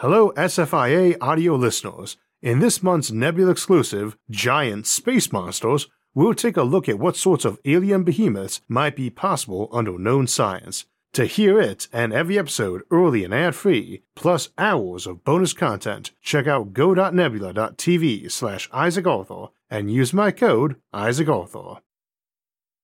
[0.00, 2.16] Hello, SFIA audio listeners.
[2.40, 7.44] In this month's Nebula exclusive, Giant Space Monsters, we'll take a look at what sorts
[7.44, 10.86] of alien behemoths might be possible under known science.
[11.14, 16.12] To hear it and every episode early and ad free, plus hours of bonus content,
[16.22, 21.80] check out go.nebula.tv slash Isaac Arthur and use my code Isaac Arthur.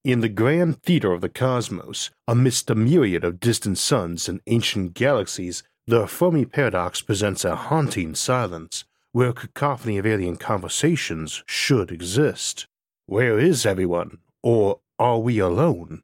[0.03, 4.95] In the grand theater of the cosmos, amidst a myriad of distant suns and ancient
[4.95, 11.93] galaxies, the Fermi paradox presents a haunting silence where a cacophony of alien conversations should
[11.93, 12.67] exist.
[13.05, 14.19] Where is everyone?
[14.43, 16.01] Or are we alone?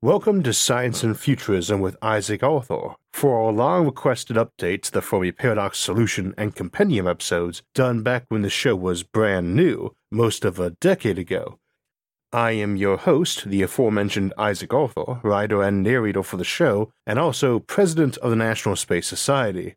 [0.00, 5.02] Welcome to Science and Futurism with Isaac Arthur for our long requested update to the
[5.02, 10.44] Fermi Paradox Solution and Compendium episodes done back when the show was brand new, most
[10.44, 11.58] of a decade ago.
[12.32, 17.18] I am your host, the aforementioned Isaac Arthur, writer and narrator for the show, and
[17.18, 19.76] also president of the National Space Society.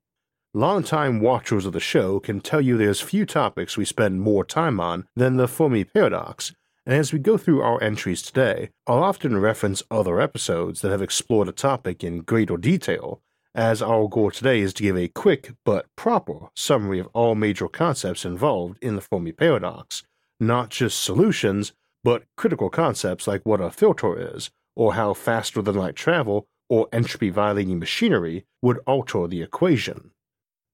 [0.53, 4.81] Longtime watchers of the show can tell you there's few topics we spend more time
[4.81, 6.53] on than the Fermi paradox,
[6.85, 11.01] and as we go through our entries today, I'll often reference other episodes that have
[11.01, 13.21] explored a topic in greater detail,
[13.55, 17.69] as our goal today is to give a quick but proper summary of all major
[17.69, 20.03] concepts involved in the Fermi paradox,
[20.37, 21.71] not just solutions
[22.03, 26.87] but critical concepts like what a filter is, or how faster than light travel or
[26.93, 30.11] entropy violating machinery would alter the equation.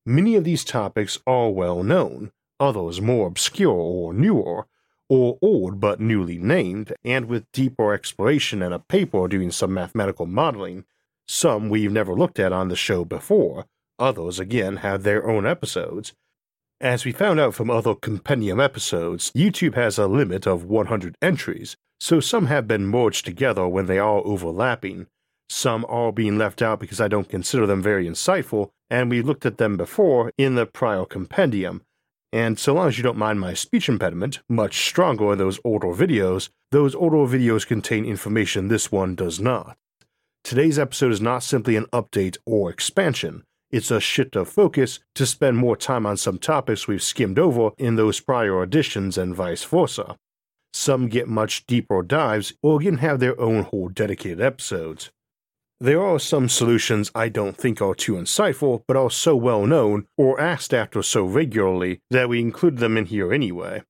[0.05, 4.67] Many of these topics are well known, others more obscure or newer,
[5.09, 10.25] or old but newly named, and with deeper exploration and a paper doing some mathematical
[10.25, 10.86] modeling.
[11.28, 13.66] Some we've never looked at on the show before,
[14.00, 16.14] others again have their own episodes,
[16.80, 21.75] as we found out from other compendium episodes, YouTube has a limit of 100 entries,
[22.00, 25.08] so some have been merged together when they are overlapping.
[25.50, 29.45] Some are being left out because I don't consider them very insightful, and we looked
[29.45, 31.81] at them before in the prior compendium.
[32.31, 35.88] And so long as you don't mind my speech impediment, much stronger in those older
[35.88, 39.77] videos, those older videos contain information this one does not.
[40.44, 45.26] Today's episode is not simply an update or expansion it's a shift of focus to
[45.26, 49.64] spend more time on some topics we've skimmed over in those prior editions and vice
[49.64, 50.16] versa.
[50.73, 55.11] Some get much deeper dives or again have their own whole dedicated episodes.
[55.80, 60.08] There are some solutions I don't think are too insightful, but are so well known
[60.17, 63.83] or asked after so regularly that we include them in here anyway.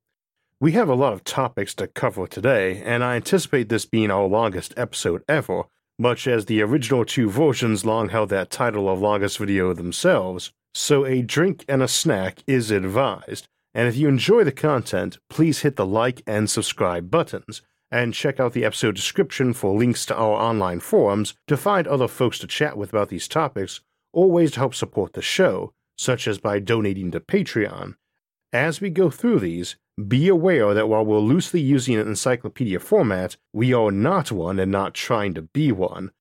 [0.60, 4.26] We have a lot of topics to cover today, and I anticipate this being our
[4.26, 5.64] longest episode ever,
[6.00, 11.06] much as the original two versions long held that title of longest video themselves, so
[11.06, 13.47] a drink and a snack is advised.
[13.74, 18.40] And if you enjoy the content, please hit the like and subscribe buttons, and check
[18.40, 22.47] out the episode description for links to our online forums to find other folks to
[22.47, 23.81] chat with about these topics
[24.13, 27.96] or ways to help support the show, such as by donating to Patreon.
[28.52, 29.75] As we go through these,
[30.06, 34.72] be aware that while we're loosely using an encyclopedia format, we are not one and
[34.72, 36.12] not trying to be one.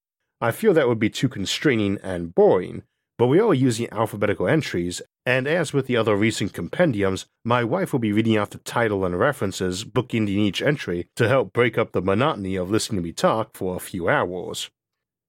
[0.41, 2.85] I feel that would be too constraining and boring,
[3.19, 7.93] but we are using alphabetical entries, and as with the other recent compendiums, my wife
[7.93, 11.93] will be reading out the title and references bookending each entry to help break up
[11.93, 14.71] the monotony of listening to me talk for a few hours.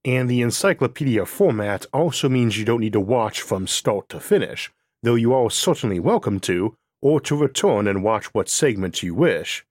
[0.04, 4.70] And the encyclopedia format also means you don't need to watch from start to finish,
[5.02, 9.64] though you are certainly welcome to, or to return and watch what segments you wish.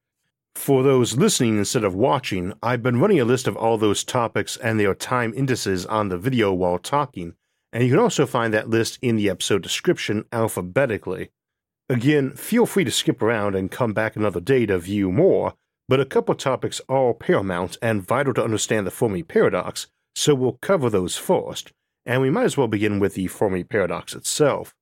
[0.56, 4.58] For those listening instead of watching, I've been running a list of all those topics
[4.58, 7.36] and their time indices on the video while talking,
[7.72, 11.30] and you can also find that list in the episode description alphabetically.
[11.90, 15.54] Again, feel free to skip around and come back another day to view more,
[15.88, 20.58] but a couple topics are paramount and vital to understand the Fermi paradox, so we'll
[20.62, 21.72] cover those first,
[22.06, 24.74] and we might as well begin with the Fermi paradox itself.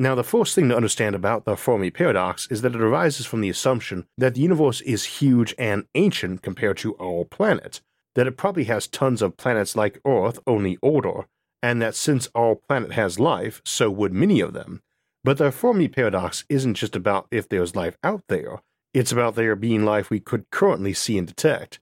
[0.00, 3.40] Now, the first thing to understand about the Fermi paradox is that it arises from
[3.40, 7.80] the assumption that the universe is huge and ancient compared to our planet,
[8.14, 11.26] that it probably has tons of planets like Earth, only older,
[11.64, 14.82] and that since our planet has life, so would many of them.
[15.24, 18.62] But the Fermi paradox isn't just about if there's life out there,
[18.94, 21.80] it's about there being life we could currently see and detect.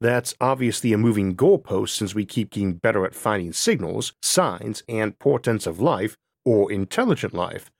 [0.00, 5.18] That's obviously a moving goalpost since we keep getting better at finding signals, signs, and
[5.18, 6.16] portents of life
[6.48, 7.70] or intelligent life.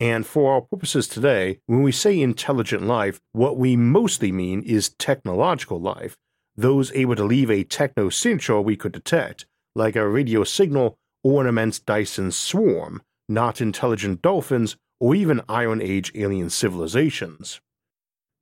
[0.00, 4.94] And for our purposes today, when we say intelligent life, what we mostly mean is
[4.98, 6.16] technological life,
[6.56, 9.44] those able to leave a techno signature we could detect,
[9.74, 15.82] like a radio signal or an immense Dyson swarm, not intelligent dolphins or even Iron
[15.82, 17.60] Age alien civilizations.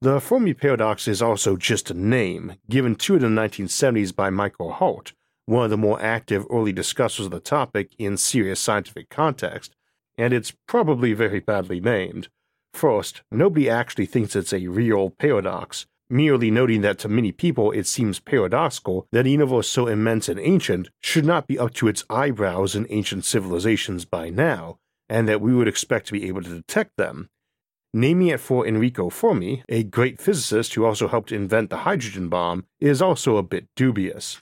[0.00, 4.30] The Fermi paradox is also just a name, given to it in the 1970s by
[4.30, 5.12] Michael Hart,
[5.46, 9.74] one of the more active early discussers of the topic in serious scientific context,
[10.16, 12.28] and it's probably very badly named.
[12.74, 17.86] First, nobody actually thinks it's a real paradox, merely noting that to many people it
[17.86, 22.04] seems paradoxical that a universe so immense and ancient should not be up to its
[22.08, 24.78] eyebrows in ancient civilizations by now,
[25.08, 27.28] and that we would expect to be able to detect them.
[27.94, 32.64] Naming it for Enrico Fermi, a great physicist who also helped invent the hydrogen bomb,
[32.80, 34.40] is also a bit dubious.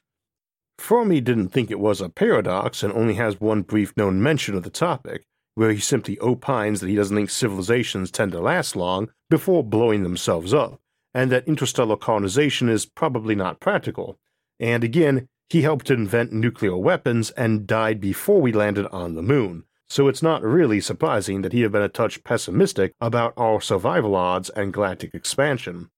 [0.80, 4.62] Fermi didn't think it was a paradox and only has one brief known mention of
[4.62, 5.24] the topic,
[5.54, 10.02] where he simply opines that he doesn't think civilizations tend to last long before blowing
[10.02, 10.80] themselves up,
[11.14, 14.18] and that interstellar colonization is probably not practical.
[14.58, 19.64] And again, he helped invent nuclear weapons and died before we landed on the moon,
[19.88, 24.16] so it's not really surprising that he had been a touch pessimistic about our survival
[24.16, 25.90] odds and galactic expansion.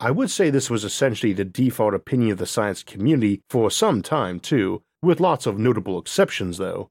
[0.00, 4.00] I would say this was essentially the default opinion of the science community for some
[4.00, 6.90] time, too, with lots of notable exceptions, though.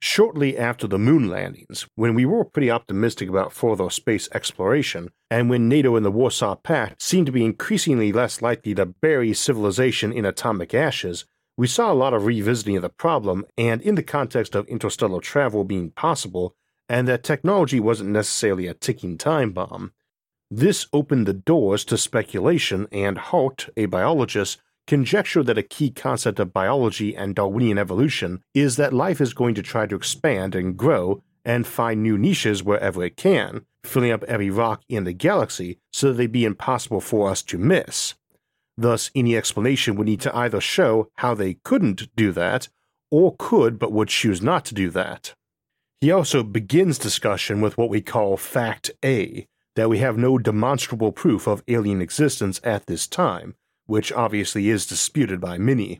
[0.00, 5.50] Shortly after the moon landings, when we were pretty optimistic about further space exploration, and
[5.50, 10.10] when NATO and the Warsaw Pact seemed to be increasingly less likely to bury civilization
[10.10, 11.26] in atomic ashes,
[11.58, 15.20] we saw a lot of revisiting of the problem, and in the context of interstellar
[15.20, 16.54] travel being possible,
[16.88, 19.92] and that technology wasn't necessarily a ticking time bomb.
[20.50, 26.40] This opened the doors to speculation, and Hart, a biologist, conjectured that a key concept
[26.40, 30.76] of biology and Darwinian evolution is that life is going to try to expand and
[30.76, 35.78] grow and find new niches wherever it can, filling up every rock in the galaxy
[35.92, 38.14] so that they be impossible for us to miss.
[38.76, 42.68] Thus, any explanation would need to either show how they couldn't do that,
[43.10, 45.34] or could but would choose not to do that.
[46.00, 49.46] He also begins discussion with what we call Fact A,
[49.80, 53.54] that we have no demonstrable proof of alien existence at this time,
[53.86, 55.98] which obviously is disputed by many.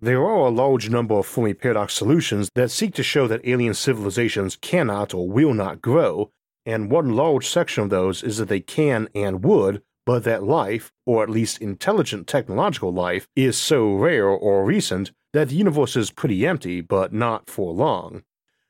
[0.00, 3.74] There are a large number of Fermi paradox solutions that seek to show that alien
[3.74, 6.30] civilizations cannot or will not grow,
[6.64, 10.92] and one large section of those is that they can and would, but that life,
[11.04, 16.12] or at least intelligent technological life, is so rare or recent that the universe is
[16.12, 18.22] pretty empty, but not for long.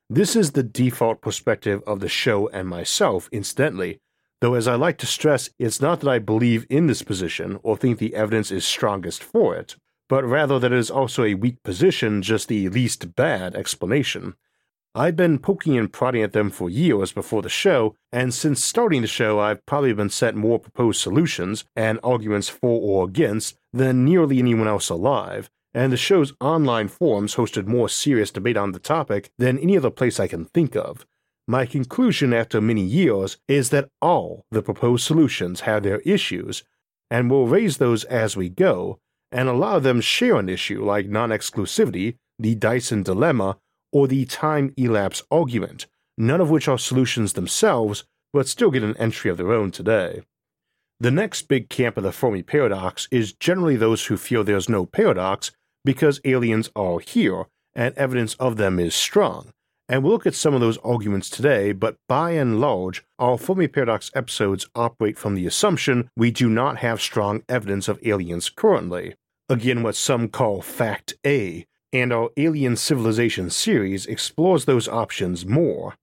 [0.08, 3.98] This is the default perspective of the show and myself, incidentally,
[4.42, 7.76] Though, as I like to stress, it's not that I believe in this position or
[7.76, 9.76] think the evidence is strongest for it,
[10.08, 14.34] but rather that it is also a weak position, just the least bad explanation.
[14.96, 19.02] I've been poking and prodding at them for years before the show, and since starting
[19.02, 24.04] the show, I've probably been sent more proposed solutions and arguments for or against than
[24.04, 28.80] nearly anyone else alive, and the show's online forums hosted more serious debate on the
[28.80, 31.06] topic than any other place I can think of.
[31.48, 36.62] My conclusion after many years is that all the proposed solutions have their issues,
[37.10, 39.00] and we'll raise those as we go,
[39.32, 43.58] and a lot of them share an issue like non exclusivity, the Dyson dilemma,
[43.92, 45.86] or the time elapse argument,
[46.16, 50.22] none of which are solutions themselves, but still get an entry of their own today.
[51.00, 54.86] The next big camp of the Fermi paradox is generally those who feel there's no
[54.86, 55.50] paradox
[55.84, 59.52] because aliens are here and evidence of them is strong,
[59.92, 63.68] and we'll look at some of those arguments today, but by and large, our Fermi
[63.68, 69.14] Paradox episodes operate from the assumption we do not have strong evidence of aliens currently.
[69.50, 75.94] Again, what some call Fact A, and our Alien Civilization series explores those options more.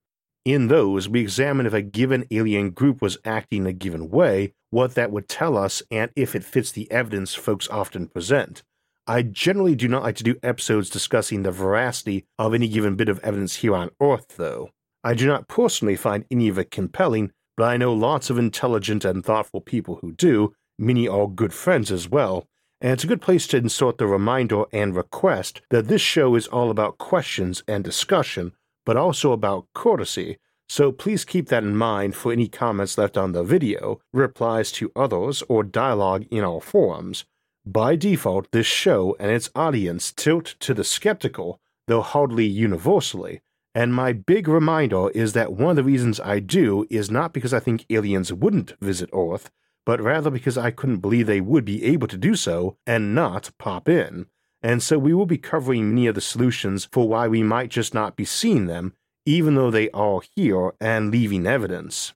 [0.45, 4.93] In those, we examine if a given alien group was acting a given way, what
[4.93, 8.61] that would tell us, and if it fits the evidence folks often present.
[9.09, 13.09] I generally do not like to do episodes discussing the veracity of any given bit
[13.09, 14.69] of evidence here on Earth, though.
[15.03, 19.03] I do not personally find any of it compelling, but I know lots of intelligent
[19.03, 22.45] and thoughtful people who do, many are good friends as well,
[22.81, 26.45] and it's a good place to insert the reminder and request that this show is
[26.45, 28.51] all about questions and discussion,
[28.85, 30.37] but also about courtesy,
[30.67, 34.91] so please keep that in mind for any comments left on the video, replies to
[34.95, 37.25] others, or dialogue in our forums.
[37.65, 43.41] By default, this show and its audience tilt to the skeptical, though hardly universally,
[43.75, 47.53] and my big reminder is that one of the reasons I do is not because
[47.53, 49.51] I think aliens wouldn't visit Earth,
[49.85, 53.51] but rather because I couldn't believe they would be able to do so and not
[53.57, 54.25] pop in.
[54.61, 57.93] And so we will be covering many of the solutions for why we might just
[57.93, 58.93] not be seeing them,
[59.25, 62.13] even though they are here and leaving evidence.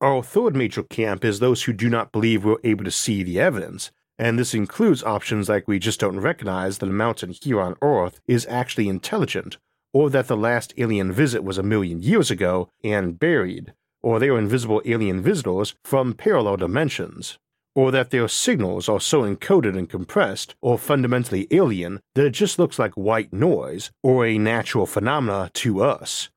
[0.00, 3.40] Our third major camp is those who do not believe we're able to see the
[3.40, 7.76] evidence, and this includes options like we just don't recognize that a mountain here on
[7.80, 9.56] Earth is actually intelligent,
[9.92, 13.72] or that the last alien visit was a million years ago and buried,
[14.02, 17.38] or they are invisible alien visitors from parallel dimensions.
[17.74, 22.58] or that their signals are so encoded and compressed or fundamentally alien that it just
[22.58, 26.28] looks like white noise or a natural phenomena to us.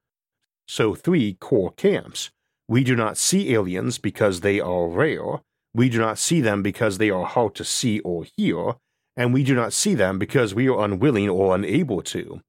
[0.67, 2.29] So, three core camps.
[2.67, 5.41] We do not see aliens because they are rare,
[5.73, 8.75] we do not see them because they are hard to see or hear,
[9.15, 12.41] and we do not see them because we are unwilling or unable to.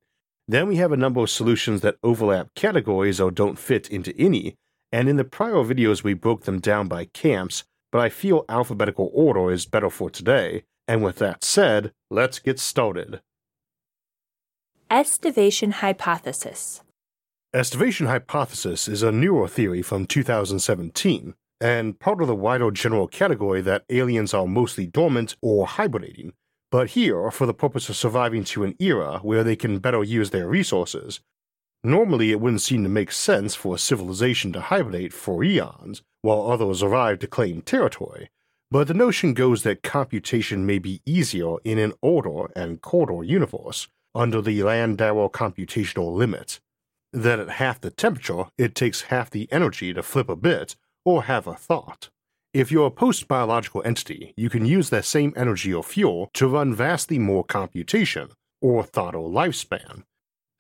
[0.49, 4.57] Then we have a number of solutions that overlap categories or don't fit into any,
[4.91, 9.11] and in the prior videos we broke them down by camps, but I feel alphabetical
[9.15, 13.21] order is better for today, and with that said, let's get started.
[14.91, 16.83] Estivation hypothesis.
[17.55, 23.61] Estivation hypothesis is a newer theory from 2017, and part of the wider general category
[23.61, 26.33] that aliens are mostly dormant or hibernating,
[26.73, 30.31] but here for the purpose of surviving to an era where they can better use
[30.31, 31.21] their resources.
[31.85, 36.51] Normally, it wouldn't seem to make sense for a civilization to hibernate for eons while
[36.51, 38.29] others arrive to claim territory,
[38.69, 43.87] but the notion goes that computation may be easier in an older and colder universe
[44.17, 46.59] under the Landauer computational limit.
[47.13, 51.25] That at half the temperature, it takes half the energy to flip a bit or
[51.25, 52.11] have a thought.
[52.53, 56.49] If you're a post biological entity, you can use that same energy or fuel to
[56.49, 58.29] run vastly more computation,
[58.61, 60.03] or thought or lifespan.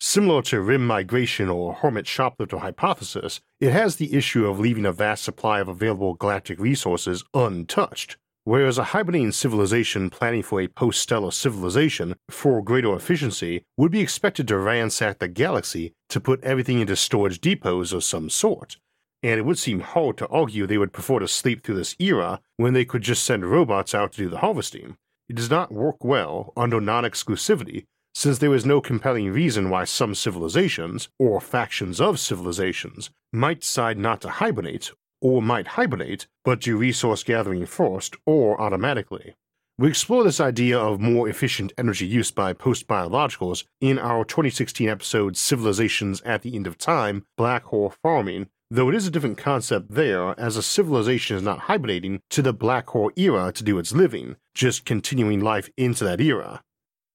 [0.01, 4.91] Similar to rim migration or hermit shoplifter hypothesis, it has the issue of leaving a
[4.91, 8.17] vast supply of available galactic resources untouched.
[8.45, 14.01] Whereas a hibernating civilization planning for a post stellar civilization for greater efficiency would be
[14.01, 18.79] expected to ransack the galaxy to put everything into storage depots of some sort,
[19.23, 22.41] and it would seem hard to argue they would prefer to sleep through this era
[22.57, 24.97] when they could just send robots out to do the harvesting.
[25.29, 29.85] It does not work well under non exclusivity, since there is no compelling reason why
[29.85, 36.61] some civilizations, or factions of civilizations, might decide not to hibernate, or might hibernate, but
[36.61, 39.35] do resource gathering first or automatically.
[39.79, 44.89] We explore this idea of more efficient energy use by post biologicals in our 2016
[44.89, 49.37] episode Civilizations at the End of Time Black Hole Farming, though it is a different
[49.37, 53.79] concept there, as a civilization is not hibernating to the black hole era to do
[53.79, 56.63] its living, just continuing life into that era.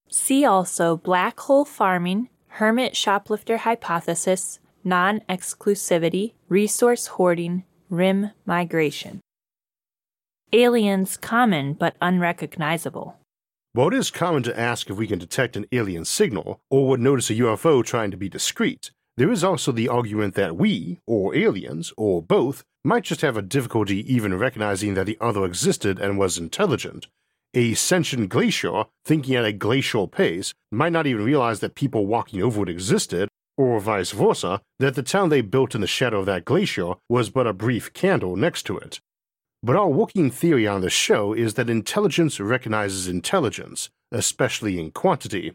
[0.07, 9.19] See also black hole farming, hermit shoplifter hypothesis, non exclusivity, resource hoarding, rim migration.
[10.53, 13.17] Aliens common but unrecognizable.
[13.73, 16.99] While it is common to ask if we can detect an alien signal or would
[16.99, 21.35] notice a UFO trying to be discreet, there is also the argument that we, or
[21.35, 26.17] aliens, or both, might just have a difficulty even recognizing that the other existed and
[26.19, 27.07] was intelligent.
[27.55, 32.43] A sentient glacier, thinking at a glacial pace, might not even realize that people walking
[32.43, 36.27] over it existed, or vice versa, that the town they built in the shadow of
[36.27, 38.99] that glacier was but a brief candle next to it.
[39.63, 45.53] But our working theory on the show is that intelligence recognizes intelligence, especially in quantity,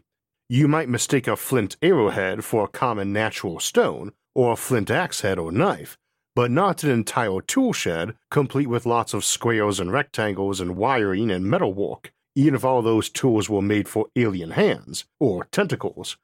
[0.49, 5.21] you might mistake a flint arrowhead for a common natural stone, or a flint axe
[5.21, 5.97] head or knife,
[6.35, 11.29] but not an entire tool shed complete with lots of squares and rectangles and wiring
[11.31, 16.17] and metalwork, even if all those tools were made for alien hands, or tentacles.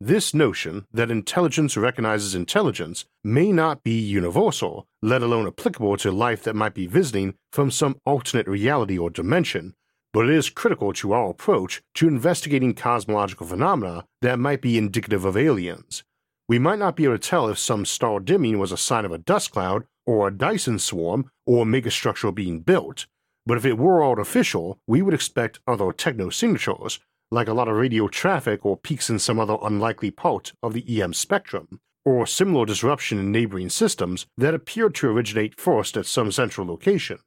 [0.00, 6.44] This notion that intelligence recognizes intelligence may not be universal, let alone applicable to life
[6.44, 9.74] that might be visiting from some alternate reality or dimension,
[10.12, 15.24] but it is critical to our approach to investigating cosmological phenomena that might be indicative
[15.24, 16.02] of aliens.
[16.48, 19.12] We might not be able to tell if some star dimming was a sign of
[19.12, 23.06] a dust cloud, or a Dyson swarm, or a megastructure being built,
[23.48, 26.98] but if it were artificial, we would expect other technosignatures,
[27.30, 31.00] like a lot of radio traffic or peaks in some other unlikely part of the
[31.00, 36.30] EM spectrum, or similar disruption in neighboring systems that appeared to originate first at some
[36.30, 37.18] central location.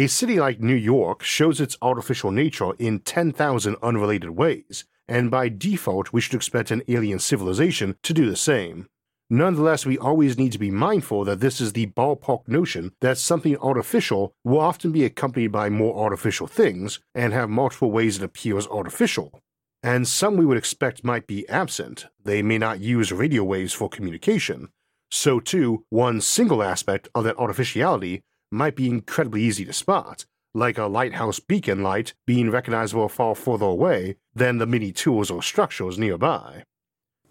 [0.00, 5.50] A city like New York shows its artificial nature in 10,000 unrelated ways, and by
[5.50, 8.86] default, we should expect an alien civilization to do the same.
[9.28, 13.58] Nonetheless, we always need to be mindful that this is the ballpark notion that something
[13.58, 18.66] artificial will often be accompanied by more artificial things and have multiple ways it appears
[18.68, 19.38] artificial.
[19.82, 22.06] And some we would expect might be absent.
[22.24, 24.70] They may not use radio waves for communication.
[25.10, 30.78] So, too, one single aspect of that artificiality might be incredibly easy to spot, like
[30.78, 35.98] a lighthouse beacon light being recognizable far further away than the many tools or structures
[35.98, 36.64] nearby.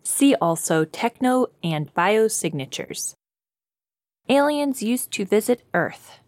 [0.03, 3.13] See also techno and biosignatures.
[4.29, 6.19] Aliens used to visit Earth.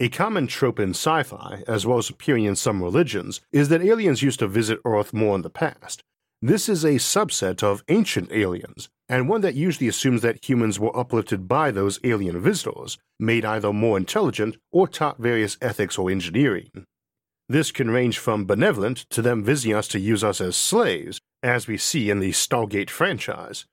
[0.00, 3.82] A common trope in sci fi, as well as appearing in some religions, is that
[3.82, 6.00] aliens used to visit Earth more in the past.
[6.40, 10.96] This is a subset of ancient aliens, and one that usually assumes that humans were
[10.96, 16.70] uplifted by those alien visitors, made either more intelligent or taught various ethics or engineering.
[17.48, 21.66] This can range from benevolent to them visiting us to use us as slaves, as
[21.66, 23.64] we see in the Stargate franchise.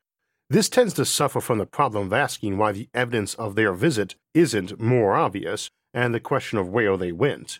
[0.49, 4.15] This tends to suffer from the problem of asking why the evidence of their visit
[4.33, 7.59] isn't more obvious, and the question of where they went.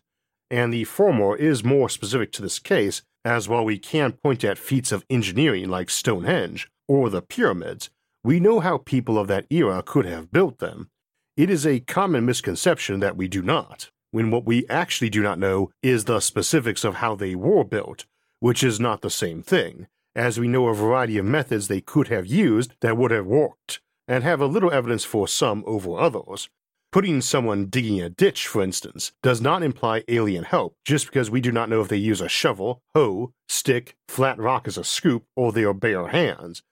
[0.50, 4.58] And the former is more specific to this case, as while we can point at
[4.58, 7.90] feats of engineering like Stonehenge or the pyramids,
[8.24, 10.90] we know how people of that era could have built them.
[11.36, 15.40] It is a common misconception that we do not when what we actually do not
[15.40, 18.06] know is the specifics of how they were built,
[18.40, 22.08] which is not the same thing, as we know a variety of methods they could
[22.08, 26.50] have used that would have worked, and have a little evidence for some over others.
[26.92, 31.42] Putting someone digging a ditch, for instance, does not imply alien help just because we
[31.42, 35.26] do not know if they use a shovel, hoe, stick, flat rock as a scoop,
[35.36, 36.64] or their bare hands.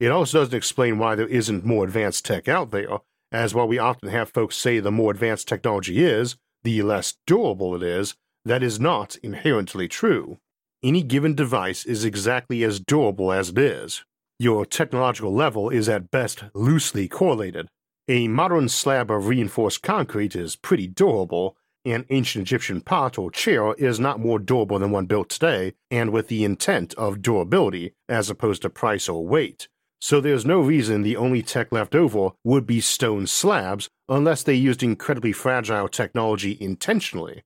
[0.00, 3.78] It also doesn't explain why there isn't more advanced tech out there, as while we
[3.78, 8.14] often have folks say the more advanced technology is, the less durable it is,
[8.46, 10.38] that is not inherently true.
[10.82, 14.02] Any given device is exactly as durable as it is.
[14.38, 17.68] Your technological level is at best loosely correlated.
[18.08, 21.58] A modern slab of reinforced concrete is pretty durable.
[21.84, 26.10] An ancient Egyptian pot or chair is not more durable than one built today, and
[26.10, 29.68] with the intent of durability as opposed to price or weight.
[30.00, 34.54] So there's no reason the only tech left over would be stone slabs unless they
[34.54, 37.42] used incredibly fragile technology intentionally,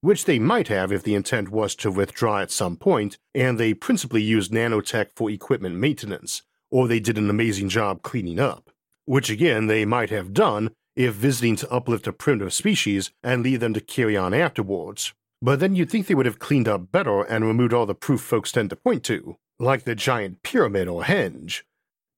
[0.00, 3.74] which they might have if the intent was to withdraw at some point and they
[3.74, 8.70] principally used nanotech for equipment maintenance, or they did an amazing job cleaning up,
[9.04, 13.60] which again they might have done if visiting to uplift a primitive species and leave
[13.60, 15.14] them to carry on afterwards.
[15.42, 18.20] But then you'd think they would have cleaned up better and removed all the proof
[18.20, 21.62] folks tend to point to, like the giant pyramid or henge,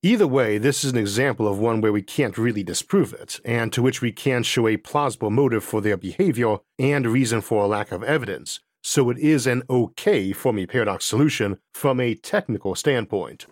[0.02, 3.70] Either way, this is an example of one where we can't really disprove it, and
[3.70, 7.66] to which we can show a plausible motive for their behavior and reason for a
[7.66, 13.44] lack of evidence, so it is an okay Fermi paradox solution from a technical standpoint.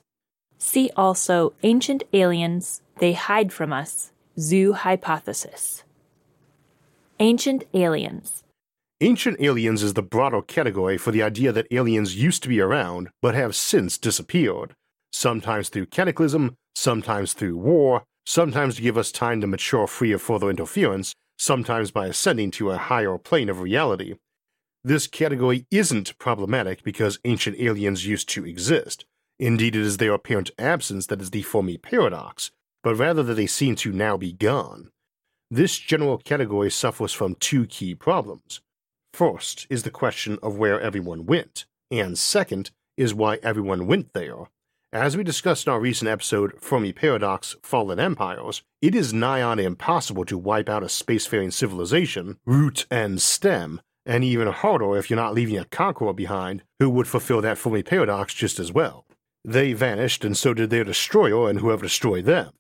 [0.57, 5.85] See also Ancient Aliens, They Hide From Us, Zoo Hypothesis.
[7.21, 8.43] Ancient Aliens.
[9.03, 13.11] Ancient aliens is the broader category for the idea that aliens used to be around
[13.21, 14.75] but have since disappeared
[15.13, 20.23] sometimes through cataclysm, sometimes through war, sometimes to give us time to mature free of
[20.23, 24.15] further interference, sometimes by ascending to a higher plane of reality.
[24.85, 29.05] This category isn't problematic because ancient aliens used to exist.
[29.39, 32.51] Indeed, it is their apparent absence that is the Fermi paradox,
[32.83, 34.91] but rather that they seem to now be gone.
[35.51, 38.61] This general category suffers from two key problems.
[39.15, 44.49] First is the question of where everyone went, and second is why everyone went there.
[44.93, 49.59] As we discussed in our recent episode, Fermi Paradox Fallen Empires, it is nigh on
[49.59, 55.19] impossible to wipe out a spacefaring civilization, root and stem, and even harder if you're
[55.19, 59.05] not leaving a conqueror behind who would fulfill that Fermi Paradox just as well.
[59.45, 62.55] They vanished, and so did their destroyer and whoever destroyed them.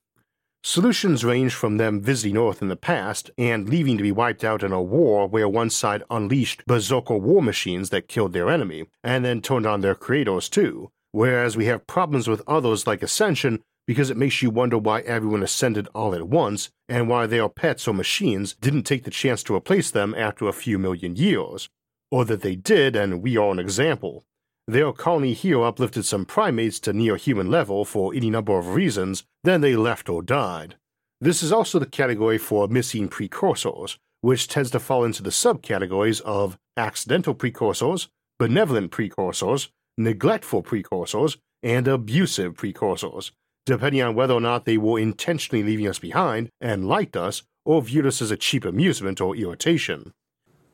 [0.62, 4.62] Solutions range from them visiting Earth in the past and leaving to be wiped out
[4.62, 9.24] in a war where one side unleashed berserker war machines that killed their enemy, and
[9.24, 14.08] then turned on their creators too, whereas we have problems with others like Ascension because
[14.08, 17.92] it makes you wonder why everyone ascended all at once and why their pets or
[17.92, 21.68] machines didn't take the chance to replace them after a few million years.
[22.12, 24.26] Or that they did, and we are an example.
[24.68, 29.24] Their colony here uplifted some primates to near human level for any number of reasons,
[29.42, 30.76] then they left or died.
[31.20, 36.20] This is also the category for missing precursors, which tends to fall into the subcategories
[36.20, 43.32] of accidental precursors, benevolent precursors, neglectful precursors, and abusive precursors,
[43.66, 47.82] depending on whether or not they were intentionally leaving us behind and liked us or
[47.82, 50.12] viewed us as a cheap amusement or irritation.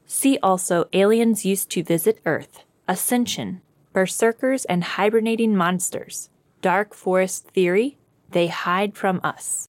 [0.06, 6.28] See also Aliens Used to Visit Earth, Ascension, Berserkers and Hibernating Monsters,
[6.60, 7.96] Dark Forest Theory,
[8.30, 9.66] They Hide from Us.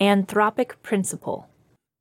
[0.00, 1.48] Anthropic Principle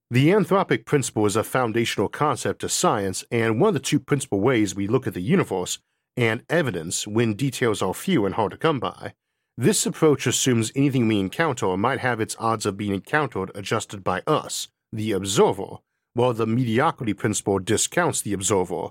[0.10, 4.42] The anthropic principle is a foundational concept to science and one of the two principal
[4.42, 5.80] ways we look at the universe
[6.18, 9.14] and evidence when details are few and hard to come by.
[9.58, 14.22] This approach assumes anything we encounter might have its odds of being encountered adjusted by
[14.28, 15.78] us, the observer,
[16.14, 18.90] while the mediocrity principle discounts the observer.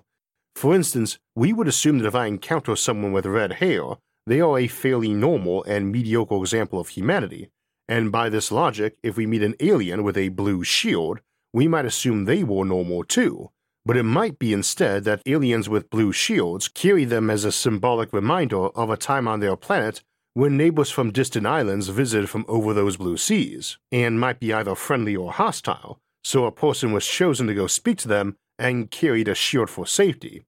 [0.54, 3.82] For instance, we would assume that if I encounter someone with red hair,
[4.26, 7.50] they are a fairly normal and mediocre example of humanity,
[7.88, 11.20] and by this logic, if we meet an alien with a blue shield,
[11.52, 13.50] we might assume they were normal too,
[13.84, 18.12] but it might be instead that aliens with blue shields carry them as a symbolic
[18.12, 22.74] reminder of a time on their planet when neighbors from distant islands visited from over
[22.74, 27.46] those blue seas, and might be either friendly or hostile, so a person was chosen
[27.46, 30.42] to go speak to them and carried a shield for safety.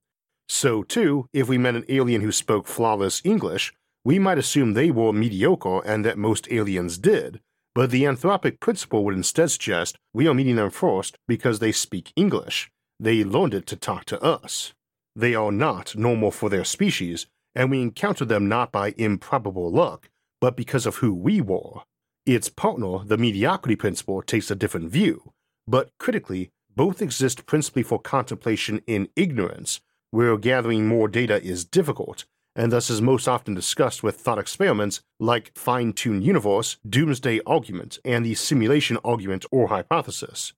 [0.49, 3.73] So, too, if we met an alien who spoke flawless English,
[4.05, 7.41] we might assume they were mediocre and that most aliens did,
[7.75, 12.13] but the anthropic principle would instead suggest we are meeting them first because they speak
[12.17, 12.71] English.
[12.99, 14.73] They learned it to talk to us.
[15.15, 20.09] They are not normal for their species, and we encounter them not by improbable luck,
[20.41, 21.83] but because of who we were.
[22.25, 25.33] Its partner, the mediocrity principle, takes a different view,
[25.67, 29.81] but critically, both exist principally for contemplation in ignorance,
[30.11, 35.01] where gathering more data is difficult, and thus is most often discussed with thought experiments
[35.21, 40.53] like fine tuned universe, doomsday argument, and the simulation argument or hypothesis.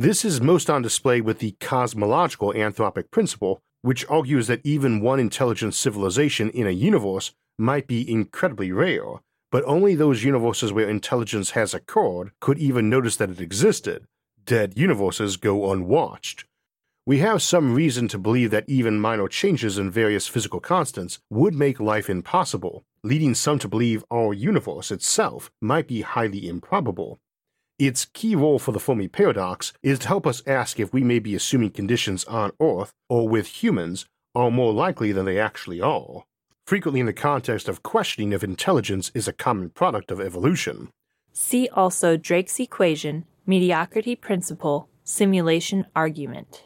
[0.00, 5.18] This is most on display with the cosmological anthropic principle, which argues that even one
[5.18, 9.14] intelligent civilization in a universe might be incredibly rare,
[9.50, 14.04] but only those universes where intelligence has occurred could even notice that it existed,
[14.44, 16.44] dead universes go unwatched.
[17.04, 21.56] We have some reason to believe that even minor changes in various physical constants would
[21.56, 27.18] make life impossible, leading some to believe our universe itself might be highly improbable.
[27.78, 31.20] Its key role for the Fermi paradox is to help us ask if we may
[31.20, 36.24] be assuming conditions on Earth or with humans are more likely than they actually are,
[36.66, 40.88] frequently in the context of questioning if intelligence is a common product of evolution.
[41.32, 46.64] See also Drake's equation mediocrity principle, simulation argument.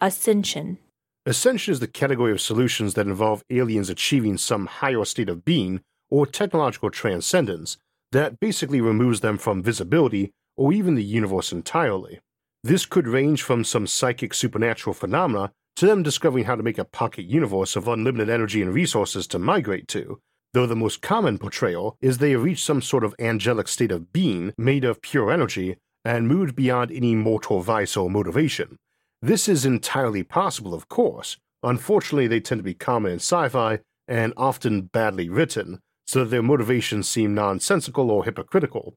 [0.00, 0.76] Ascension.
[1.24, 5.80] Ascension is the category of solutions that involve aliens achieving some higher state of being
[6.10, 7.78] or technological transcendence
[8.14, 12.20] that basically removes them from visibility or even the universe entirely.
[12.62, 16.84] This could range from some psychic supernatural phenomena to them discovering how to make a
[16.84, 20.20] pocket universe of unlimited energy and resources to migrate to,
[20.52, 24.54] though the most common portrayal is they reach some sort of angelic state of being
[24.56, 28.76] made of pure energy and moved beyond any mortal vice or motivation.
[29.20, 31.36] This is entirely possible, of course.
[31.62, 36.30] Unfortunately, they tend to be common in sci fi and often badly written, so that
[36.30, 38.94] their motivations seem nonsensical or hypocritical.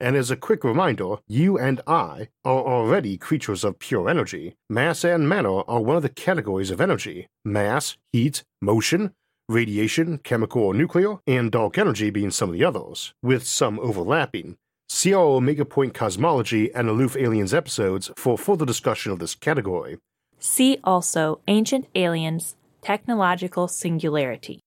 [0.00, 4.56] And as a quick reminder, you and I are already creatures of pure energy.
[4.68, 7.28] Mass and matter are one of the categories of energy.
[7.44, 9.12] Mass, heat, motion,
[9.48, 14.56] radiation, chemical or nuclear, and dark energy being some of the others, with some overlapping.
[14.88, 19.98] See our Omega Point Cosmology and Aloof Aliens episodes for further discussion of this category.
[20.38, 24.61] See also Ancient Aliens Technological Singularity.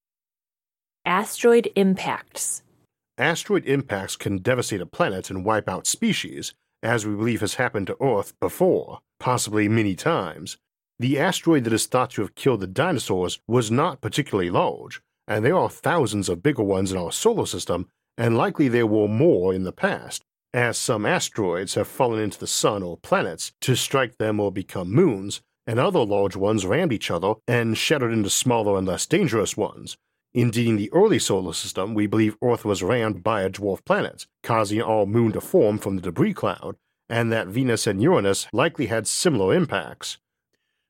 [1.07, 2.63] Asteroid Impacts
[3.19, 7.85] Asteroid impacts can devastate a planet and wipe out species, as we believe has happened
[7.85, 10.57] to Earth before, possibly many times,
[10.97, 15.45] the asteroid that is thought to have killed the dinosaurs was not particularly large, and
[15.45, 17.87] there are thousands of bigger ones in our solar system,
[18.17, 20.23] and likely there were more in the past,
[20.55, 24.91] as some asteroids have fallen into the sun or planets to strike them or become
[24.91, 29.55] moons, and other large ones rammed each other and shattered into smaller and less dangerous
[29.55, 29.97] ones.
[30.35, 34.27] Indeed, in the early solar system, we believe Earth was rammed by a dwarf planet,
[34.43, 36.75] causing our moon to form from the debris cloud,
[37.07, 40.17] and that Venus and Uranus likely had similar impacts.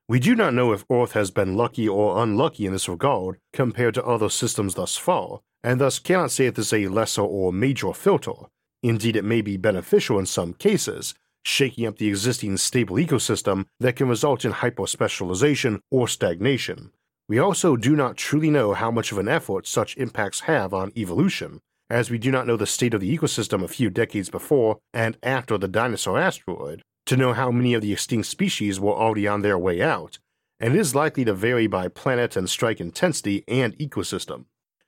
[0.09, 3.93] We do not know if Earth has been lucky or unlucky in this regard compared
[3.93, 7.53] to other systems thus far, and thus cannot say if this is a lesser or
[7.53, 8.49] major filter.
[8.81, 13.95] Indeed, it may be beneficial in some cases, shaking up the existing stable ecosystem that
[13.95, 16.89] can result in hyperspecialization or stagnation.
[17.27, 20.91] We also do not truly know how much of an effort such impacts have on
[20.95, 21.59] evolution,
[21.89, 25.17] as we do not know the state of the ecosystem a few decades before and
[25.23, 29.41] after the dinosaur asteroid to know how many of the extinct species were already on
[29.41, 30.19] their way out,
[30.59, 34.45] and it is likely to vary by planet and strike intensity and ecosystem.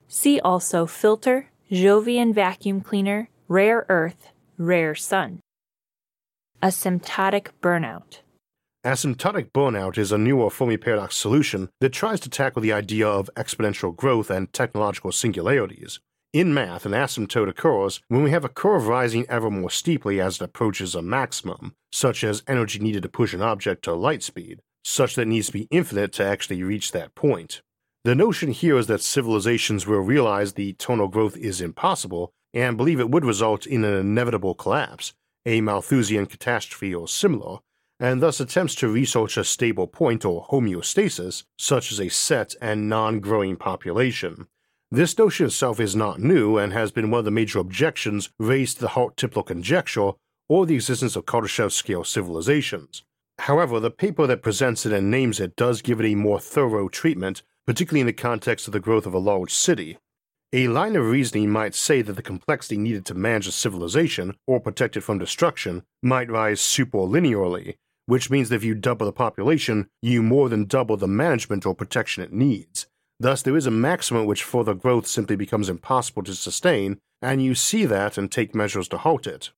[0.08, 5.40] See also filter, Jovian vacuum cleaner, rare earth, rare sun.
[6.62, 8.20] Asymptotic burnout.
[8.88, 13.30] Asymptotic burnout is a newer Fermi paradox solution that tries to tackle the idea of
[13.36, 16.00] exponential growth and technological singularities.
[16.32, 20.38] In math, an asymptote occurs when we have a curve rising ever more steeply as
[20.38, 24.62] it approaches a maximum, such as energy needed to push an object to light speed,
[24.86, 27.62] such that it needs to be infinite to actually reach that point.
[28.06, 33.02] The notion here is that civilizations will realize the tonal growth is impossible and believe
[33.02, 35.12] it would result in an inevitable collapse,
[35.46, 37.58] a Malthusian catastrophe or similar,
[38.00, 42.88] and thus attempts to research a stable point or homeostasis, such as a set and
[42.88, 44.48] non growing population,
[44.90, 48.76] this notion itself is not new and has been one of the major objections raised
[48.76, 50.12] to the Hart-Tipler conjecture
[50.48, 53.04] or the existence of Kardashev scale civilizations.
[53.40, 56.88] However, the paper that presents it and names it does give it a more thorough
[56.88, 59.98] treatment, particularly in the context of the growth of a large city.
[60.54, 64.62] A line of reasoning might say that the complexity needed to manage a civilization or
[64.62, 67.76] protect it from destruction might rise superlinearly,
[68.08, 71.76] which means that if you double the population, you more than double the management or
[71.76, 72.88] protection it needs.
[73.20, 77.54] Thus, there is a maximum which further growth simply becomes impossible to sustain, and you
[77.54, 79.52] see that and take measures to halt it.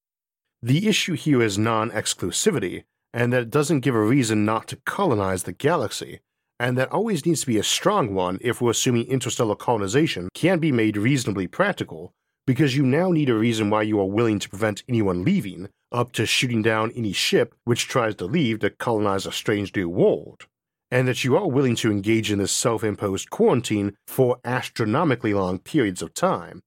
[0.62, 2.84] The issue here is non exclusivity,
[3.14, 6.20] and that it doesn't give a reason not to colonize the galaxy,
[6.60, 10.60] and that always needs to be a strong one if we're assuming interstellar colonization can
[10.60, 12.14] be made reasonably practical,
[12.48, 16.12] because you now need a reason why you are willing to prevent anyone leaving, up
[16.14, 20.48] to shooting down any ship which tries to leave to colonize a strange new world,
[20.92, 25.60] and that you are willing to engage in this self imposed quarantine for astronomically long
[25.60, 26.62] periods of time,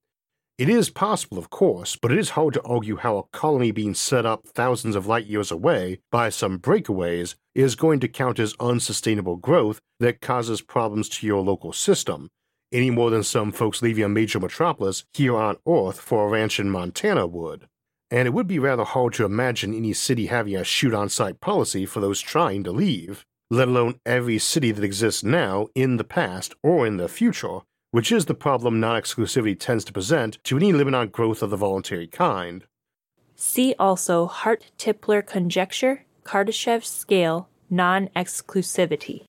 [0.63, 3.95] it is possible, of course, but it is hard to argue how a colony being
[3.95, 8.55] set up thousands of light years away by some breakaways is going to count as
[8.61, 12.29] unsustainable growth that causes problems to your local system,
[12.71, 16.61] any more than some folks leaving a major metropolis here on Earth for a ranch
[16.61, 17.67] in Montana would.
[18.12, 21.40] And it would be rather hard to imagine any city having a shoot on sight
[21.40, 26.05] policy for those trying to leave, let alone every city that exists now, in the
[26.05, 30.59] past, or in the future, which is the problem non exclusivity tends to present to
[30.59, 32.66] any limit on growth of the voluntary kind.
[33.35, 39.25] See also Hart Tipler conjecture, Kardashev scale, non exclusivity.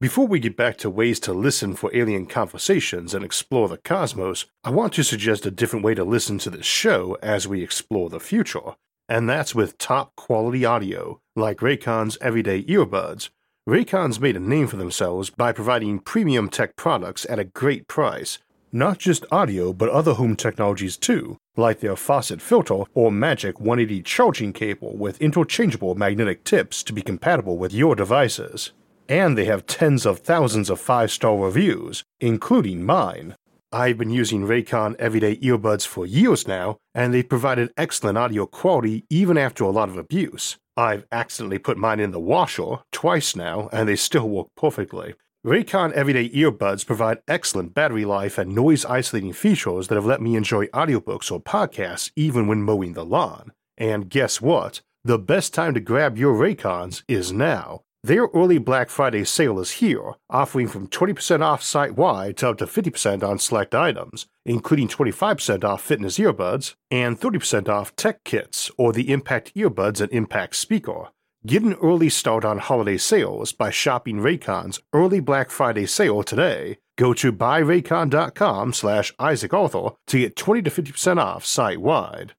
[0.00, 4.46] Before we get back to ways to listen for alien conversations and explore the cosmos,
[4.62, 8.08] I want to suggest a different way to listen to this show as we explore
[8.08, 8.76] the future,
[9.08, 13.30] and that's with top quality audio, like Raycon's everyday earbuds,
[13.68, 18.38] Raycon's made a name for themselves by providing premium tech products at a great price.
[18.70, 24.02] Not just audio, but other home technologies too, like their faucet filter or Magic 180
[24.04, 28.70] charging cable with interchangeable magnetic tips to be compatible with your devices.
[29.08, 33.36] And they have tens of thousands of five star reviews, including mine.
[33.72, 39.04] I've been using Raycon everyday earbuds for years now, and they've provided excellent audio quality
[39.10, 40.56] even after a lot of abuse.
[40.76, 45.14] I've accidentally put mine in the washer twice now, and they still work perfectly.
[45.46, 50.36] Raycon Everyday Earbuds provide excellent battery life and noise isolating features that have let me
[50.36, 53.52] enjoy audiobooks or podcasts even when mowing the lawn.
[53.76, 54.80] And guess what?
[55.04, 57.82] The best time to grab your Raycons is now.
[58.04, 62.58] Their early Black Friday sale is here, offering from 20% off site wide to up
[62.58, 68.70] to 50% on select items, including 25% off fitness earbuds and 30% off tech kits
[68.78, 71.08] or the Impact earbuds and Impact speaker.
[71.44, 76.78] Get an early start on holiday sales by shopping Raycon's early Black Friday sale today.
[76.96, 82.34] Go to buyraycon.com slash Isaac Arthur to get 20 to 50% off site wide.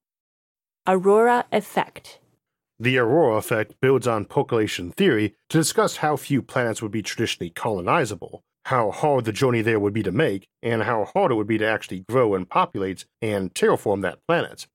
[0.87, 2.19] Aurora Effect
[2.79, 7.49] the aurora effect builds on percolation theory to discuss how few planets would be traditionally
[7.49, 11.47] colonizable, how hard the journey there would be to make, and how hard it would
[11.47, 14.67] be to actually grow and populate and terraform that planet.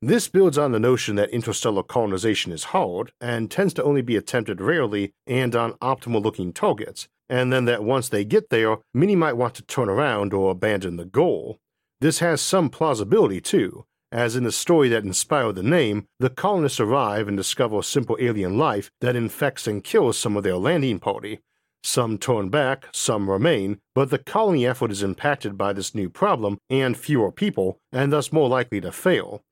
[0.00, 4.16] This builds on the notion that interstellar colonization is hard and tends to only be
[4.16, 9.14] attempted rarely and on optimal looking targets, and then that once they get there, many
[9.14, 11.58] might want to turn around or abandon the goal.
[12.00, 16.78] This has some plausibility too, as in the story that inspired the name, the colonists
[16.78, 21.00] arrive and discover a simple alien life that infects and kills some of their landing
[21.00, 21.40] party.
[21.82, 26.58] Some turn back, some remain, but the colony effort is impacted by this new problem
[26.70, 29.42] and fewer people, and thus more likely to fail.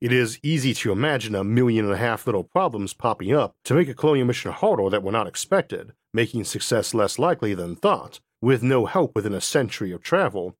[0.00, 3.74] It is easy to imagine a million and a half little problems popping up to
[3.74, 8.20] make a colonial mission harder that were not expected, making success less likely than thought,
[8.40, 10.54] with no help within a century of travel,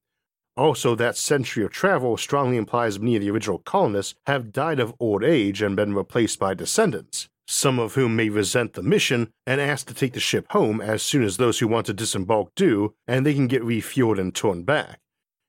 [0.57, 4.95] also, that century of travel strongly implies many of the original colonists have died of
[5.01, 9.61] old age and been replaced by descendants, some of whom may resent the mission and
[9.61, 12.95] ask to take the ship home as soon as those who want to disembark do,
[13.07, 15.01] and they can get refueled and turned back.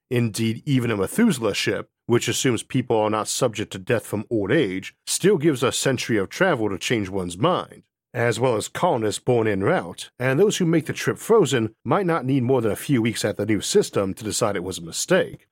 [0.09, 4.51] Indeed, even a Methuselah ship, which assumes people are not subject to death from old
[4.51, 9.19] age, still gives a century of travel to change one's mind as well as colonists
[9.19, 12.71] born en route, and those who make the trip frozen might not need more than
[12.71, 15.47] a few weeks at the new system to decide it was a mistake.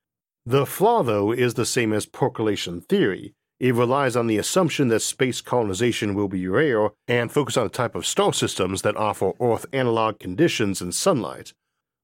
[0.45, 3.33] The flaw, though, is the same as percolation theory.
[3.59, 7.69] It relies on the assumption that space colonization will be rare and focus on the
[7.69, 11.53] type of star systems that offer Earth analog conditions and sunlight.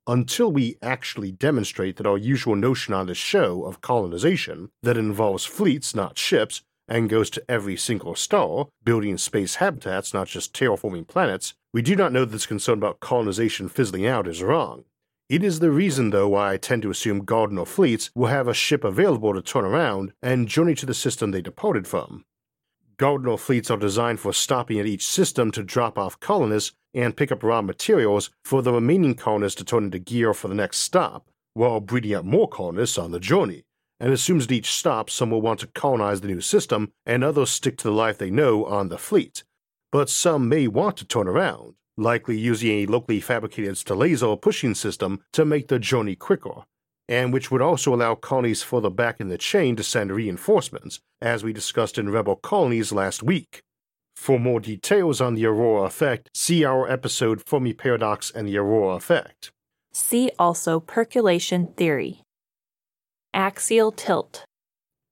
[0.06, 5.46] Until we actually demonstrate that our usual notion on this show of colonization, that involves
[5.46, 11.08] fleets, not ships, and goes to every single star, building space habitats, not just terraforming
[11.08, 14.84] planets, we do not know that this concern about colonization fizzling out is wrong.
[15.30, 18.54] It is the reason, though, why I tend to assume Gardner fleets will have a
[18.54, 22.24] ship available to turn around and journey to the system they departed from.
[22.96, 27.32] Gardner fleets are designed for stopping at each system to drop off colonists and pick
[27.32, 31.28] up raw materials for the remaining colonists to turn into gear for the next stop,
[31.54, 33.66] while breeding up more colonists on the journey,
[34.00, 37.50] and assumes at each stop some will want to colonize the new system and others
[37.50, 39.44] stick to the life they know on the fleet.
[39.92, 45.22] But some may want to turn around, likely using a locally fabricated Stellaser pushing system
[45.34, 46.64] to make the journey quicker,
[47.08, 51.44] and which would also allow colonies further back in the chain to send reinforcements, as
[51.44, 53.62] we discussed in Rebel Colonies last week.
[54.16, 58.96] For more details on the Aurora effect, see our episode Fermi Paradox and the Aurora
[58.96, 59.52] effect.
[59.94, 62.24] See also percolation theory.
[63.38, 64.46] Axial tilt.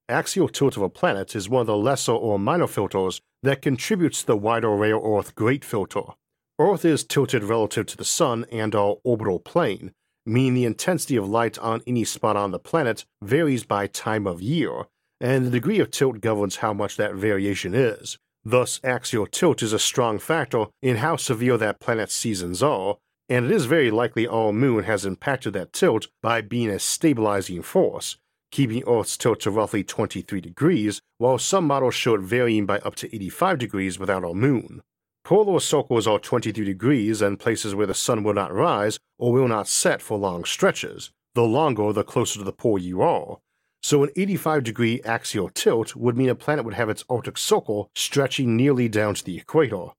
[0.10, 4.22] Axial tilt of a planet is one of the lesser or minor filters that contributes
[4.22, 6.02] to the wider rare Earth great filter.
[6.58, 9.92] Earth is tilted relative to the Sun and our orbital plane,
[10.26, 14.42] meaning the intensity of light on any spot on the planet varies by time of
[14.42, 14.86] year,
[15.22, 18.18] and the degree of tilt governs how much that variation is.
[18.44, 22.98] Thus, axial tilt is a strong factor in how severe that planet's seasons are,
[23.30, 27.62] and it is very likely our moon has impacted that tilt by being a stabilizing
[27.62, 28.18] force,
[28.52, 32.96] keeping Earth's tilt to roughly 23 degrees, while some models show it varying by up
[32.96, 34.82] to 85 degrees without our moon.
[35.24, 39.48] Polar circles are 23 degrees and places where the sun will not rise or will
[39.48, 43.40] not set for long stretches, the longer the closer to the pole you are,
[43.86, 47.92] so an 85 degree axial tilt would mean a planet would have its Arctic Circle
[47.94, 49.90] stretching nearly down to the equator.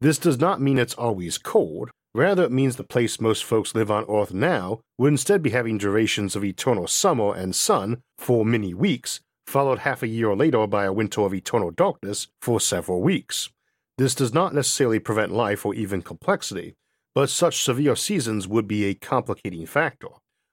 [0.00, 3.90] This does not mean it's always cold, rather, it means the place most folks live
[3.90, 8.72] on Earth now would instead be having durations of eternal summer and sun for many
[8.72, 13.50] weeks, followed half a year later by a winter of eternal darkness for several weeks.
[13.98, 16.74] This does not necessarily prevent life or even complexity,
[17.14, 20.08] but such severe seasons would be a complicating factor.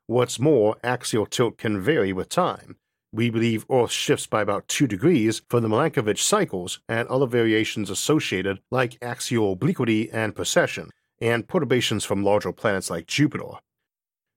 [0.07, 2.75] What's more, axial tilt can vary with time.
[3.13, 7.89] We believe Earth shifts by about 2 degrees for the Milankovitch cycles and other variations
[7.89, 10.91] associated like axial obliquity and precession,
[11.21, 13.59] and perturbations from larger planets like Jupiter.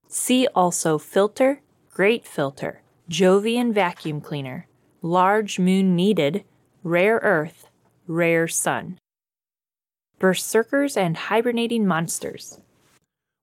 [0.07, 4.67] See also filter, great filter, Jovian vacuum cleaner,
[5.01, 6.43] large moon needed,
[6.83, 7.67] rare earth,
[8.07, 8.99] rare sun.
[10.19, 12.61] Berserkers and hibernating monsters.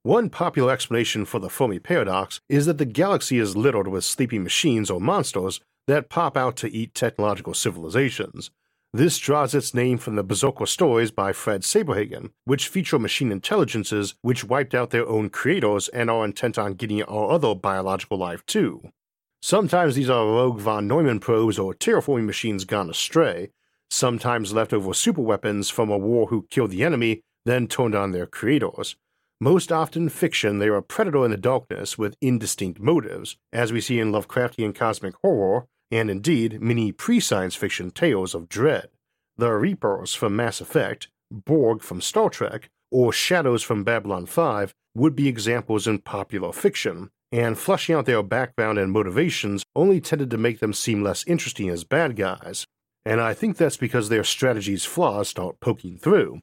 [0.05, 4.43] One popular explanation for the Fermi paradox is that the galaxy is littered with sleeping
[4.43, 8.51] machines or monsters that pop out to eat technological civilizations.
[8.95, 14.17] This draws its name from the Berserker stories by Fred Saberhagen, which feature machine intelligences
[14.21, 18.45] which wiped out their own creators and are intent on getting our other biological life
[18.45, 18.93] too.
[19.41, 23.49] Sometimes these are rogue von Neumann probes or terraforming machines gone astray,
[23.89, 28.97] sometimes leftover superweapons from a war who killed the enemy, then turned on their creators.
[29.41, 33.81] Most often fiction, they are a predator in the darkness with indistinct motives, as we
[33.81, 38.89] see in Lovecraftian cosmic horror, and indeed many pre science fiction tales of dread.
[39.37, 45.15] The Reapers from Mass Effect, Borg from Star Trek, or Shadows from Babylon 5 would
[45.15, 50.39] be examples in popular fiction, and fleshing out their background and motivations only tended to
[50.39, 52.67] make them seem less interesting as bad guys.
[53.05, 56.41] And I think that's because their strategy's flaws start poking through.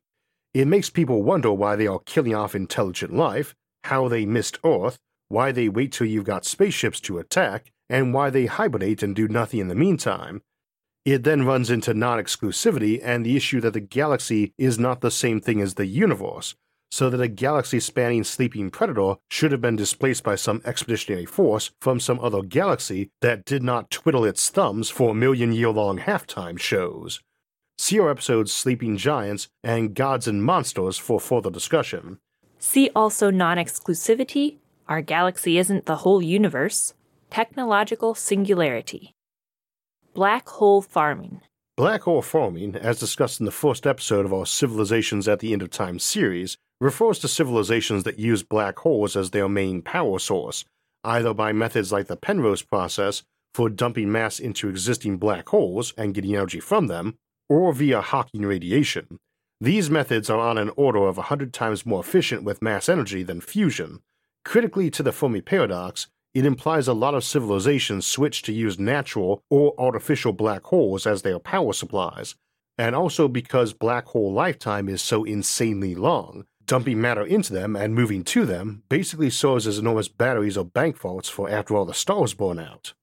[0.54, 4.98] It makes people wonder why they are killing off intelligent life, how they missed Earth,
[5.28, 9.28] why they wait till you've got spaceships to attack, and why they hibernate and do
[9.28, 10.42] nothing in the meantime.
[11.06, 15.12] It then runs into non exclusivity and the issue that the galaxy is not the
[15.12, 16.56] same thing as the universe,
[16.92, 21.72] so that a galaxy spanning sleeping predator should have been displaced by some expeditionary force
[21.80, 26.60] from some other galaxy that did not twiddle its thumbs for million year long halftime
[26.60, 27.20] shows.
[27.78, 32.20] See our episodes Sleeping Giants and Gods and Monsters for further discussion.
[32.60, 34.58] See also non exclusivity,
[34.90, 36.94] our galaxy isn't the whole universe,
[37.30, 39.16] technological singularity.
[40.14, 41.42] Black hole farming.
[41.78, 45.62] Black hole farming, as discussed in the first episode of our Civilizations at the End
[45.62, 50.66] of Time series, refers to civilizations that use black holes as their main power source,
[51.04, 56.14] either by methods like the Penrose process for dumping mass into existing black holes and
[56.14, 59.20] getting energy from them, or via Hawking radiation.
[59.62, 63.42] These methods are on an order of 100 times more efficient with mass energy than
[63.42, 64.00] fusion.
[64.46, 69.44] Critically to the Fermi paradox, it implies a lot of civilizations switch to use natural
[69.50, 72.36] or artificial black holes as their power supplies,
[72.78, 77.96] and also because black hole lifetime is so insanely long, dumping matter into them and
[77.96, 81.94] moving to them basically serves as enormous batteries or bank vaults for after all the
[81.94, 82.94] stars burn out.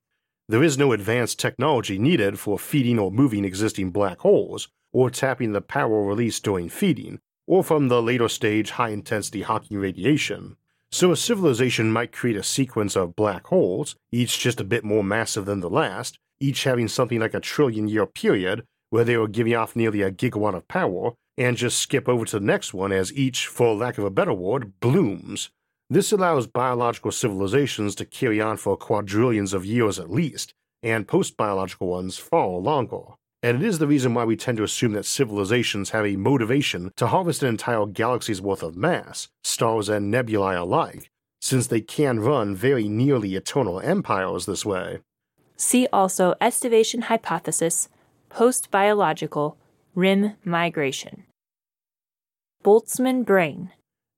[0.49, 5.53] There is no advanced technology needed for feeding or moving existing black holes, or tapping
[5.53, 7.18] the power released during feeding,
[7.49, 10.57] or from the later stage high intensity Hawking radiation.
[10.93, 15.05] So a civilization might create a sequence of black holes, each just a bit more
[15.05, 19.28] massive than the last, each having something like a trillion year period where they were
[19.28, 22.93] giving off nearly a gigawatt of power, and just skip over to the next one
[22.93, 25.51] as each, for lack of a better word, blooms.
[25.91, 31.37] This allows biological civilizations to carry on for quadrillions of years at least, and post
[31.37, 33.03] biological ones far longer.
[33.47, 36.90] And it is the reason why we tend to assume that civilizations have a motivation
[36.97, 42.18] to harvest an entire galaxy's worth of mass, stars and nebulae alike, since they can
[42.18, 44.99] run very nearly eternal empires this way.
[45.57, 47.88] See also estivation hypothesis,
[48.30, 49.57] post biological,
[49.94, 51.22] rim migration.
[52.64, 53.70] Boltzmann brain.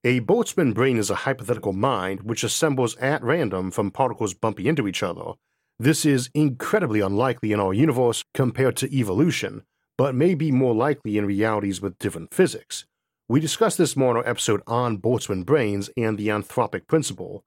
[0.04, 4.88] A Boltzmann brain is a hypothetical mind which assembles at random from particles bumping into
[4.88, 5.32] each other.
[5.78, 9.62] This is incredibly unlikely in our universe compared to evolution,
[9.96, 12.84] but may be more likely in realities with different physics.
[13.28, 17.42] We discussed this more in our episode on Boltzmann brains and the anthropic principle.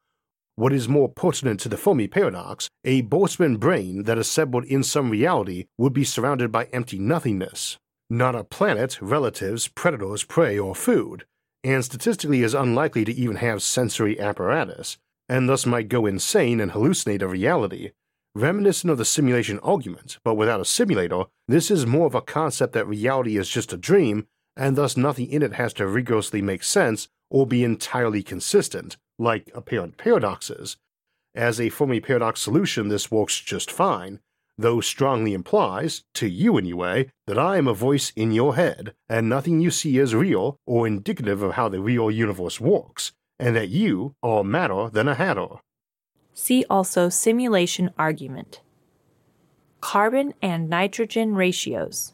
[0.55, 5.09] What is more pertinent to the Fermi paradox, a Boltzmann brain that assembled in some
[5.09, 7.77] reality would be surrounded by empty nothingness.
[8.09, 11.25] Not a planet, relatives, predators, prey, or food
[11.63, 14.97] and statistically is unlikely to even have sensory apparatus,
[15.29, 17.91] and thus might go insane and hallucinate a reality.
[18.33, 22.71] Reminiscent of the simulation argument, but without a simulator, this is more of a concept
[22.73, 24.25] that reality is just a dream,
[24.55, 29.51] and thus nothing in it has to rigorously make sense or be entirely consistent, like
[29.53, 30.77] apparent paradoxes.
[31.35, 34.21] As a Fermi paradox solution, this works just fine,
[34.57, 39.27] though strongly implies, to you anyway, that I am a voice in your head, and
[39.27, 43.69] nothing you see is real or indicative of how the real universe works, and that
[43.69, 45.57] you are matter than a hatter.
[46.33, 48.61] See also simulation argument.
[49.81, 52.13] Carbon and nitrogen ratios.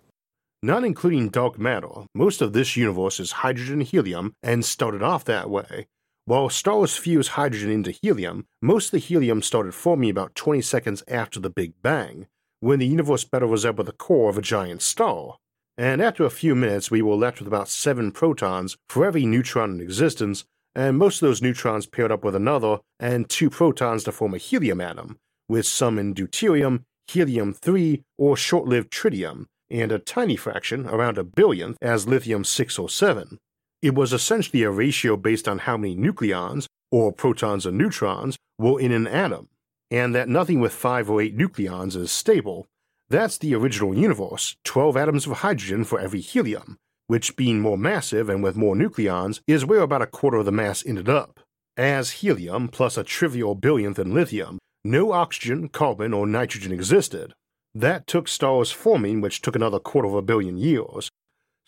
[0.63, 5.49] Not including dark matter, most of this universe is hydrogen helium and started off that
[5.49, 5.85] way.
[6.25, 11.03] While stars fuse hydrogen into helium, most of the helium started forming about 20 seconds
[11.07, 12.27] after the Big Bang,
[12.59, 15.37] when the universe better resembled the core of a giant star.
[15.77, 19.75] And after a few minutes, we were left with about seven protons for every neutron
[19.75, 20.43] in existence,
[20.77, 24.37] and most of those neutrons paired up with another, and two protons to form a
[24.37, 25.17] helium atom,
[25.49, 31.17] with some in deuterium, helium 3, or short lived tritium, and a tiny fraction, around
[31.17, 33.39] a billionth, as lithium 6 or 7.
[33.81, 38.79] It was essentially a ratio based on how many nucleons, or protons and neutrons, were
[38.79, 39.49] in an atom,
[39.89, 42.67] and that nothing with 5 or 8 nucleons is stable.
[43.09, 48.29] That's the original universe 12 atoms of hydrogen for every helium, which, being more massive
[48.29, 51.39] and with more nucleons, is where about a quarter of the mass ended up.
[51.75, 57.33] As helium plus a trivial billionth in lithium, no oxygen, carbon, or nitrogen existed.
[57.75, 61.09] That took stars forming, which took another quarter of a billion years.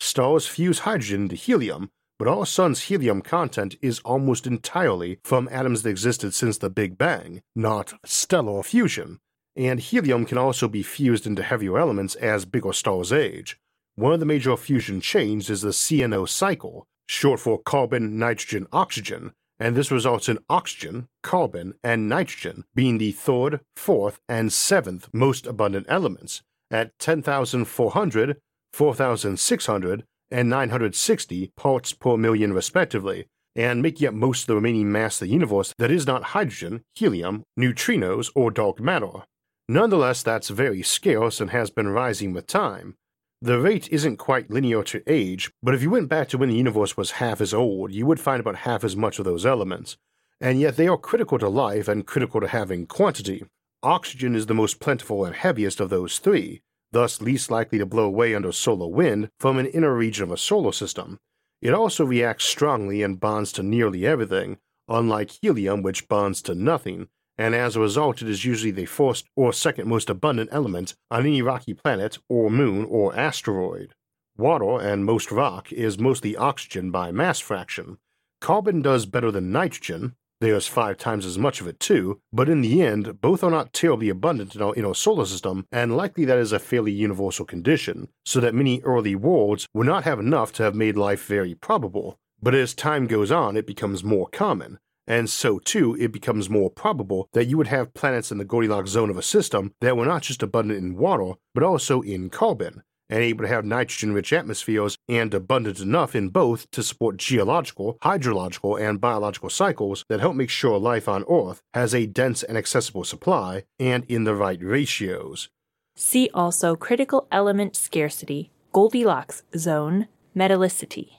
[0.00, 5.82] Stars fuse hydrogen into helium, but our sun's helium content is almost entirely from atoms
[5.82, 9.18] that existed since the Big Bang, not stellar fusion,
[9.56, 13.58] and helium can also be fused into heavier elements as bigger stars age.
[13.96, 19.32] One of the major fusion chains is the CNO cycle, short for carbon, nitrogen, oxygen,
[19.58, 25.46] and this results in oxygen, carbon, and nitrogen being the third, fourth, and seventh most
[25.46, 28.38] abundant elements at 10,400,
[28.72, 33.26] 4,600, and 960 parts per million respectively,
[33.56, 36.82] and making up most of the remaining mass of the universe that is not hydrogen,
[36.94, 39.24] helium, neutrinos, or dark matter.
[39.68, 42.94] Nonetheless, that's very scarce and has been rising with time.
[43.42, 46.56] The rate isn't quite linear to age, but if you went back to when the
[46.56, 49.96] universe was half as old, you would find about half as much of those elements.
[50.42, 53.44] And yet they are critical to life and critical to having quantity.
[53.82, 56.60] Oxygen is the most plentiful and heaviest of those three,
[56.92, 60.36] thus least likely to blow away under solar wind from an inner region of a
[60.36, 61.18] solar system.
[61.62, 67.08] It also reacts strongly and bonds to nearly everything, unlike helium, which bonds to nothing,
[67.40, 71.20] and as a result, it is usually the first or second most abundant element on
[71.20, 73.94] any rocky planet or moon or asteroid.
[74.36, 77.96] Water and most rock is mostly oxygen by mass fraction.
[78.42, 82.60] Carbon does better than nitrogen, there's five times as much of it too, but in
[82.60, 86.52] the end, both are not terribly abundant in our, solar system, and likely that is
[86.52, 90.74] a fairly universal condition, so that many early worlds would not have enough to have
[90.74, 92.18] made life very probable.
[92.42, 94.78] But as time goes on, it becomes more common,
[95.10, 98.90] and so too it becomes more probable that you would have planets in the Goldilocks
[98.90, 102.84] zone of a system that were not just abundant in water, but also in carbon,
[103.08, 107.98] and able to have nitrogen rich atmospheres and abundant enough in both to support geological,
[108.04, 112.56] hydrological, and biological cycles that help make sure life on Earth has a dense and
[112.56, 115.48] accessible supply and in the right ratios.
[115.96, 120.06] See also critical element scarcity, Goldilocks zone,
[120.36, 121.14] metallicity.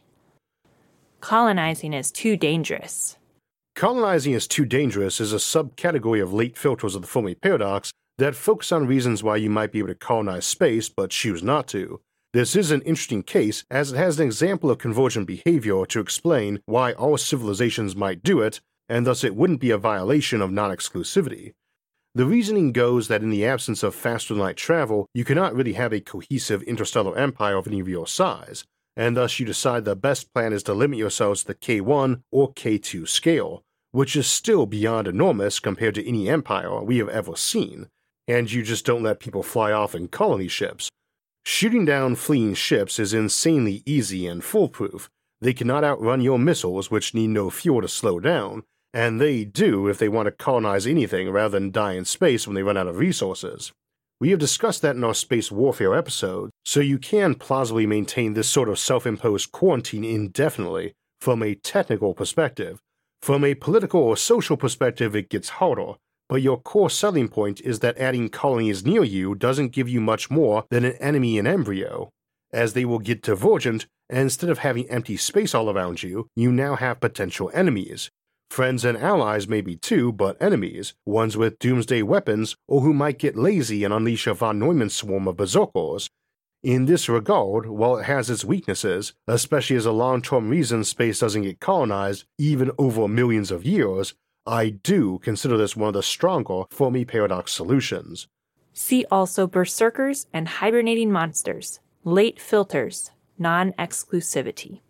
[1.20, 3.18] Colonizing is too dangerous.
[3.82, 8.36] Colonizing is too dangerous is a subcategory of late filters of the Fermi paradox that
[8.36, 12.00] focus on reasons why you might be able to colonize space but choose not to.
[12.32, 16.60] This is an interesting case as it has an example of convergent behavior to explain
[16.68, 20.70] why all civilizations might do it, and thus it wouldn't be a violation of non
[20.70, 21.54] exclusivity.
[22.14, 25.74] The reasoning goes that in the absence of faster than light travel, you cannot really
[25.74, 28.64] have a cohesive interstellar empire of any real size,
[28.96, 32.54] and thus you decide the best plan is to limit yourselves to the K1 or
[32.54, 37.88] K2 scale, which is still beyond enormous compared to any empire we have ever seen,
[38.28, 40.90] and you just don't let people fly off in colony ships.
[41.44, 45.10] Shooting down fleeing ships is insanely easy and foolproof.
[45.42, 48.64] They cannot outrun your missiles, which need no fuel to slow down,
[48.94, 52.56] and they do if they want to colonize anything rather than die in space when
[52.56, 53.72] they run out of resources.
[54.20, 58.48] We have discussed that in our space warfare episode, so you can plausibly maintain this
[58.48, 62.80] sort of self imposed quarantine indefinitely from a technical perspective.
[63.22, 65.94] From a political or social perspective, it gets harder,
[66.28, 70.32] but your core selling point is that adding colonies near you doesn't give you much
[70.32, 72.10] more than an enemy in embryo.
[72.52, 76.52] As they will get divergent, and instead of having empty space all around you, you
[76.52, 78.10] now have potential enemies,
[78.52, 83.38] Friends and allies maybe too, but enemies, ones with doomsday weapons, or who might get
[83.38, 86.10] lazy and unleash a von Neumann swarm of berserkers.
[86.64, 91.20] In this regard, while it has its weaknesses, especially as a long term reason space
[91.20, 94.14] doesn't get colonized even over millions of years,
[94.46, 98.28] I do consider this one of the stronger Fermi Paradox solutions.
[98.74, 103.10] See also Berserkers and Hibernating Monsters, Late Filters,
[103.40, 104.82] Non Exclusivity.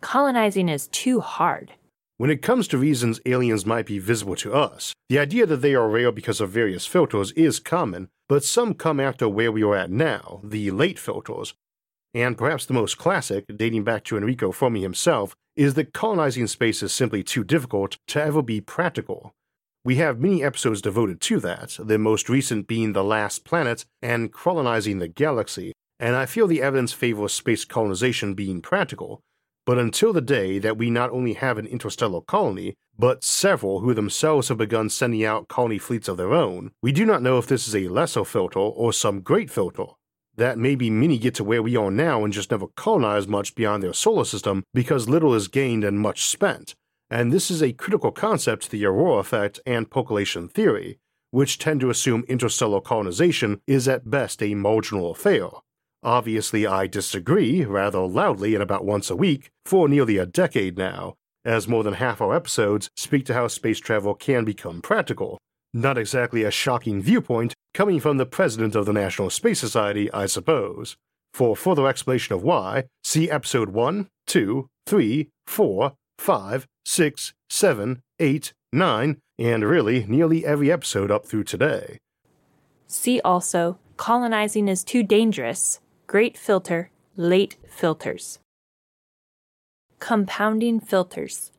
[0.00, 1.74] Colonizing is too hard.
[2.18, 5.76] When it comes to reasons aliens might be visible to us, the idea that they
[5.76, 9.76] are rare because of various filters is common, but some come after where we are
[9.76, 11.54] at now, the late filters.
[12.14, 16.82] And perhaps the most classic, dating back to Enrico Fermi himself, is that colonizing space
[16.82, 19.32] is simply too difficult to ever be practical.
[19.84, 24.32] We have many episodes devoted to that, the most recent being The Last Planet and
[24.32, 29.20] Colonizing the Galaxy, and I feel the evidence favors space colonization being practical,
[29.66, 33.92] but until the day that we not only have an interstellar colony, but several who
[33.92, 37.48] themselves have begun sending out colony fleets of their own, we do not know if
[37.48, 39.86] this is a lesser filter or some great filter.
[40.36, 43.82] That maybe many get to where we are now and just never colonize much beyond
[43.82, 46.74] their solar system because little is gained and much spent.
[47.10, 50.98] And this is a critical concept to the Aurora effect and percolation theory,
[51.30, 55.48] which tend to assume interstellar colonization is at best a marginal affair.
[56.06, 61.14] Obviously, I disagree rather loudly and about once a week for nearly a decade now,
[61.44, 65.36] as more than half our episodes speak to how space travel can become practical.
[65.74, 70.26] Not exactly a shocking viewpoint coming from the president of the National Space Society, I
[70.26, 70.96] suppose.
[71.34, 78.52] For further explanation of why, see episode 1, 2, 3, 4, 5, 6, 7, 8,
[78.72, 81.98] 9, and really nearly every episode up through today.
[82.86, 88.38] See also Colonizing is Too Dangerous Great filter, late filters.
[89.98, 91.50] Compounding filters.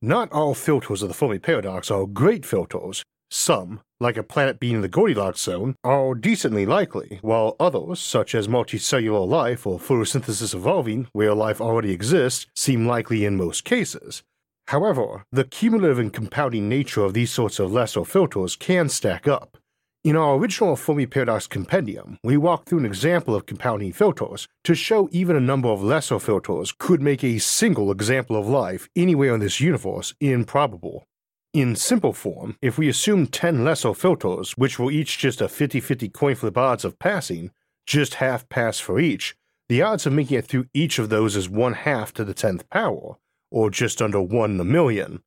[0.00, 3.02] Not all filters of the Fermi paradox are great filters.
[3.30, 8.34] Some, like a planet being in the Goldilocks zone, are decently likely, while others, such
[8.34, 14.22] as multicellular life or photosynthesis evolving where life already exists, seem likely in most cases.
[14.68, 19.58] However, the cumulative and compounding nature of these sorts of lesser filters can stack up.
[20.02, 24.74] In our original Fermi Paradox compendium, we walked through an example of compounding filters to
[24.74, 29.34] show even a number of lesser filters could make a single example of life anywhere
[29.34, 31.06] in this universe improbable.
[31.52, 35.80] In simple form, if we assume 10 lesser filters, which were each just a 50
[35.80, 37.50] 50 coin flip odds of passing,
[37.84, 39.36] just half pass for each,
[39.68, 42.66] the odds of making it through each of those is 1 half to the 10th
[42.70, 43.16] power,
[43.50, 45.22] or just under 1 in a million.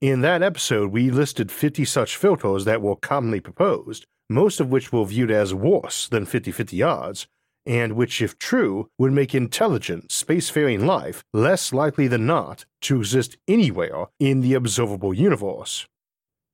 [0.00, 4.92] In that episode, we listed 50 such filters that were commonly proposed, most of which
[4.92, 7.26] were viewed as worse than 50 50 odds,
[7.64, 13.36] and which, if true, would make intelligent, spacefaring life less likely than not to exist
[13.46, 15.86] anywhere in the observable universe.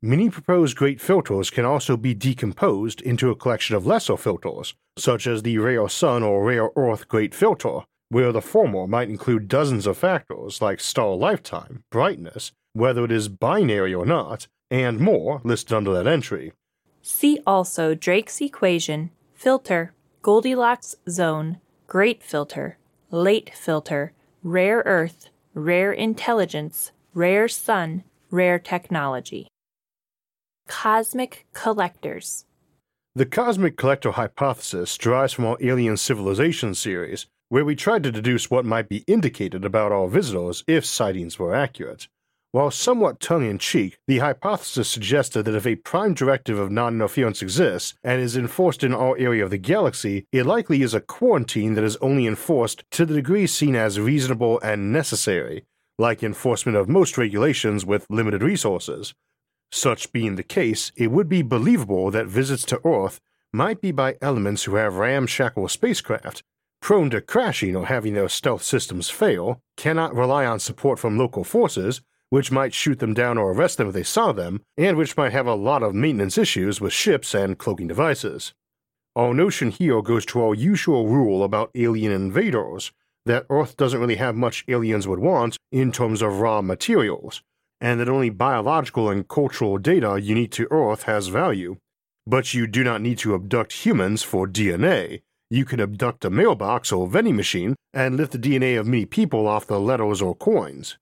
[0.00, 5.26] Many proposed great filters can also be decomposed into a collection of lesser filters, such
[5.26, 9.86] as the rare sun or rare earth great filter, where the former might include dozens
[9.86, 15.72] of factors like star lifetime, brightness, whether it is binary or not, and more listed
[15.72, 16.52] under that entry.
[17.10, 22.76] See also Drake's equation, filter, Goldilocks zone, great filter,
[23.10, 29.48] late filter, rare earth, rare intelligence, rare sun, rare technology.
[30.68, 32.44] Cosmic collectors.
[33.14, 38.50] The cosmic collector hypothesis derives from our alien civilization series, where we tried to deduce
[38.50, 42.06] what might be indicated about our visitors if sightings were accurate.
[42.50, 46.94] While somewhat tongue in cheek, the hypothesis suggested that if a prime directive of non
[46.94, 51.00] interference exists and is enforced in our area of the galaxy, it likely is a
[51.02, 55.66] quarantine that is only enforced to the degree seen as reasonable and necessary,
[55.98, 59.12] like enforcement of most regulations with limited resources.
[59.70, 63.20] Such being the case, it would be believable that visits to Earth
[63.52, 66.42] might be by elements who have ramshackle spacecraft,
[66.80, 71.44] prone to crashing or having their stealth systems fail, cannot rely on support from local
[71.44, 72.00] forces,
[72.30, 75.32] which might shoot them down or arrest them if they saw them, and which might
[75.32, 78.52] have a lot of maintenance issues with ships and cloaking devices.
[79.16, 82.92] Our notion here goes to our usual rule about alien invaders
[83.26, 87.42] that Earth doesn't really have much aliens would want in terms of raw materials,
[87.80, 91.76] and that only biological and cultural data unique to Earth has value.
[92.26, 95.20] But you do not need to abduct humans for DNA.
[95.50, 99.46] You can abduct a mailbox or vending machine and lift the DNA of many people
[99.46, 100.98] off the letters or coins.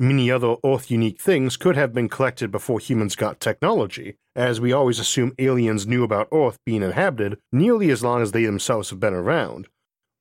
[0.00, 4.72] Many other Earth unique things could have been collected before humans got technology, as we
[4.72, 9.00] always assume aliens knew about Earth being inhabited nearly as long as they themselves have
[9.00, 9.66] been around,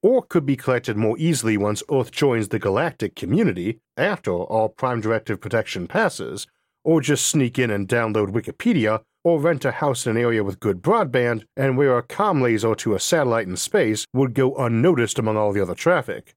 [0.02, 5.00] or could be collected more easily once Earth joins the galactic community after all Prime
[5.00, 6.48] Directive protection passes,
[6.84, 10.60] or just sneak in and download Wikipedia, or rent a house in an area with
[10.60, 15.20] good broadband and where a com laser to a satellite in space would go unnoticed
[15.20, 16.34] among all the other traffic.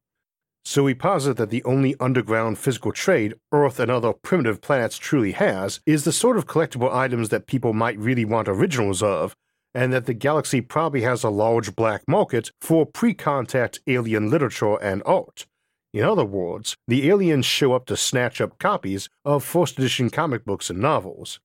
[0.65, 5.33] So we posit that the only underground physical trade Earth and other primitive planets truly
[5.33, 9.35] has is the sort of collectible items that people might really want originals of,
[9.75, 14.77] and that the galaxy probably has a large black market for pre contact alien literature
[14.83, 15.47] and art.
[15.93, 20.45] In other words, the aliens show up to snatch up copies of first edition comic
[20.45, 21.41] books and novels.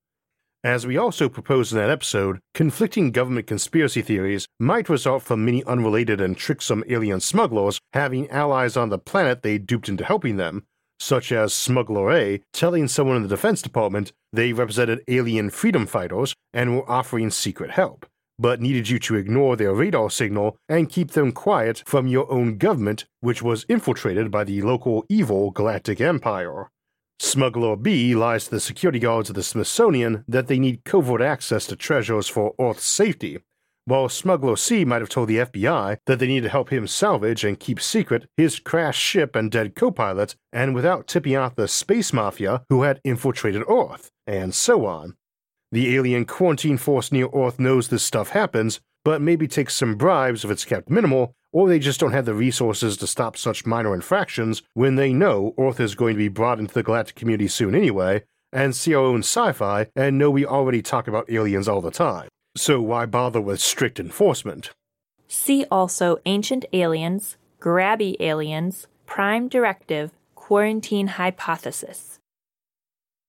[0.66, 5.64] As we also proposed in that episode, conflicting government conspiracy theories might result from many
[5.66, 10.64] unrelated and tricksome alien smugglers having allies on the planet they duped into helping them,
[11.00, 16.34] such as Smuggler A telling someone in the Defense Department they represented alien freedom fighters
[16.52, 18.08] and were offering secret help,
[18.40, 22.58] but needed you to ignore their radar signal and keep them quiet from your own
[22.58, 26.72] government, which was infiltrated by the local evil Galactic Empire.
[27.20, 31.66] Smuggler B lies to the security guards of the Smithsonian that they need covert access
[31.68, 33.40] to treasures for Earth's safety,
[33.86, 37.44] while Smuggler C might have told the FBI that they need to help him salvage
[37.44, 41.68] and keep secret his crashed ship and dead co pilot, and without tipping off the
[41.68, 45.16] space mafia who had infiltrated Earth, and so on.
[45.72, 50.44] The alien quarantine force near Earth knows this stuff happens, but maybe takes some bribes
[50.44, 53.94] if it's kept minimal, or they just don't have the resources to stop such minor
[53.94, 57.74] infractions when they know Earth is going to be brought into the galactic community soon
[57.74, 61.80] anyway, and see our own sci fi and know we already talk about aliens all
[61.80, 62.28] the time.
[62.58, 64.72] So why bother with strict enforcement?
[65.30, 72.20] See also Ancient Aliens, Grabby Aliens, Prime Directive, Quarantine Hypothesis.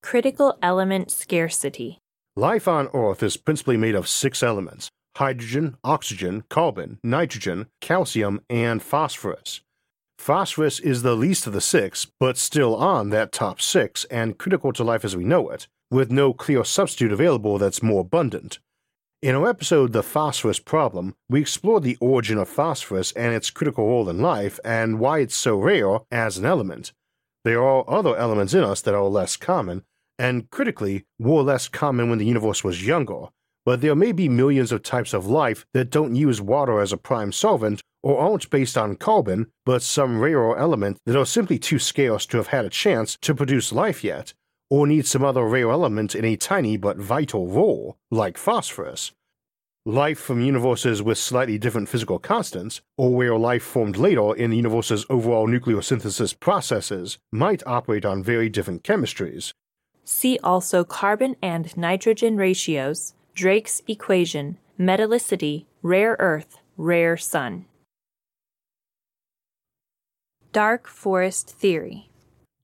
[0.03, 1.99] Critical Element Scarcity.
[2.35, 8.83] Life on Earth is principally made of six elements hydrogen, oxygen, carbon, nitrogen, calcium, and
[8.83, 9.63] phosphorus.
[10.19, 14.73] Phosphorus is the least of the six, but still on that top six and critical
[14.73, 18.59] to life as we know it, with no clear substitute available that's more abundant.
[19.23, 23.87] In our episode, The Phosphorus Problem, we explored the origin of phosphorus and its critical
[23.87, 26.93] role in life and why it's so rare as an element.
[27.43, 29.85] There are other elements in us that are less common,
[30.19, 33.29] and critically, were less common when the universe was younger,
[33.67, 36.97] but there may be millions of types of life that don't use water as a
[36.97, 41.81] prime solvent or aren't based on carbon, but some rarer element that are simply too
[41.81, 44.33] scarce to have had a chance to produce life yet,
[44.71, 49.11] or need some other rare element in a tiny but vital role, like phosphorus.
[49.85, 54.57] Life from universes with slightly different physical constants, or where life formed later in the
[54.57, 59.53] universe's overall nucleosynthesis processes, might operate on very different chemistries.
[60.05, 67.67] See also carbon and nitrogen ratios, Drake's equation, metallicity, rare earth, rare sun.
[70.53, 72.09] Dark Forest Theory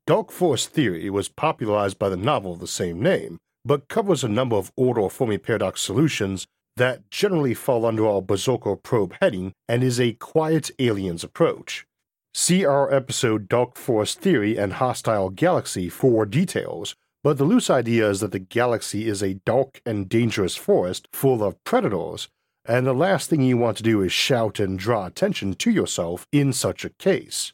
[0.06, 4.28] Dark Forest Theory was popularized by the novel of the same name, but covers a
[4.28, 6.46] number of order Fermi paradox solutions
[6.78, 11.84] that generally fall under our Berserker probe heading and is a quiet aliens approach.
[12.32, 18.08] See our episode Dark Forest Theory and Hostile Galaxy for details, but the loose idea
[18.08, 22.28] is that the galaxy is a dark and dangerous forest full of predators,
[22.64, 26.26] and the last thing you want to do is shout and draw attention to yourself
[26.32, 27.52] in such a case.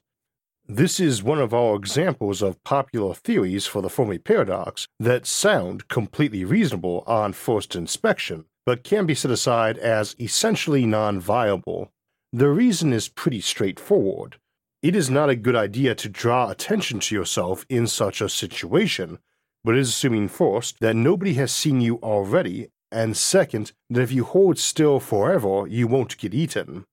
[0.67, 5.89] This is one of our examples of popular theories for the Fermi paradox that sound
[5.89, 11.91] completely reasonable on first inspection, but can be set aside as essentially non viable.
[12.35, 14.37] The reason is pretty straightforward.
[14.83, 19.19] It is not a good idea to draw attention to yourself in such a situation,
[19.65, 24.13] but it is assuming first that nobody has seen you already, and second, that if
[24.13, 26.85] you hold still forever, you won't get eaten.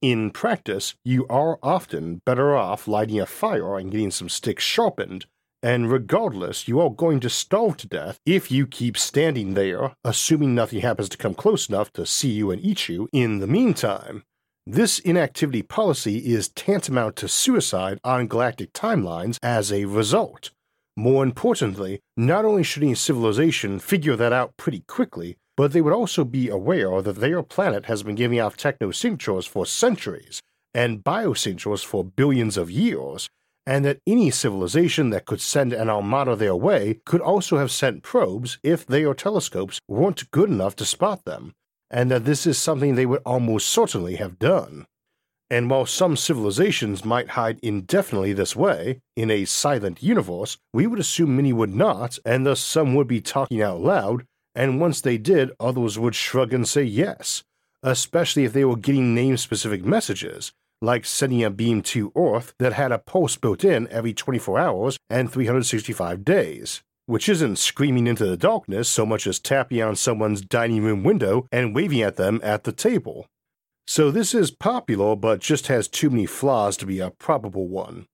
[0.00, 5.26] In practice, you are often better off lighting a fire and getting some sticks sharpened,
[5.62, 10.54] and regardless, you are going to starve to death if you keep standing there, assuming
[10.54, 14.24] nothing happens to come close enough to see you and eat you in the meantime.
[14.66, 20.50] This inactivity policy is tantamount to suicide on galactic timelines as a result.
[20.96, 25.92] More importantly, not only should any civilization figure that out pretty quickly, but they would
[25.92, 30.40] also be aware that their planet has been giving off technosignatures for centuries
[30.72, 33.28] and biosignatures for billions of years,
[33.66, 38.02] and that any civilization that could send an armada their way could also have sent
[38.02, 41.52] probes if their telescopes weren't good enough to spot them,
[41.90, 44.86] and that this is something they would almost certainly have done.
[45.54, 50.98] And while some civilizations might hide indefinitely this way, in a silent universe, we would
[50.98, 54.26] assume many would not, and thus some would be talking out loud,
[54.56, 57.44] and once they did, others would shrug and say yes,
[57.84, 60.50] especially if they were getting name specific messages,
[60.82, 64.98] like sending a beam to Earth that had a pulse built in every 24 hours
[65.08, 70.40] and 365 days, which isn't screaming into the darkness so much as tapping on someone's
[70.40, 73.28] dining room window and waving at them at the table.
[73.86, 78.06] So this is popular, but just has too many flaws to be a probable one.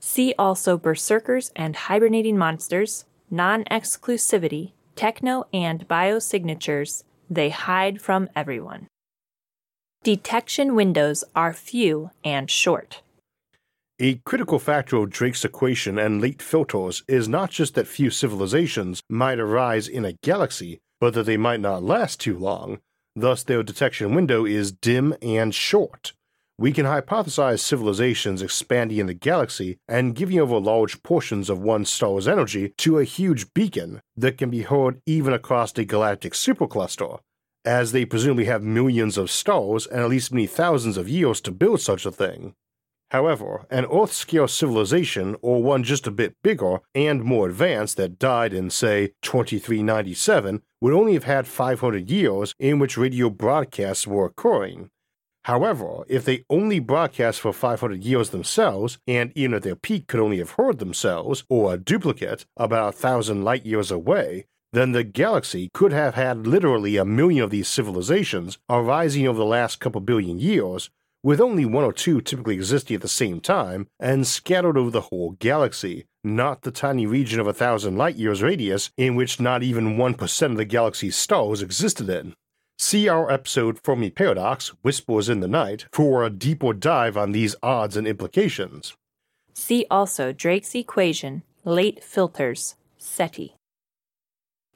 [0.00, 7.04] See also Berserkers and Hibernating Monsters, Non Exclusivity, Techno and Biosignatures.
[7.28, 8.86] They hide from everyone.
[10.04, 13.02] Detection windows are few and short.
[13.98, 19.02] A critical factor of Drake's equation and late filters is not just that few civilizations
[19.10, 22.78] might arise in a galaxy, but that they might not last too long,
[23.20, 26.12] thus, their detection window is dim and short.
[26.60, 31.84] We can hypothesize civilizations expanding in the galaxy and giving over large portions of one
[31.84, 37.20] star's energy to a huge beacon that can be heard even across a galactic supercluster,
[37.64, 41.52] as they presumably have millions of stars and at least many thousands of years to
[41.52, 42.54] build such a thing.
[43.10, 48.18] However, an Earth scale civilization, or one just a bit bigger and more advanced that
[48.18, 54.26] died in, say, 2397, would only have had 500 years in which radio broadcasts were
[54.26, 54.90] occurring.
[55.44, 60.20] However, if they only broadcast for 500 years themselves, and even at their peak could
[60.20, 64.44] only have heard themselves, or a duplicate, about a thousand light years away,
[64.74, 69.44] then the galaxy could have had literally a million of these civilizations arising over the
[69.46, 70.90] last couple billion years,
[71.22, 75.02] with only one or two typically existing at the same time, and scattered over the
[75.02, 79.62] whole galaxy, not the tiny region of a thousand light years radius in which not
[79.62, 82.34] even 1% of the galaxy's stars existed in.
[82.78, 87.56] See our episode Fermi Paradox, Whispers in the Night, for a deeper dive on these
[87.60, 88.94] odds and implications.
[89.54, 93.56] See also Drake's equation, late filters, SETI.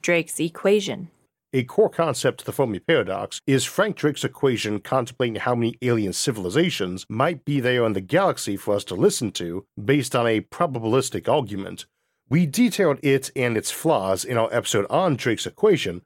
[0.00, 1.10] Drake's equation.
[1.54, 6.14] A core concept to the Fermi paradox is Frank Drake's equation contemplating how many alien
[6.14, 10.40] civilizations might be there in the galaxy for us to listen to based on a
[10.40, 11.84] probabilistic argument.
[12.30, 16.00] We detailed it and its flaws in our episode on Drake's equation,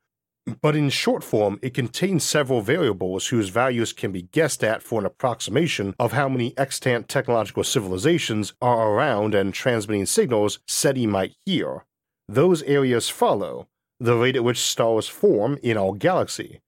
[0.62, 4.99] but in short form, it contains several variables whose values can be guessed at for
[4.99, 11.36] an approximation of how many extant technological civilizations are around and transmitting signals SETI might
[11.44, 11.84] hear.
[12.28, 13.68] Those areas follow
[13.99, 16.61] the rate at which stars form in our galaxy,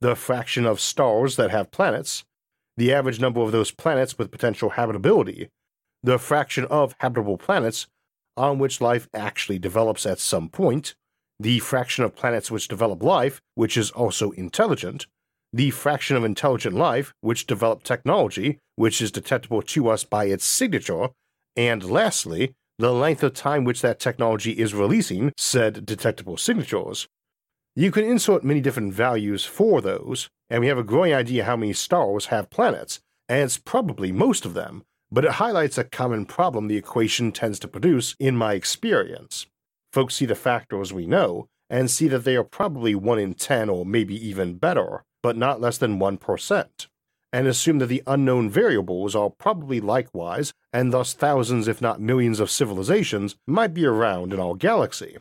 [0.00, 2.24] the fraction of stars that have planets,
[2.76, 5.48] the average number of those planets with potential habitability,
[6.02, 7.86] the fraction of habitable planets
[8.36, 10.94] on which life actually develops at some point,
[11.40, 15.06] the fraction of planets which develop life, which is also intelligent,
[15.52, 20.44] the fraction of intelligent life which develop technology, which is detectable to us by its
[20.44, 21.08] signature,
[21.56, 27.06] and lastly, the length of time which that technology is releasing said detectable signatures.
[27.76, 31.56] You can insert many different values for those, and we have a growing idea how
[31.56, 36.26] many stars have planets, and it's probably most of them, but it highlights a common
[36.26, 39.46] problem the equation tends to produce in my experience.
[39.92, 43.68] Folks see the factors we know and see that they are probably 1 in 10
[43.68, 46.86] or maybe even better, but not less than 1%
[47.34, 52.38] and assume that the unknown variables are probably likewise, and thus thousands, if not millions,
[52.38, 55.16] of civilizations might be around in our galaxy.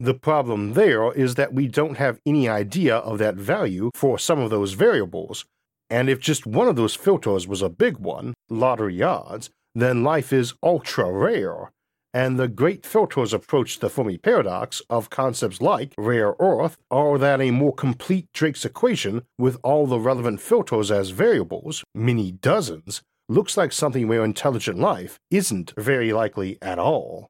[0.00, 4.38] The problem there is that we don't have any idea of that value for some
[4.38, 5.44] of those variables,
[5.90, 10.32] and if just one of those filters was a big one, lottery odds, then life
[10.32, 11.70] is ultra rare,
[12.12, 17.40] and the great filters approach the Fermi paradox of concepts like rare earth are that
[17.40, 23.56] a more complete Drake's equation with all the relevant filters as variables, many dozens, looks
[23.56, 27.28] like something where intelligent life isn't very likely at all.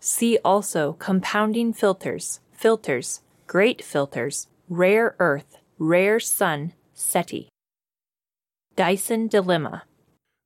[0.00, 7.48] See also compounding filters, filters, great filters, rare earth, rare sun, SETI.
[8.76, 9.84] Dyson Dilemma.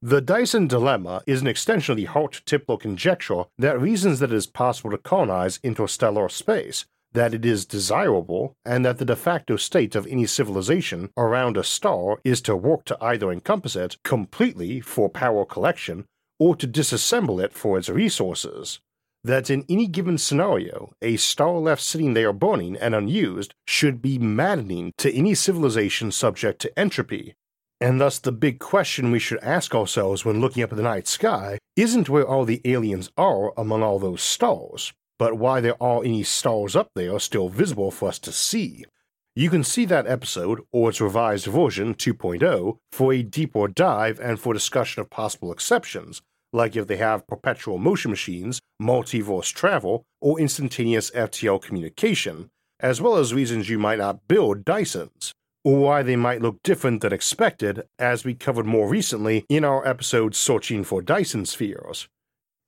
[0.05, 4.49] The Dyson Dilemma is an extension of the Hart-Tipler conjecture that reasons that it is
[4.49, 9.95] possible to colonize interstellar space, that it is desirable, and that the de facto state
[9.95, 15.09] of any civilization around a star is to work to either encompass it completely for
[15.09, 16.07] power collection
[16.41, 18.81] or to disassemble it for its resources.
[19.23, 24.19] That in any given scenario, a star left sitting there burning and unused should be
[24.19, 27.37] maddening to any civilization subject to entropy,
[27.83, 31.09] and thus, the big question we should ask ourselves when looking up at the night
[31.09, 36.05] sky isn't where all the aliens are among all those stars, but why there are
[36.05, 38.85] any stars up there still visible for us to see.
[39.35, 44.39] You can see that episode, or its revised version 2.0, for a deeper dive and
[44.39, 46.23] for discussion of possible exceptions,
[46.53, 53.17] like if they have perpetual motion machines, multiverse travel, or instantaneous FTL communication, as well
[53.17, 55.33] as reasons you might not build Dysons
[55.65, 59.87] or why they might look different than expected, as we covered more recently in our
[59.87, 62.09] episode Searching for Dyson Spheres.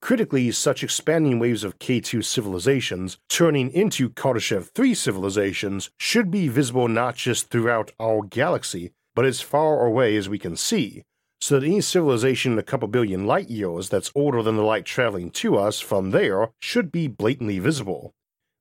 [0.00, 6.88] Critically, such expanding waves of K2 civilizations turning into Kardashev 3 civilizations should be visible
[6.88, 11.04] not just throughout our galaxy, but as far away as we can see,
[11.40, 15.30] so that any civilization a couple billion light years that's older than the light traveling
[15.30, 18.12] to us from there should be blatantly visible.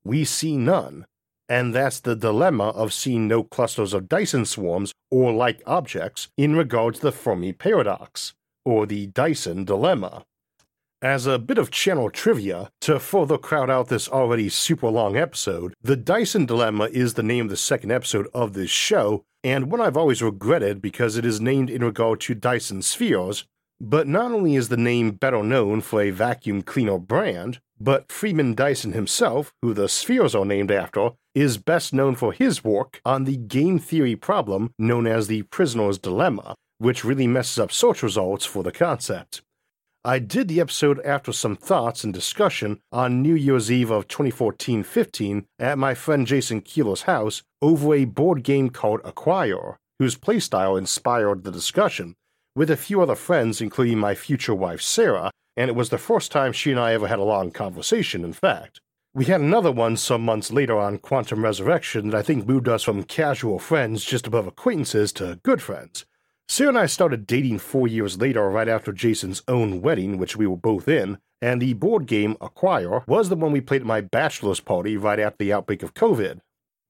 [0.06, 1.06] We see none,
[1.50, 6.56] and that's the dilemma of seeing no clusters of Dyson swarms or like objects in
[6.56, 8.34] regard to the Fermi paradox,
[8.66, 10.26] or the Dyson dilemma.
[11.04, 15.74] As a bit of channel trivia, to further crowd out this already super long episode,
[15.82, 19.82] the Dyson Dilemma is the name of the second episode of this show, and one
[19.82, 23.44] I've always regretted because it is named in regard to Dyson spheres,
[23.82, 28.56] but not only is the name better known for a vacuum cleaner brand, but Freeman
[28.56, 33.26] Dyson himself, who the spheres are named after, is best known for his work on
[33.26, 38.46] the game theory problem known as the prisoner's dilemma, which really messes up search results
[38.46, 39.42] for the concept.
[40.06, 44.84] I did the episode after some thoughts and discussion on New Year's Eve of 2014
[44.84, 50.78] 15 at my friend Jason Keeler's house over a board game called Acquire, whose playstyle
[50.78, 52.16] inspired the discussion,
[52.56, 56.32] with a few other friends, including my future wife Sarah, and it was the first
[56.32, 58.82] time she and I ever had a long conversation, in fact.
[59.14, 62.82] We had another one some months later on Quantum Resurrection that I think moved us
[62.82, 66.06] from casual friends just above acquaintances to good friends.
[66.47, 70.47] Sarah and I started dating four years later, right after Jason's own wedding, which we
[70.47, 74.01] were both in, and the board game Acquire was the one we played at my
[74.01, 76.41] bachelor's party right after the outbreak of COVID.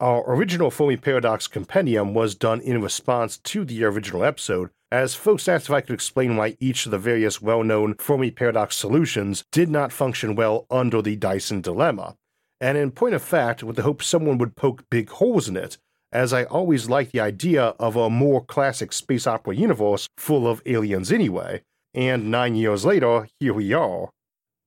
[0.04, 5.48] Our original Fermi Paradox compendium was done in response to the original episode, as folks
[5.48, 9.46] asked if I could explain why each of the various well known Fermi paradox solutions
[9.54, 12.18] did not function well under the Dyson dilemma.
[12.60, 15.78] And in point of fact, with the hope someone would poke big holes in it,
[16.12, 20.62] as I always liked the idea of a more classic space opera universe full of
[20.66, 21.62] aliens anyway,
[21.94, 24.10] and nine years later, here we are.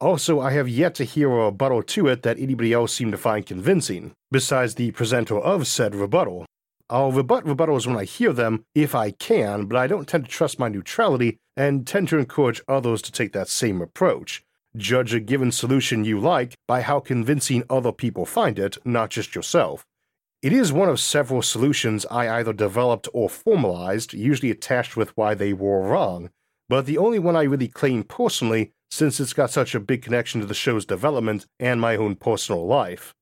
[0.00, 3.18] Also, I have yet to hear a rebuttal to it that anybody else seemed to
[3.18, 6.44] find convincing, besides the presenter of said rebuttal.
[6.90, 10.30] I'll rebut rebuttals when I hear them, if I can, but I don't tend to
[10.30, 14.44] trust my neutrality and tend to encourage others to take that same approach.
[14.76, 19.34] Judge a given solution you like by how convincing other people find it, not just
[19.34, 19.86] yourself.
[20.42, 25.34] It is one of several solutions I either developed or formalized, usually attached with why
[25.34, 26.28] they were wrong,
[26.68, 30.40] but the only one I really claim personally since it's got such a big connection
[30.40, 33.14] to the show's development and my own personal life.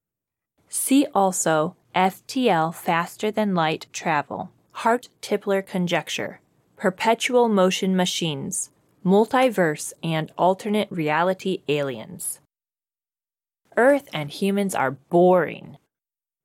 [0.68, 6.40] See also FTL faster than light travel, Hart Tipler conjecture,
[6.76, 8.70] perpetual motion machines,
[9.04, 12.40] multiverse and alternate reality aliens.
[13.76, 15.78] Earth and humans are boring.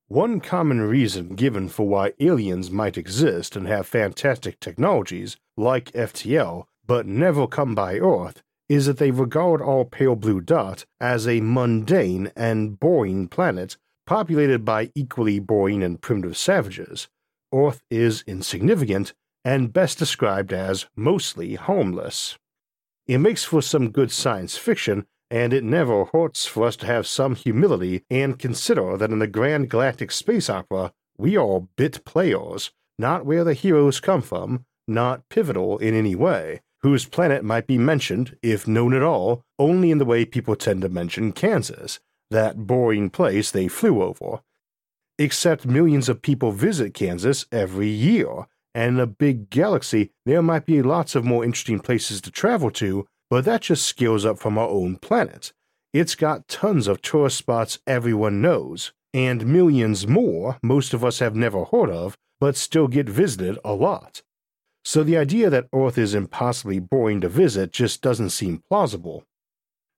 [0.07, 6.65] One common reason given for why aliens might exist and have fantastic technologies, like FTL,
[6.88, 11.41] but never come by Earth, is that they regard our pale blue dot as a
[11.41, 17.07] mundane and boring planet populated by equally boring and primitive savages,
[17.53, 19.13] Earth is insignificant
[19.43, 22.38] and best described as mostly harmless.
[23.07, 27.05] It makes for some good science fiction, and it never hurts for us to have
[27.05, 32.72] some humility and consider that in the grand galactic space opera, we are bit players,
[32.97, 37.77] not where the heroes come from, not pivotal in any way, whose planet might be
[37.77, 41.99] mentioned, if known at all, only in the way people tend to mention Kansas,
[42.30, 44.41] that boring place they flew over.
[45.17, 50.65] Except millions of people visit Kansas every year, and in a big galaxy, there might
[50.65, 54.57] be lots of more interesting places to travel to, but that just scales up from
[54.57, 55.51] our own planet.
[55.93, 61.36] It's got tons of tourist spots everyone knows, and millions more most of us have
[61.36, 64.21] never heard of, but still get visited a lot.
[64.89, 69.23] So the idea that Earth is impossibly boring to visit just doesn't seem plausible.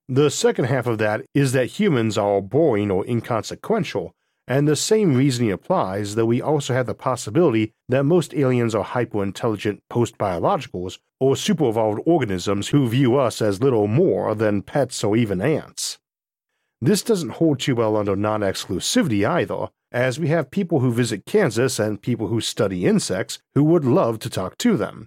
[0.06, 4.12] The second half of that is that humans are boring or inconsequential,
[4.46, 8.84] and the same reasoning applies, though we also have the possibility that most aliens are
[8.84, 15.40] hyper-intelligent post-biologicals or super-evolved organisms who view us as little more than pets or even
[15.40, 15.96] ants.
[16.82, 21.78] This doesn't hold too well under non-exclusivity either, as we have people who visit Kansas
[21.78, 25.06] and people who study insects who would love to talk to them.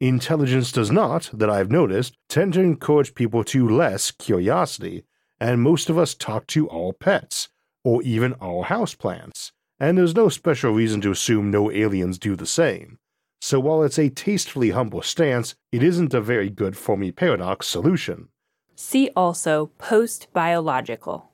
[0.00, 5.04] Intelligence does not, that I've noticed, tend to encourage people to less curiosity,
[5.40, 7.48] and most of us talk to all pets,
[7.82, 12.46] or even all houseplants, and there's no special reason to assume no aliens do the
[12.46, 12.98] same.
[13.40, 18.28] So while it's a tastefully humble stance, it isn't a very good Fermi paradox solution.
[18.74, 21.30] See also post biological.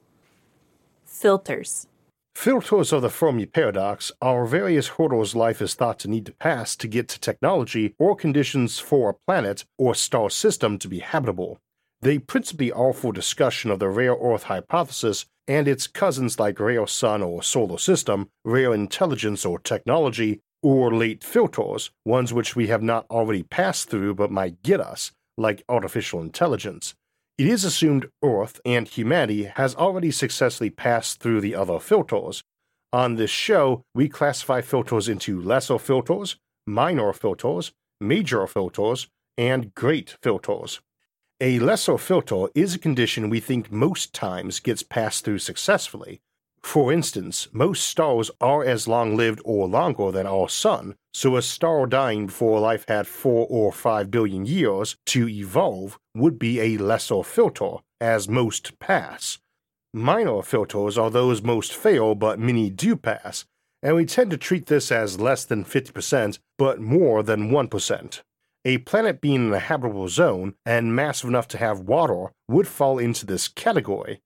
[1.04, 1.88] Filters.
[2.34, 6.74] Filters of the Fermi paradox are various hurdles life is thought to need to pass
[6.74, 11.60] to get to technology or conditions for a planet or star system to be habitable.
[12.00, 16.86] They principally are for discussion of the rare Earth hypothesis and its cousins like rare
[16.88, 22.82] sun or solar system, rare intelligence or technology, or late filters, ones which we have
[22.82, 26.94] not already passed through but might get us, like artificial intelligence.
[27.42, 32.44] It is assumed Earth and humanity has already successfully passed through the other filters.
[32.92, 36.36] On this show, we classify filters into lesser filters,
[36.68, 40.80] minor filters, major filters, and great filters.
[41.40, 46.20] A lesser filter is a condition we think most times gets passed through successfully.
[46.62, 51.42] For instance, most stars are as long lived or longer than our Sun, so a
[51.42, 56.78] star dying before life had 4 or 5 billion years to evolve would be a
[56.78, 59.38] lesser filter, as most pass.
[59.92, 63.44] Minor filters are those most fail but many do pass,
[63.82, 68.22] and we tend to treat this as less than 50% but more than 1%.
[68.64, 72.98] A planet being in a habitable zone and massive enough to have water would fall
[72.98, 74.20] into this category.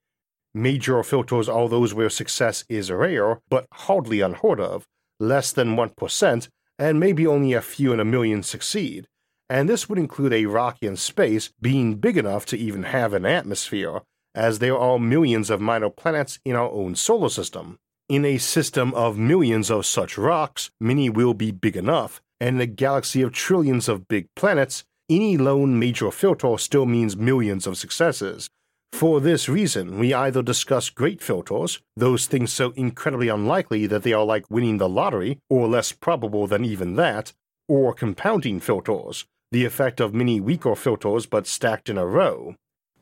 [0.56, 4.86] Major filters are those where success is rare but hardly unheard of,
[5.20, 6.48] less than 1%,
[6.78, 9.06] and maybe only a few in a million succeed.
[9.50, 13.26] And this would include a rock in space being big enough to even have an
[13.26, 14.00] atmosphere,
[14.34, 17.78] as there are millions of minor planets in our own solar system.
[18.08, 22.60] In a system of millions of such rocks, many will be big enough and in
[22.62, 27.76] a galaxy of trillions of big planets, any lone major filter still means millions of
[27.76, 28.48] successes.
[28.96, 34.14] For this reason, we either discuss great filters, those things so incredibly unlikely that they
[34.14, 37.34] are like winning the lottery, or less probable than even that,
[37.68, 42.54] or compounding filters, the effect of many weaker filters but stacked in a row.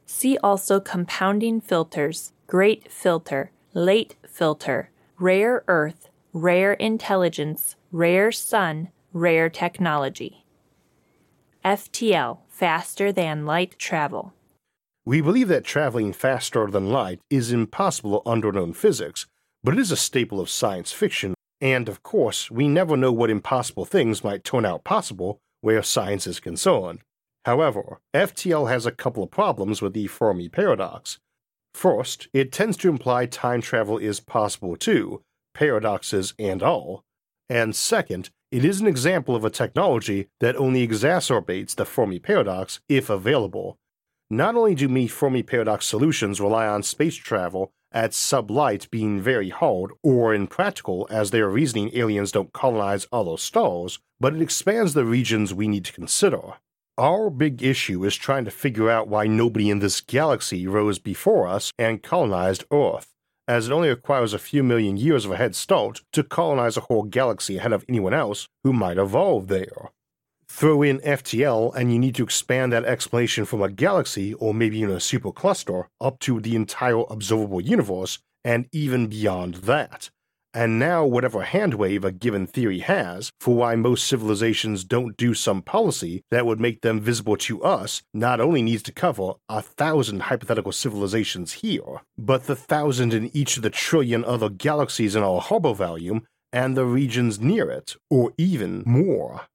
[0.05, 4.91] See also compounding filters, great filter, late filter,
[5.21, 10.45] rare earth, rare intelligence, rare sun, rare technology.
[11.65, 14.35] FTL, faster than light travel.
[15.07, 19.27] We believe that traveling faster than light is impossible under known physics,
[19.63, 23.29] but it is a staple of science fiction, and of course, we never know what
[23.29, 27.01] impossible things might turn out possible where science is concerned.
[27.45, 31.19] However, FTL has a couple of problems with the Fermi paradox.
[31.75, 35.21] First, it tends to imply time travel is possible too,
[35.55, 37.03] paradoxes and all.
[37.51, 42.81] And second, it is an example of a technology that only exacerbates the Fermi paradox
[42.89, 43.77] if available.
[44.35, 49.51] Not only do many Fermi paradox solutions rely on space travel at sublight being very
[49.51, 54.93] hard or impractical as they are reasoning aliens don't colonize other stars, but it expands
[54.93, 56.55] the regions we need to consider.
[56.99, 61.47] Our big issue is trying to figure out why nobody in this galaxy rose before
[61.47, 63.15] us and colonized Earth
[63.47, 66.81] as it only requires a few million years of a head start to colonize a
[66.81, 69.93] whole galaxy ahead of anyone else who might evolve there.
[70.57, 74.79] Throw in FTL, and you need to expand that explanation from a galaxy, or maybe
[74.79, 80.11] even a supercluster, up to the entire observable universe, and even beyond that.
[80.55, 85.61] And now, whatever handwave a given theory has for why most civilizations don't do some
[85.61, 90.21] policy that would make them visible to us not only needs to cover a thousand
[90.21, 95.41] hypothetical civilizations here, but the thousand in each of the trillion other galaxies in our
[95.41, 99.49] Hubble volume and the regions near it, or even more.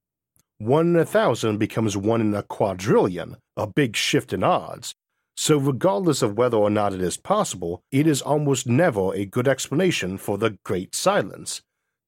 [0.60, 4.94] One in a thousand becomes one in a quadrillion, a big shift in odds,
[5.40, 9.48] so, regardless of whether or not it is possible, it is almost never a good
[9.48, 11.62] explanation for the Great Silence.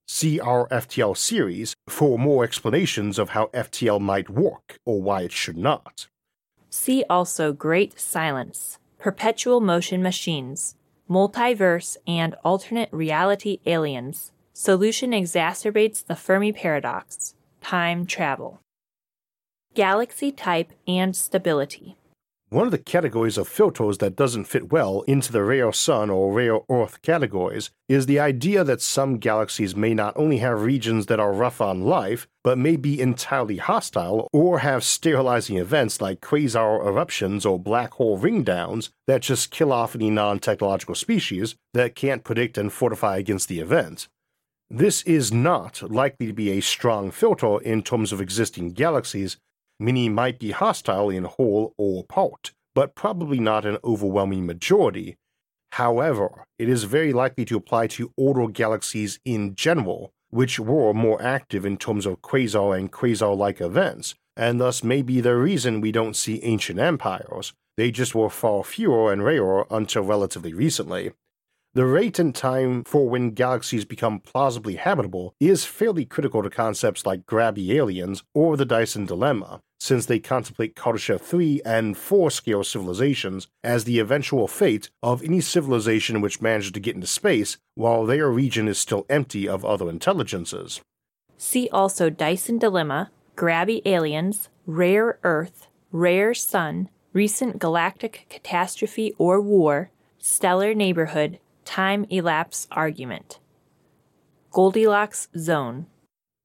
[0.07, 5.33] See our FTL series for more explanations of how FTL might work or why it
[5.33, 6.09] should not.
[6.69, 10.77] See also Great Silence, Perpetual Motion Machines,
[11.09, 14.31] Multiverse and Alternate Reality Aliens.
[14.53, 17.35] Solution exacerbates the Fermi paradox.
[17.63, 18.61] Time travel.
[19.75, 21.97] Galaxy type and stability.
[22.51, 26.35] One of the categories of filters that doesn't fit well into the rare sun or
[26.35, 31.19] rare earth categories is the idea that some galaxies may not only have regions that
[31.19, 36.85] are rough on life, but may be entirely hostile or have sterilizing events like quasar
[36.85, 41.95] eruptions or black hole ring downs that just kill off any non technological species that
[41.95, 44.09] can't predict and fortify against the event.
[44.75, 49.37] This is not likely to be a strong filter in terms of existing galaxies
[49.83, 55.17] Many might be hostile in whole or part, but probably not an overwhelming majority.
[55.73, 61.21] However, it is very likely to apply to older galaxies in general, which were more
[61.21, 65.81] active in terms of quasar and quasar like events, and thus may be the reason
[65.81, 67.53] we don't see ancient empires.
[67.77, 71.11] They just were far fewer and rarer until relatively recently.
[71.75, 77.07] The rate and time for when galaxies become plausibly habitable is fairly critical to concepts
[77.07, 82.63] like grabby aliens or the Dyson dilemma, since they contemplate Kardashev 3 and 4 scale
[82.63, 88.05] civilizations as the eventual fate of any civilization which manages to get into space while
[88.05, 90.83] their region is still empty of other intelligences.
[91.39, 99.91] See also Dyson dilemma, grabby aliens, rare Earth, rare Sun, recent galactic catastrophe or war,
[100.19, 103.39] stellar neighborhood, time elapse argument.
[104.51, 105.87] Goldilocks zone.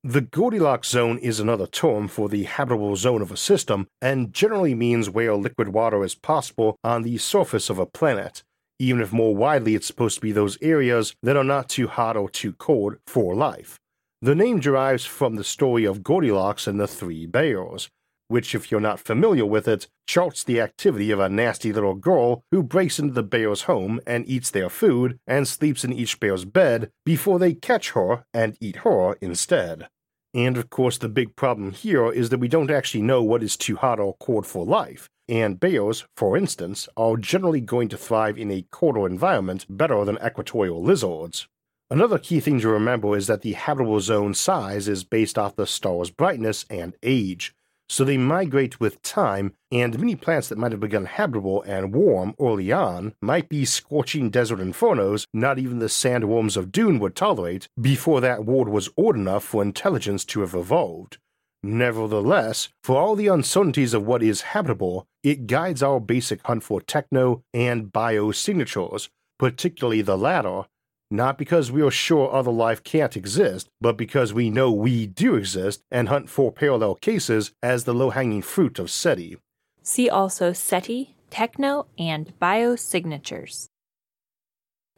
[0.03, 4.74] The Goldilocks zone is another term for the habitable zone of a system and generally
[4.74, 8.43] means where liquid water is possible on the surface of a planet,
[8.80, 12.15] even if more widely it's supposed to be those areas that are not too hot
[12.15, 13.78] or too cold for life.
[14.22, 17.89] The name derives from the story of Goldilocks and the Three Bears,
[18.28, 22.44] which, if you're not familiar with it, charts the activity of a nasty little girl
[22.52, 26.46] who breaks into the bear's home and eats their food and sleeps in each bear's
[26.46, 29.88] bed before they catch her and eat her instead.
[30.34, 33.58] And of course, the big problem here is that we don't actually know what is
[33.58, 38.38] too hot or cold for life, and bears, for instance, are generally going to thrive
[38.38, 41.48] in a colder environment better than equatorial lizards.
[41.90, 45.66] Another key thing to remember is that the habitable zone size is based off the
[45.66, 47.56] star's brightness and age,
[47.90, 52.36] so they migrate with time, and many plants that might have begun habitable and warm
[52.40, 57.68] early on might be scorching desert infernos not even the sandworms of Dune would tolerate
[57.80, 61.18] before that world was old enough for intelligence to have evolved.
[61.64, 66.80] Nevertheless, for all the uncertainties of what is habitable, it guides our basic hunt for
[66.82, 69.10] techno and biosignatures,
[69.40, 70.64] particularly the latter,
[71.10, 75.36] not because we are sure other life can't exist, but because we know we do
[75.36, 79.38] exist and hunt for parallel cases as the low hanging fruit of SETI.
[79.84, 83.68] See also SETI, Techno, and Biosignatures.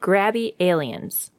[0.02, 1.30] Grabby Aliens.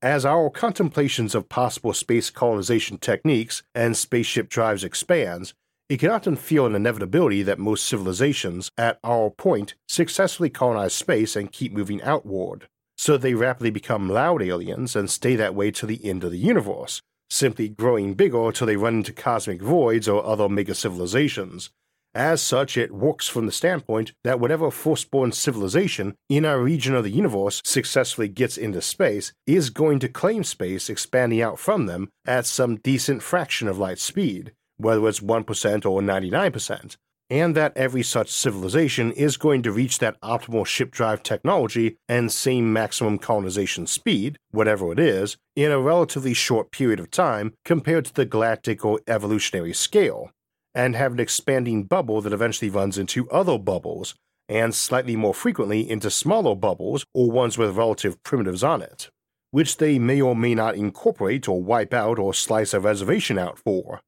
[0.00, 5.54] As our contemplations of possible space colonization techniques and spaceship drives expands,
[5.88, 11.36] it can often feel an inevitability that most civilizations, at our point, successfully colonize space
[11.36, 15.86] and keep moving outward so they rapidly become loud aliens and stay that way to
[15.86, 20.24] the end of the universe, simply growing bigger till they run into cosmic voids or
[20.24, 21.70] other mega civilizations.
[22.14, 27.02] As such, it works from the standpoint that whatever firstborn civilization in our region of
[27.02, 32.08] the universe successfully gets into space is going to claim space expanding out from them
[32.24, 35.40] at some decent fraction of light speed, whether it's 1%
[35.84, 36.96] or 99%,
[37.30, 42.30] and that every such civilization is going to reach that optimal ship drive technology and
[42.30, 48.04] same maximum colonization speed, whatever it is, in a relatively short period of time compared
[48.04, 50.30] to the galactic or evolutionary scale,
[50.74, 54.14] and have an expanding bubble that eventually runs into other bubbles,
[54.48, 59.08] and slightly more frequently into smaller bubbles or ones with relative primitives on it,
[59.50, 63.58] which they may or may not incorporate or wipe out or slice a reservation out
[63.58, 64.00] for.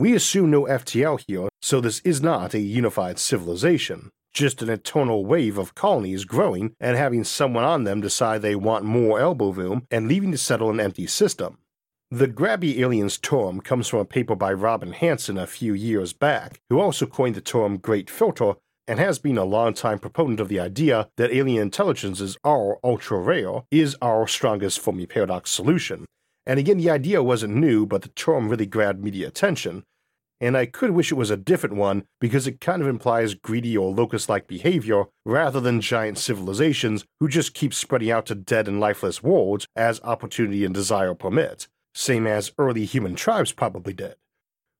[0.00, 5.26] We assume no FTL here, so this is not a unified civilization, just an eternal
[5.26, 9.86] wave of colonies growing and having someone on them decide they want more elbow room
[9.90, 11.58] and leaving to settle an empty system.
[12.10, 16.62] The grabby aliens term comes from a paper by Robin Hanson a few years back,
[16.70, 18.54] who also coined the term Great Filter
[18.88, 23.64] and has been a long-time proponent of the idea that alien intelligences are ultra rare
[23.70, 26.06] is our strongest Fermi paradox solution.
[26.46, 29.84] And again, the idea wasn't new, but the term really grabbed media attention,
[30.40, 33.76] and I could wish it was a different one because it kind of implies greedy
[33.76, 38.66] or locust like behavior rather than giant civilizations who just keep spreading out to dead
[38.66, 44.14] and lifeless worlds as opportunity and desire permit, same as early human tribes probably did.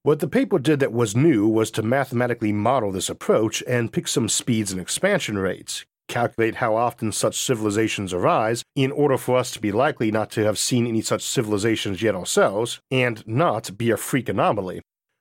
[0.02, 4.08] What the paper did that was new was to mathematically model this approach and pick
[4.08, 9.50] some speeds and expansion rates, calculate how often such civilizations arise in order for us
[9.50, 13.90] to be likely not to have seen any such civilizations yet ourselves, and not be
[13.90, 14.80] a freak anomaly,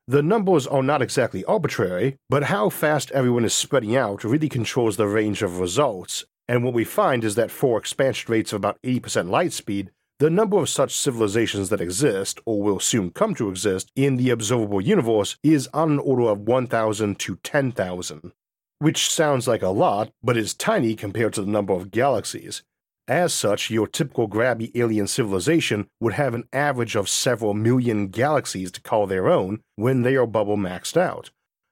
[0.09, 4.97] The numbers are not exactly arbitrary, but how fast everyone is spreading out really controls
[4.97, 8.81] the range of results, and what we find is that for expansion rates of about
[8.81, 13.51] 80% light speed, the number of such civilizations that exist, or will soon come to
[13.51, 18.31] exist, in the observable universe is on an order of 1,000 to 10,000,
[18.79, 22.63] which sounds like a lot, but is tiny compared to the number of galaxies.
[23.09, 28.71] As such, your typical grabby alien civilization would have an average of several million galaxies
[28.73, 31.31] to call their own when they are bubble maxed out.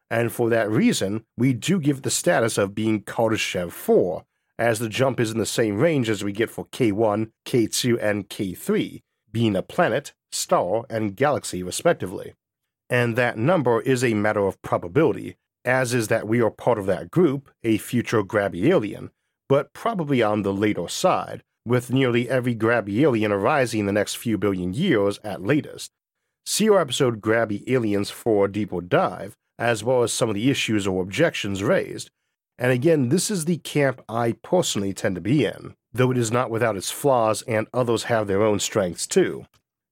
[0.09, 4.23] And for that reason, we do give the status of being Kardashev 4,
[4.57, 8.27] as the jump is in the same range as we get for K1, K2, and
[8.27, 12.33] K3, being a planet, star, and galaxy respectively.
[12.89, 16.87] And that number is a matter of probability, as is that we are part of
[16.87, 19.11] that group, a future grabby alien,
[19.49, 24.15] but probably on the later side, with nearly every grabby alien arising in the next
[24.15, 25.91] few billion years at latest.
[26.45, 30.49] See our episode Grabby Aliens for a deeper dive, as well as some of the
[30.49, 32.09] issues or objections raised,
[32.59, 36.31] and again, this is the camp I personally tend to be in, though it is
[36.31, 39.45] not without its flaws and others have their own strengths too.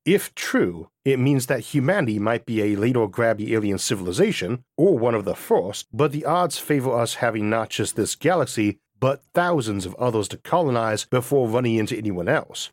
[0.04, 5.16] If true, it means that humanity might be a later grabby alien civilization, or one
[5.16, 9.86] of the first, but the odds favor us having not just this galaxy, but thousands
[9.86, 12.70] of others to colonize before running into anyone else.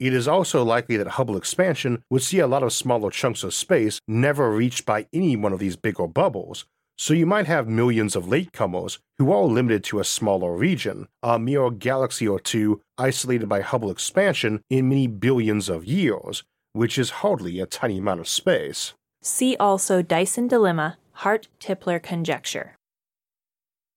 [0.00, 3.52] It is also likely that Hubble expansion would see a lot of smaller chunks of
[3.52, 6.66] space never reached by any one of these bigger bubbles,
[6.96, 11.38] so you might have millions of latecomers who are limited to a smaller region, a
[11.38, 17.10] mere galaxy or two isolated by Hubble expansion in many billions of years, which is
[17.22, 18.94] hardly a tiny amount of space.
[19.22, 22.76] See also Dyson Dilemma, Hart Tipler Conjecture.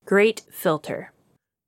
[0.04, 1.12] Great Filter.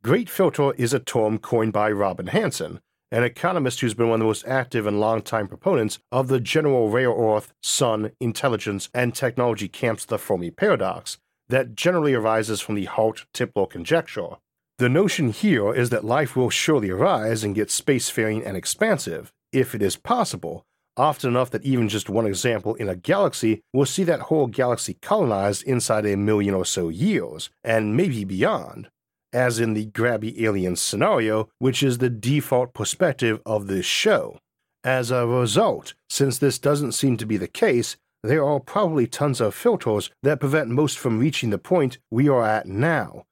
[0.05, 2.79] Great filter is a term coined by Robin Hanson,
[3.11, 6.91] an economist who's been one of the most active and long-time proponents of the general
[6.91, 11.17] rare earth, sun, intelligence, and technology camps the Fermi paradox,
[11.49, 14.37] that generally arises from the Hart-Tipler conjecture.
[14.77, 19.75] The notion here is that life will surely arise and get spacefaring and expansive, if
[19.75, 20.67] it is possible,
[20.99, 24.99] often enough that even just one example in a galaxy will see that whole galaxy
[25.01, 28.91] colonized inside a million or so years, and maybe beyond,
[29.35, 34.39] as in the grabby alien scenario, which is the default perspective of this show.
[34.85, 39.41] As a result, since this doesn't seem to be the case, there are probably tons
[39.41, 43.25] of filters that prevent most from reaching the point we are at now,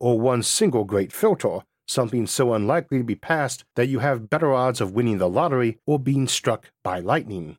[0.00, 4.52] or one single great filter, something so unlikely to be passed that you have better
[4.52, 7.58] odds of winning the lottery or being struck by lightning.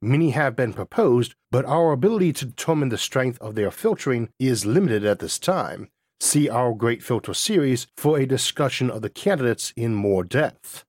[0.00, 4.66] Many have been proposed, but our ability to determine the strength of their filtering is
[4.66, 5.88] limited at this time.
[6.20, 10.84] See our Great Filter series for a discussion of the candidates in more depth.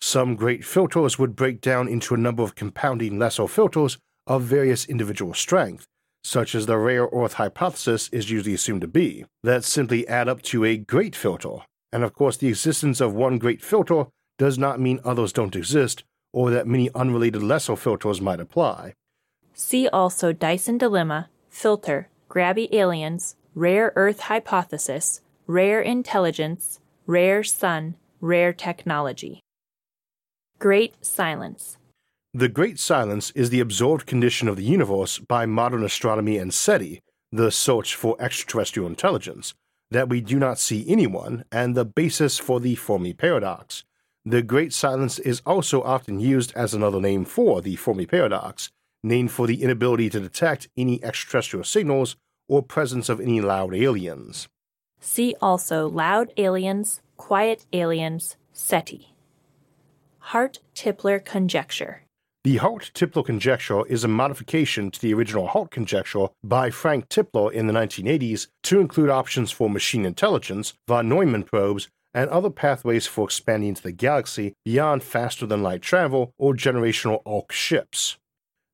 [0.00, 4.86] Some great filters would break down into a number of compounding lesser filters of various
[4.86, 5.86] individual strength,
[6.24, 10.42] such as the rare earth hypothesis is usually assumed to be, that simply add up
[10.42, 11.58] to a great filter.
[11.92, 14.06] And of course, the existence of one great filter
[14.38, 18.94] does not mean others don't exist, or that many unrelated lesser filters might apply.
[19.52, 28.52] See also Dyson Dilemma, Filter, Grabby Aliens, Rare Earth Hypothesis, Rare Intelligence, Rare Sun, Rare
[28.52, 29.40] Technology.
[30.60, 31.76] Great Silence.
[32.32, 37.00] The Great Silence is the observed condition of the universe by modern astronomy and SETI,
[37.32, 39.52] the search for extraterrestrial intelligence,
[39.90, 43.82] that we do not see anyone, and the basis for the Fermi paradox.
[44.24, 48.70] The Great Silence is also often used as another name for the Fermi paradox,
[49.02, 52.14] named for the inability to detect any extraterrestrial signals
[52.50, 54.48] or presence of any loud aliens.
[54.98, 59.14] See also Loud Aliens, Quiet Aliens, SETI.
[60.18, 62.02] Hart Tipler Conjecture.
[62.42, 67.66] The Hart-Tipler conjecture is a modification to the original Hart conjecture by Frank Tipler in
[67.66, 73.24] the 1980s to include options for machine intelligence, von Neumann probes, and other pathways for
[73.24, 78.16] expanding into the galaxy beyond faster than light travel or generational arc ships.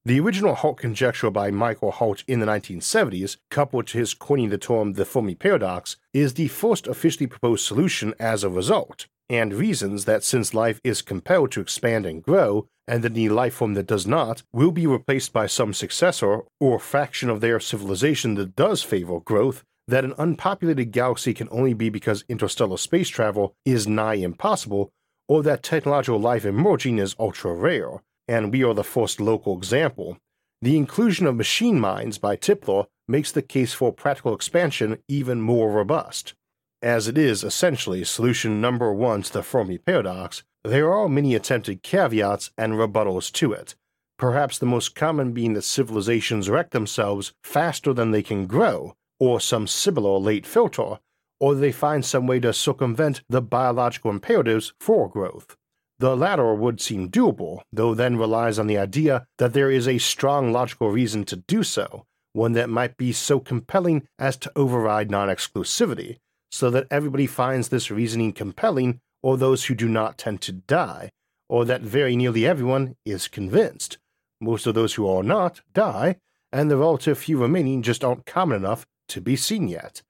[0.06, 4.56] The original Hart conjecture by Michael Hart in the 1970s, coupled to his coining the
[4.56, 10.04] term the Fermi paradox, is the first officially proposed solution as a result, and reasons
[10.04, 13.88] that since life is compelled to expand and grow, and that any life form that
[13.88, 18.84] does not will be replaced by some successor or fraction of their civilization that does
[18.84, 24.14] favor growth, that an unpopulated galaxy can only be because interstellar space travel is nigh
[24.14, 24.88] impossible,
[25.26, 30.18] or that technological life emerging is ultra rare, and we are the first local example.
[30.62, 35.70] The inclusion of machine minds by Tipler makes the case for practical expansion even more
[35.70, 36.34] robust.
[36.82, 41.82] As it is essentially solution number one to the Fermi paradox, there are many attempted
[41.82, 43.74] caveats and rebuttals to it,
[44.18, 49.40] perhaps the most common being that civilizations wreck themselves faster than they can grow, or
[49.40, 50.98] some similar late filter,
[51.38, 55.56] or they find some way to circumvent the biological imperatives for growth.
[55.98, 59.98] The latter would seem doable, though then relies on the idea that there is a
[59.98, 62.04] strong logical reason to do so,
[62.34, 66.18] one that might be so compelling as to override non exclusivity,
[66.50, 71.10] so that everybody finds this reasoning compelling, or those who do not tend to die,
[71.48, 73.96] or that very nearly everyone is convinced.
[74.38, 76.16] Most of those who are not die,
[76.52, 80.02] and the relative few remaining just aren't common enough to be seen yet.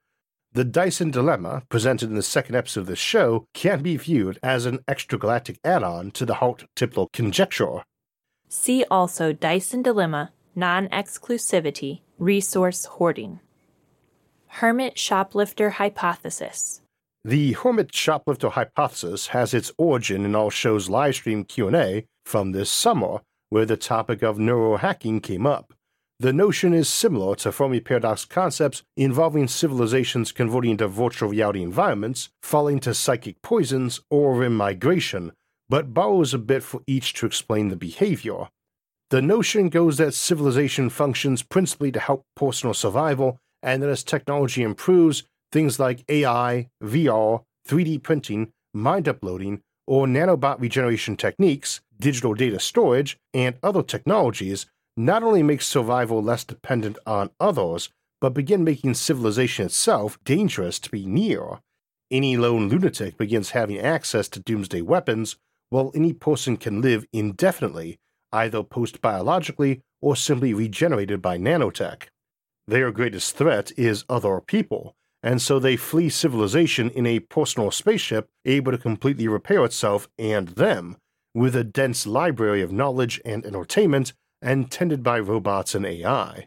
[0.57, 4.65] The Dyson Dilemma, presented in the second episode of this show, can be viewed as
[4.65, 7.83] an extragalactic add on to the Hart-Tipler conjecture.
[8.49, 13.41] See also Dyson Dilemma, non exclusivity, resource hoarding.
[14.47, 16.81] Hermit shoplifter hypothesis.
[17.23, 23.19] The Hermit shoplifter hypothesis has its origin in our show's livestream Q&A from this summer,
[23.51, 25.75] where the topic of neurohacking came up.
[26.19, 32.31] The notion is similar to Fermi paradox concepts involving civilizations converting to virtual reality environments,
[32.43, 35.33] falling to psychic poisons, or rim migration,
[35.69, 38.49] but borrows a bit for each to explain the behavior.
[39.11, 44.63] The notion goes that civilization functions principally to help personal survival, and that as technology
[44.63, 52.59] improves, things like AI, VR, 3D printing, mind uploading, or nanobot regeneration techniques, digital data
[52.59, 54.65] storage, and other technologies
[54.97, 57.91] not only makes survival less dependent on others,
[58.21, 61.61] but begin making civilization itself dangerous to be near.
[62.11, 65.37] Any lone lunatic begins having access to doomsday weapons,
[65.69, 67.99] while any person can live indefinitely
[68.33, 72.05] either post biologically or simply regenerated by nanotech.
[72.67, 78.29] Their greatest threat is other people, and so they flee civilization in a personal spaceship
[78.45, 80.97] able to completely repair itself and them,
[81.35, 84.13] with a dense library of knowledge and entertainment
[84.47, 86.47] and tended by robots and AI.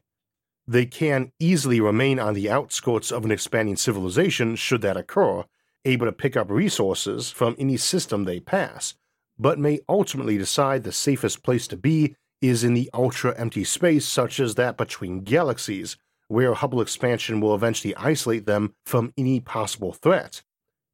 [0.65, 5.43] They can easily remain on the outskirts of an expanding civilization should that occur,
[5.83, 8.93] able to pick up resources from any system they pass,
[9.37, 14.07] but may ultimately decide the safest place to be is in the ultra empty space
[14.07, 15.97] such as that between galaxies,
[16.29, 20.41] where Hubble expansion will eventually isolate them from any possible threat.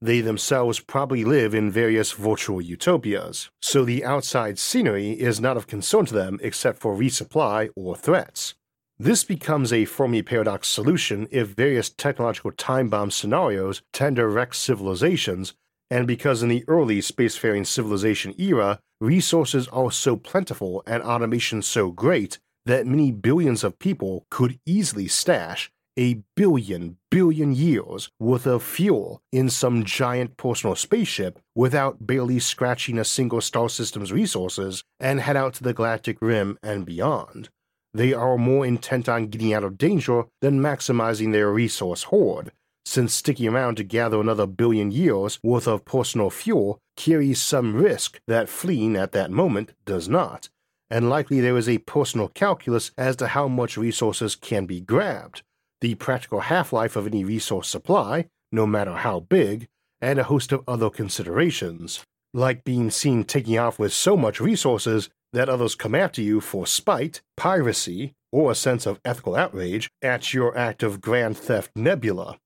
[0.06, 5.65] They themselves probably live in various virtual utopias, so the outside scenery is not of
[5.65, 8.53] concern to them except for resupply or threats.
[8.99, 14.53] This becomes a Fermi paradox solution if various technological time bomb scenarios tend to wreck
[14.53, 15.56] civilizations
[15.90, 21.90] and because in the early spacefaring civilization era, resources are so plentiful and automation so
[21.90, 22.38] great
[22.68, 29.22] that many billions of people could easily stash a billion billion years worth of fuel
[29.32, 35.38] in some giant personal spaceship without barely scratching a single star system's resources and head
[35.38, 37.50] out to the galactic rim and beyond.
[37.94, 42.52] They are more intent on getting out of danger than maximizing their resource hoard,
[42.84, 48.20] since sticking around to gather another billion years worth of personal fuel carries some risk
[48.28, 50.50] that fleeing at that moment does not,
[50.90, 55.42] and likely there is a personal calculus as to how much resources can be grabbed,
[55.81, 59.68] the practical half life of any resource supply, no matter how big,
[60.02, 62.03] and a host of other considerations,
[62.34, 66.65] like being seen taking off with so much resources that others come after you for
[66.65, 72.38] spite, piracy, or a sense of ethical outrage at your act of grand theft nebula.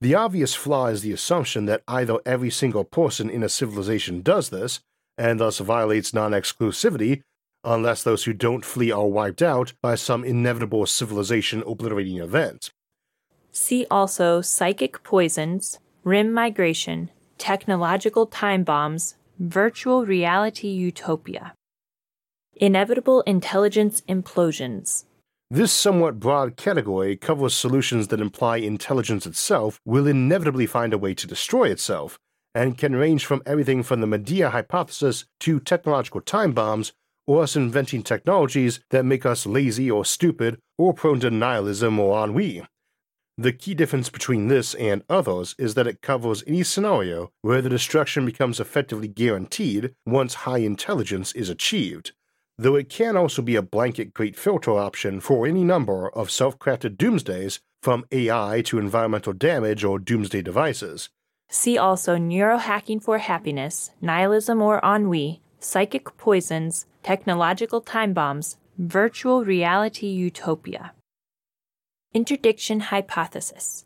[0.00, 4.50] The obvious flaw is the assumption that either every single person in a civilization does
[4.50, 4.80] this,
[5.16, 7.22] and thus violates non exclusivity,
[7.66, 12.70] unless those who don't flee are wiped out by some inevitable civilization obliterating event.
[13.50, 21.52] See also psychic poisons, rim migration, technological time bombs, virtual reality utopia.
[22.54, 25.04] Inevitable intelligence implosions.
[25.50, 31.14] This somewhat broad category covers solutions that imply intelligence itself will inevitably find a way
[31.14, 32.18] to destroy itself,
[32.54, 36.92] and can range from everything from the Medea hypothesis to technological time bombs,
[37.26, 42.22] or us inventing technologies that make us lazy or stupid or prone to nihilism or
[42.24, 42.62] ennui.
[43.38, 47.68] The key difference between this and others is that it covers any scenario where the
[47.68, 52.12] destruction becomes effectively guaranteed once high intelligence is achieved,
[52.56, 56.58] though it can also be a blanket great filter option for any number of self
[56.58, 61.10] crafted doomsdays from AI to environmental damage or doomsday devices.
[61.50, 70.06] See also neurohacking for happiness, nihilism or ennui, psychic poisons, technological time bombs, virtual reality
[70.06, 70.92] utopia.
[72.14, 73.84] Interdiction hypothesis.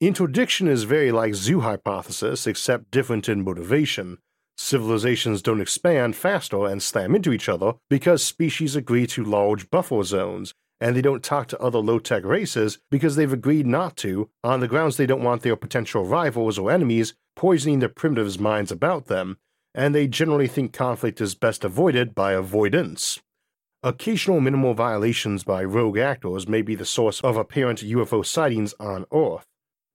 [0.00, 4.18] Interdiction is very like zoo hypothesis, except different in motivation.
[4.56, 10.02] Civilizations don't expand faster and slam into each other because species agree to large buffer
[10.04, 14.28] zones, and they don't talk to other low tech races because they've agreed not to
[14.44, 18.70] on the grounds they don't want their potential rivals or enemies poisoning the primitives' minds
[18.70, 19.38] about them,
[19.74, 23.20] and they generally think conflict is best avoided by avoidance.
[23.82, 29.04] Occasional minimal violations by rogue actors may be the source of apparent UFO sightings on
[29.12, 29.44] Earth.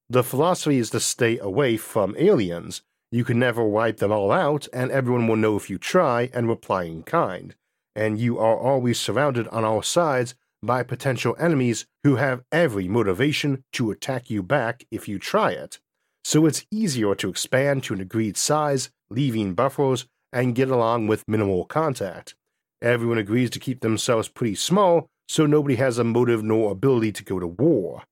[0.08, 2.82] The philosophy is to stay away from aliens.
[3.10, 6.48] You can never wipe them all out, and everyone will know if you try and
[6.48, 7.56] reply in kind.
[7.96, 13.64] And you are always surrounded on all sides by potential enemies who have every motivation
[13.72, 15.80] to attack you back if you try it.
[16.24, 21.24] So it's easier to expand to an agreed size, leaving buffers, and get along with
[21.26, 22.34] minimal contact.
[22.82, 27.24] Everyone agrees to keep themselves pretty small, so nobody has a motive nor ability to
[27.24, 28.04] go to war.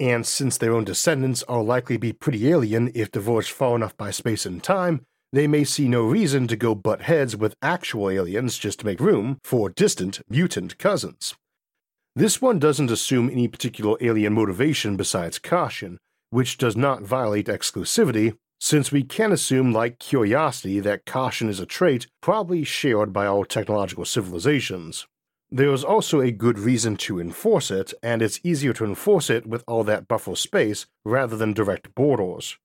[0.00, 3.96] And since their own descendants are likely to be pretty alien if divorced far enough
[3.96, 5.02] by space and time,
[5.32, 9.00] they may see no reason to go butt heads with actual aliens just to make
[9.00, 11.34] room for distant mutant cousins.
[12.16, 15.98] This one doesn't assume any particular alien motivation besides caution,
[16.34, 21.66] which does not violate exclusivity, since we can assume, like curiosity, that caution is a
[21.66, 25.06] trait probably shared by all technological civilizations.
[25.52, 29.46] There is also a good reason to enforce it, and it's easier to enforce it
[29.46, 32.58] with all that buffer space rather than direct borders.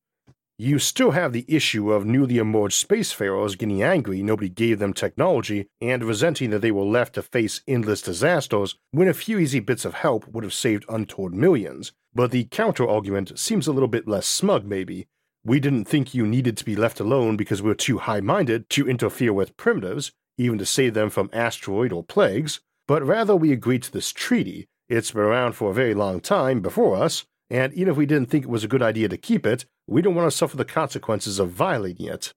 [0.58, 5.68] You still have the issue of newly emerged spacefarers getting angry nobody gave them technology
[5.80, 9.86] and resenting that they were left to face endless disasters when a few easy bits
[9.86, 11.91] of help would have saved untold millions.
[12.14, 15.07] But the counter argument seems a little bit less smug, maybe,
[15.45, 18.69] we didn't think you needed to be left alone because we are too high minded
[18.72, 23.52] to interfere with primitives, even to save them from asteroid or plagues, but rather we
[23.52, 24.68] agreed to this treaty.
[24.90, 28.30] It's been around for a very long time before us, and even if we didn't
[28.30, 30.65] think it was a good idea to keep it, we don't want to suffer the
[30.65, 32.34] consequences of violating it.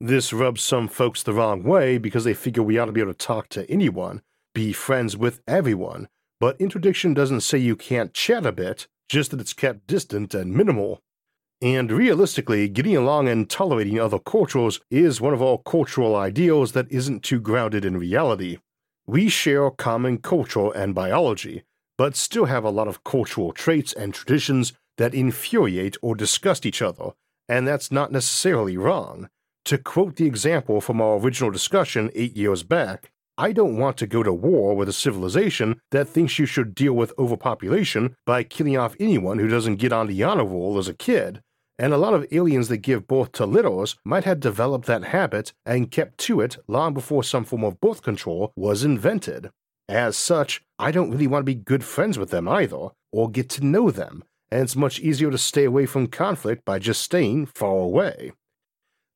[0.00, 3.14] This rubs some folks the wrong way because they figure we ought to be able
[3.14, 4.22] to talk to anyone,
[4.54, 6.08] be friends with everyone,
[6.40, 10.52] but interdiction doesn't say you can't chat a bit, just that it's kept distant and
[10.52, 11.00] minimal.
[11.60, 16.90] And realistically, getting along and tolerating other cultures is one of our cultural ideals that
[16.90, 18.58] isn't too grounded in reality.
[19.06, 21.64] We share common culture and biology,
[21.96, 26.80] but still have a lot of cultural traits and traditions that infuriate or disgust each
[26.80, 27.10] other,
[27.48, 29.28] and that's not necessarily wrong.
[29.64, 33.10] To quote the example from our original discussion eight years back,
[33.40, 36.92] I don't want to go to war with a civilization that thinks you should deal
[36.92, 40.92] with overpopulation by killing off anyone who doesn't get on the honor roll as a
[40.92, 41.40] kid,
[41.78, 45.52] and a lot of aliens that give birth to littles might have developed that habit
[45.64, 49.50] and kept to it long before some form of birth control was invented.
[49.88, 53.48] As such, I don't really want to be good friends with them either, or get
[53.50, 57.46] to know them, and it's much easier to stay away from conflict by just staying
[57.46, 58.32] far away.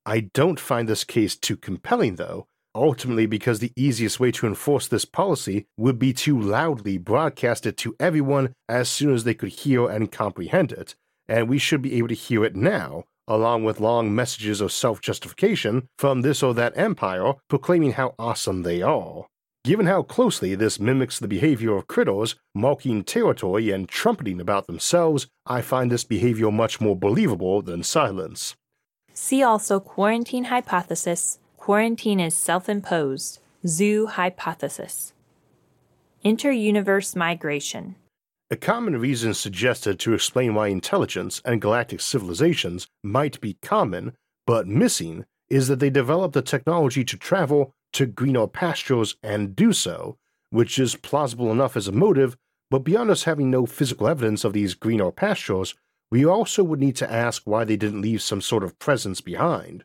[0.06, 4.88] I don't find this case too compelling, though, ultimately because the easiest way to enforce
[4.88, 9.50] this policy would be to loudly broadcast it to everyone as soon as they could
[9.50, 10.94] hear and comprehend it,
[11.28, 15.00] and we should be able to hear it now, along with long messages of self
[15.00, 19.26] justification from this or that empire proclaiming how awesome they are.
[19.64, 25.28] Given how closely this mimics the behavior of critters marking territory and trumpeting about themselves,
[25.46, 28.56] I find this behavior much more believable than silence.
[29.14, 31.38] See also quarantine hypothesis.
[31.62, 33.38] Quarantine is self imposed.
[33.64, 35.12] Zoo hypothesis.
[36.24, 37.94] Inter-universe migration.
[38.50, 44.66] A common reason suggested to explain why intelligence and galactic civilizations might be common, but
[44.66, 50.16] missing, is that they developed the technology to travel to greener pastures and do so,
[50.50, 52.36] which is plausible enough as a motive,
[52.72, 55.76] but beyond us having no physical evidence of these greener pastures,
[56.10, 59.84] we also would need to ask why they didn't leave some sort of presence behind.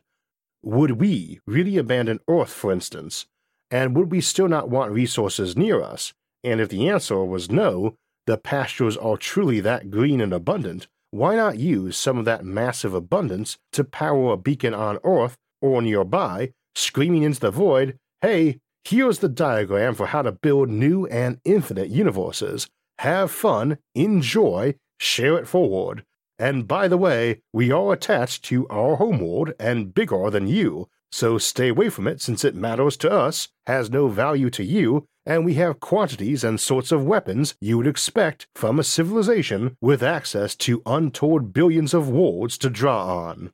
[0.62, 3.26] Would we really abandon Earth, for instance?
[3.70, 6.12] And would we still not want resources near us?
[6.42, 7.94] And if the answer was no,
[8.26, 12.92] the pastures are truly that green and abundant, why not use some of that massive
[12.92, 19.20] abundance to power a beacon on Earth or nearby, screaming into the void, hey, here's
[19.20, 22.68] the diagram for how to build new and infinite universes.
[22.98, 26.04] Have fun, enjoy, share it forward.
[26.38, 31.38] And by the way, we are attached to our homeworld and bigger than you, so
[31.38, 35.44] stay away from it since it matters to us, has no value to you, and
[35.44, 40.54] we have quantities and sorts of weapons you would expect from a civilization with access
[40.56, 43.52] to untold billions of worlds to draw on.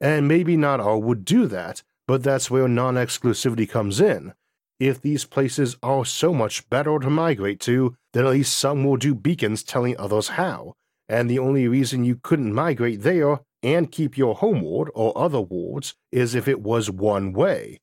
[0.00, 4.34] And maybe not all would do that, but that's where non exclusivity comes in.
[4.80, 8.96] If these places are so much better to migrate to, then at least some will
[8.96, 10.74] do beacons telling others how,
[11.08, 15.94] and the only reason you couldn't migrate there and keep your homeworld or other worlds
[16.12, 17.80] is if it was one way,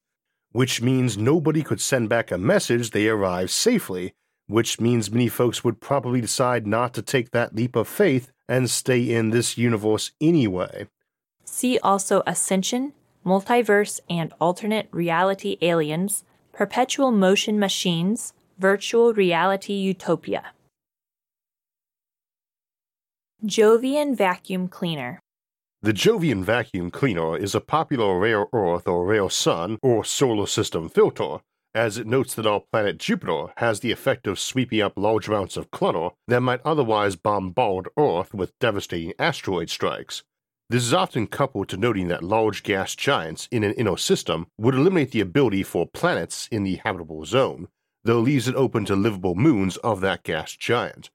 [0.52, 4.14] which means nobody could send back a message they arrived safely,
[4.48, 8.70] which means many folks would probably decide not to take that leap of faith and
[8.70, 10.88] stay in this universe anyway.
[11.46, 12.94] See also Ascension,
[13.26, 16.24] Multiverse and Alternate Reality Aliens,
[16.54, 20.52] Perpetual Motion Machines, Virtual Reality Utopia.
[23.44, 25.20] Jovian Vacuum Cleaner.
[25.82, 30.90] The Jovian vacuum cleaner is a popular rare earth or rare sun or solar system
[30.90, 31.38] filter,
[31.74, 35.58] as it notes that our planet Jupiter has the effect of sweeping up large amounts
[35.58, 40.22] of clutter that might otherwise bombard Earth with devastating asteroid strikes.
[40.70, 44.76] This is often coupled to noting that large gas giants in an inner system would
[44.76, 47.70] eliminate the ability for planets in the habitable zone,
[48.04, 51.10] though leaves it open to livable moons of that gas giant.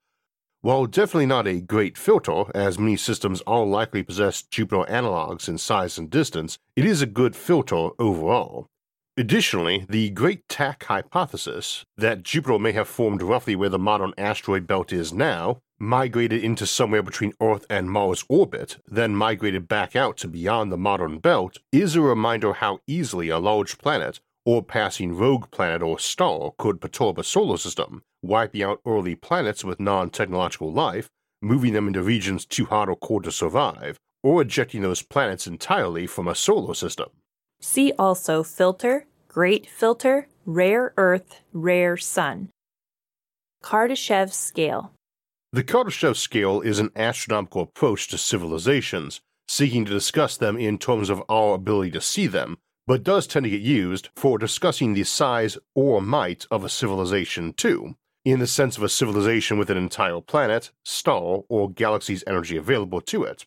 [0.66, 5.59] While definitely not a great filter, as many systems all likely possess Jupiter analogs in
[5.59, 8.66] size and distance, it is a good filter overall.
[9.16, 14.66] Additionally, the Grand Tack hypothesis that Jupiter may have formed roughly where the modern asteroid
[14.66, 20.16] belt is now, migrated into somewhere between Earth and Mars orbit, then migrated back out
[20.16, 25.14] to beyond the modern belt, is a reminder how easily a large planet or passing
[25.14, 30.09] rogue planet or star could perturb a solar system, wiping out early planets with non
[30.09, 31.10] technological life,
[31.43, 36.06] moving them into regions too hot or cold to survive, or ejecting those planets entirely
[36.06, 37.09] from a solar system.
[37.60, 42.48] See also Filter, Great Filter, Rare Earth, Rare Sun.
[43.62, 44.93] Kardashev Scale.
[45.52, 51.09] The Kardashev scale is an astronomical approach to civilizations, seeking to discuss them in terms
[51.09, 55.04] of our ability to see them, but does tend to get used for discussing the
[55.04, 59.76] size or might of a civilization too, in the sense of a civilization with an
[59.76, 63.44] entire planet, star, or galaxy's energy available to it.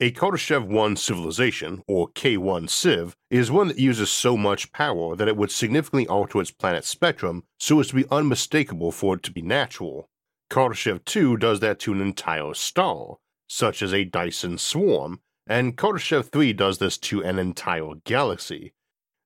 [0.00, 5.28] A Kardashev 1 civilization, or K1 Civ, is one that uses so much power that
[5.28, 9.30] it would significantly alter its planet spectrum so as to be unmistakable for it to
[9.30, 10.10] be natural.
[10.50, 13.16] Kardashev 2 does that to an entire star,
[13.48, 18.73] such as a Dyson swarm, and Kardashev 3 does this to an entire galaxy.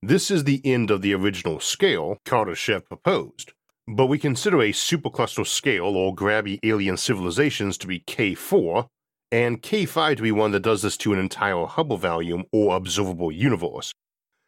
[0.02, 3.52] This is the end of the original scale Kardashev proposed,
[3.88, 8.86] but we consider a supercluster scale or grabby alien civilizations to be K4,
[9.32, 13.32] and K5 to be one that does this to an entire Hubble volume or observable
[13.32, 13.92] universe.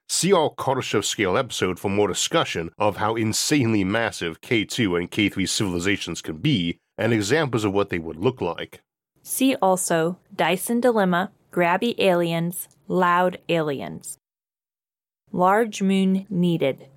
[0.08, 5.48] See our Kardashev scale episode for more discussion of how insanely massive K2 and K3
[5.48, 8.82] civilizations can be and examples of what they would look like.
[9.24, 14.16] See also Dyson Dilemma, Grabby Aliens, Loud Aliens.
[15.32, 16.88] Large Moon Needed.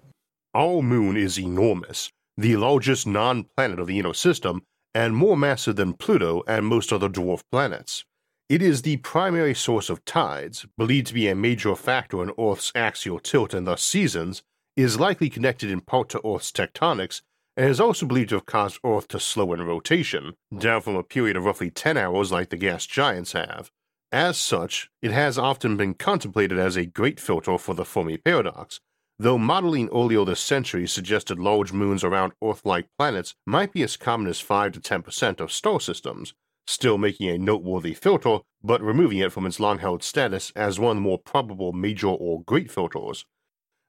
[0.56, 4.64] Our moon is enormous, the largest non planet of the inner system,
[4.96, 8.06] and more massive than Pluto and most other dwarf planets.
[8.50, 12.72] It is the primary source of tides, believed to be a major factor in Earth's
[12.74, 14.42] axial tilt and thus seasons,
[14.76, 17.22] is likely connected in part to Earth's tectonics,
[17.56, 21.04] and is also believed to have caused Earth to slow in rotation, down from a
[21.04, 23.70] period of roughly 10 hours like the gas giants have.
[24.14, 28.80] As such, it has often been contemplated as a great filter for the Fermi paradox,
[29.18, 33.98] though modeling earlier this century suggested large moons around Earth like planets might be as
[33.98, 36.36] common as 5 to 10% of star systems,
[36.68, 40.92] still making a noteworthy filter, but removing it from its long held status as one
[40.92, 43.26] of the more probable major or great filters.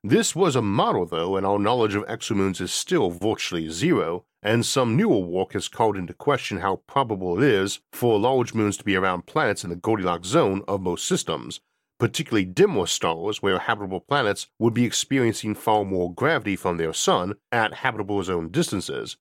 [0.07, 4.67] This was a model, though, and our knowledge of exomoons is still virtually zero, and
[4.67, 8.85] some newer work has called into question how probable it is for large moons to
[8.85, 11.61] be around planets in the Goldilocks zone of most systems,
[11.99, 17.33] particularly dimmer stars where habitable planets would be experiencing far more gravity from their sun
[17.51, 19.17] at habitable zone distances,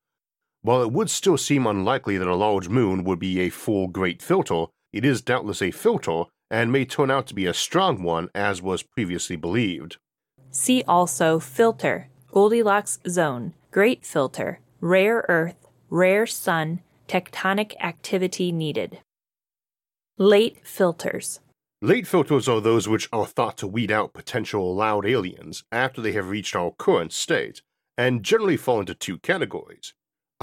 [0.64, 4.22] while it would still seem unlikely that a large moon would be a full great
[4.22, 8.28] filter, it is doubtless a filter and may turn out to be a strong one
[8.36, 9.98] as was previously believed.
[10.54, 19.00] See also Filter, Goldilocks Zone, Great Filter, Rare Earth, Rare Sun, Tectonic Activity Needed.
[20.18, 21.42] Late Filters.
[21.82, 26.14] Late filters are those which are thought to weed out potential loud aliens after they
[26.14, 27.62] have reached our current state,
[27.98, 29.94] and generally fall into two categories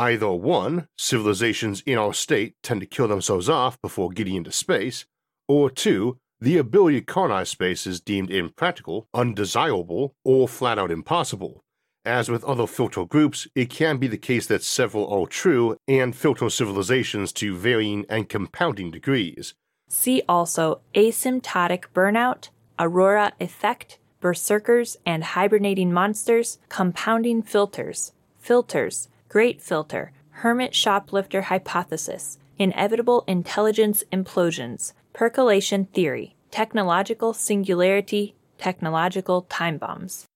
[0.01, 5.05] Either one, civilizations in our state tend to kill themselves off before getting into space,
[5.47, 11.61] or two, the ability to colonize space is deemed impractical, undesirable, or flat out impossible.
[12.05, 16.17] As with other filter groups, it can be the case that several are true and
[16.17, 19.55] filter civilizations to varying and compounding degrees.
[19.89, 22.49] See also asymptotic burnout,
[22.79, 33.25] aurora effect, berserkers and hibernating monsters, compounding filters, filters, Great Filter, Hermit Shoplifter Hypothesis, Inevitable
[33.27, 40.27] Intelligence Implosions, Percolation theory, technological singularity, technological time bombs.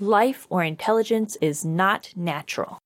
[0.00, 2.78] Life or intelligence is not natural.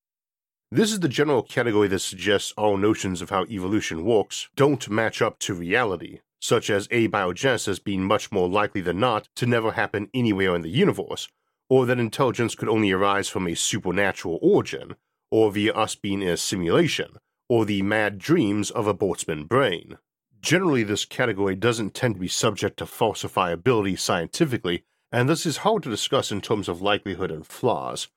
[0.72, 5.22] This is the general category that suggests all notions of how evolution works don't match
[5.22, 10.10] up to reality, such as abiogenesis being much more likely than not to never happen
[10.12, 11.28] anywhere in the universe,
[11.68, 14.96] or that intelligence could only arise from a supernatural origin,
[15.30, 17.16] or via us being in a simulation,
[17.48, 19.98] or the mad dreams of a Boltzmann brain.
[20.40, 25.82] Generally, this category doesn't tend to be subject to falsifiability scientifically, and this is hard
[25.82, 28.08] to discuss in terms of likelihood and flaws.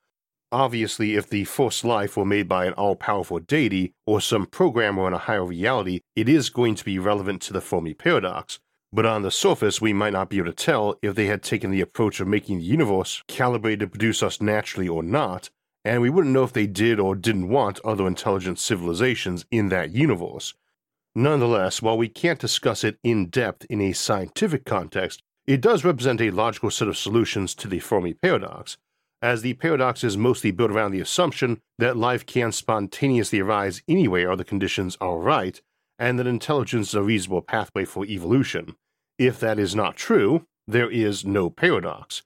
[0.52, 5.08] Obviously, if the first life were made by an all powerful deity or some programmer
[5.08, 8.60] in a higher reality, it is going to be relevant to the Fermi paradox.
[8.94, 11.72] But on the surface, we might not be able to tell if they had taken
[11.72, 15.50] the approach of making the universe calibrated to produce us naturally or not,
[15.84, 19.90] and we wouldn't know if they did or didn't want other intelligent civilizations in that
[19.90, 20.54] universe.
[21.15, 26.22] Nonetheless, while we can't discuss it in depth in a scientific context, it does represent
[26.22, 28.77] a logical set of solutions to the Fermi paradox,
[29.22, 34.31] as the paradox is mostly built around the assumption that life can spontaneously arise anywhere
[34.31, 35.61] or the conditions are right,
[35.99, 38.76] and that intelligence is a reasonable pathway for evolution.
[39.19, 42.23] If that is not true, there is no paradox.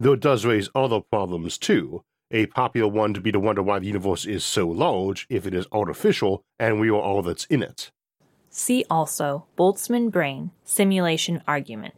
[0.00, 3.78] Though it does raise other problems too, a popular one to be to wonder why
[3.78, 7.62] the universe is so large if it is artificial and we are all that's in
[7.62, 7.92] it.
[8.56, 11.94] See also Boltzmann brain simulation argument.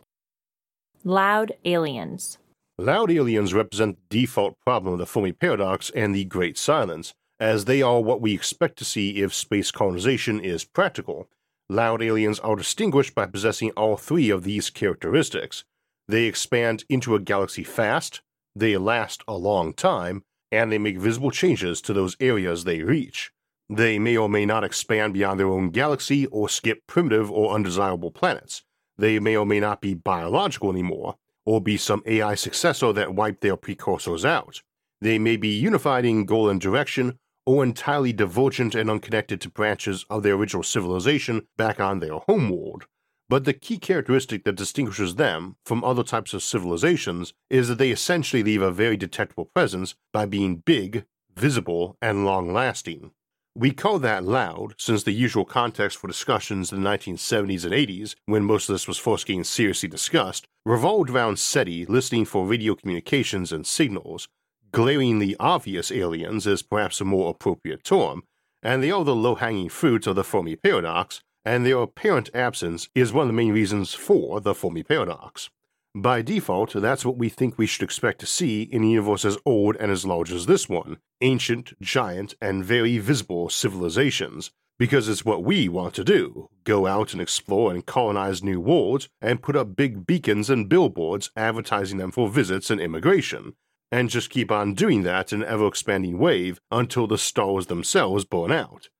[1.04, 2.38] Loud aliens.
[2.78, 7.66] Loud aliens represent the default problem of the Fermi paradox and the Great Silence, as
[7.66, 11.28] they are what we expect to see if space colonization is practical.
[11.68, 15.62] Loud aliens are distinguished by possessing all three of these characteristics.
[16.08, 18.22] They expand into a galaxy fast,
[18.54, 23.30] they last a long time, and they make visible changes to those areas they reach.
[23.68, 28.12] They may or may not expand beyond their own galaxy or skip primitive or undesirable
[28.12, 28.62] planets.
[28.96, 33.40] They may or may not be biological anymore, or be some AI successor that wiped
[33.40, 34.62] their precursors out.
[35.00, 40.04] They may be unified in goal and direction, or entirely divergent and unconnected to branches
[40.10, 42.86] of their original civilization back on their homeworld.
[43.28, 47.90] But the key characteristic that distinguishes them from other types of civilizations is that they
[47.90, 51.04] essentially leave a very detectable presence by being big,
[51.36, 53.10] visible, and long lasting.
[53.58, 58.14] We call that loud, since the usual context for discussions in the 1970s and 80s,
[58.26, 62.74] when most of this was first getting seriously discussed, revolved around SETI listening for radio
[62.74, 64.28] communications and signals.
[64.72, 68.24] Glaringly obvious aliens is perhaps a more appropriate term,
[68.62, 73.22] and the low hanging fruit of the Fermi paradox, and their apparent absence is one
[73.22, 75.48] of the main reasons for the Fermi paradox.
[75.98, 79.38] By default, that's what we think we should expect to see in a universe as
[79.46, 85.24] old and as large as this one ancient, giant, and very visible civilizations, because it's
[85.24, 89.56] what we want to do go out and explore and colonize new worlds and put
[89.56, 93.54] up big beacons and billboards advertising them for visits and immigration,
[93.90, 98.26] and just keep on doing that in an ever expanding wave until the stars themselves
[98.26, 98.90] burn out.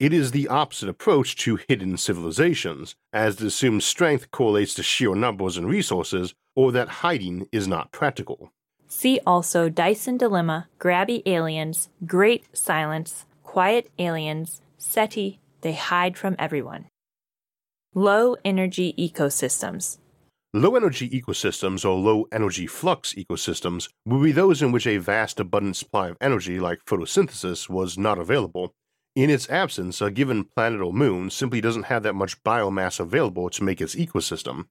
[0.00, 5.14] It is the opposite approach to hidden civilizations, as the assumed strength correlates to sheer
[5.14, 8.50] numbers and resources, or that hiding is not practical.
[8.88, 16.86] See also Dyson Dilemma, Grabby Aliens, Great Silence, Quiet Aliens, SETI, They Hide from Everyone.
[17.94, 19.98] Low Energy Ecosystems.
[20.54, 25.40] Low energy ecosystems or low energy flux ecosystems would be those in which a vast
[25.40, 28.74] abundant supply of energy like photosynthesis was not available
[29.14, 33.50] in its absence, a given planet or moon simply doesn't have that much biomass available
[33.50, 34.66] to make its ecosystem.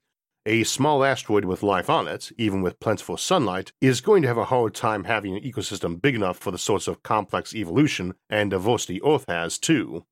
[0.46, 4.40] A small asteroid with life on it, even with plentiful sunlight, is going to have
[4.40, 8.50] a hard time having an ecosystem big enough for the sorts of complex evolution and
[8.50, 10.04] diversity Earth has, too.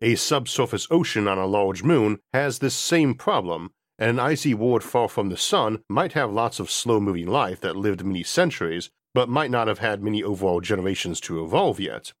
[0.00, 4.82] A subsurface ocean on a large moon has this same problem, and an icy world
[4.82, 8.90] far from the sun might have lots of slow moving life that lived many centuries,
[9.14, 12.12] but might not have had many overall generations to evolve yet.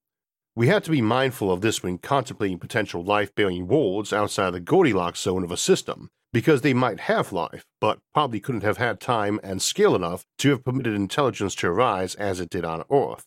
[0.58, 4.60] We have to be mindful of this when contemplating potential life bearing worlds outside the
[4.60, 8.98] Goldilocks zone of a system, because they might have life, but probably couldn't have had
[8.98, 13.26] time and scale enough to have permitted intelligence to arise as it did on Earth.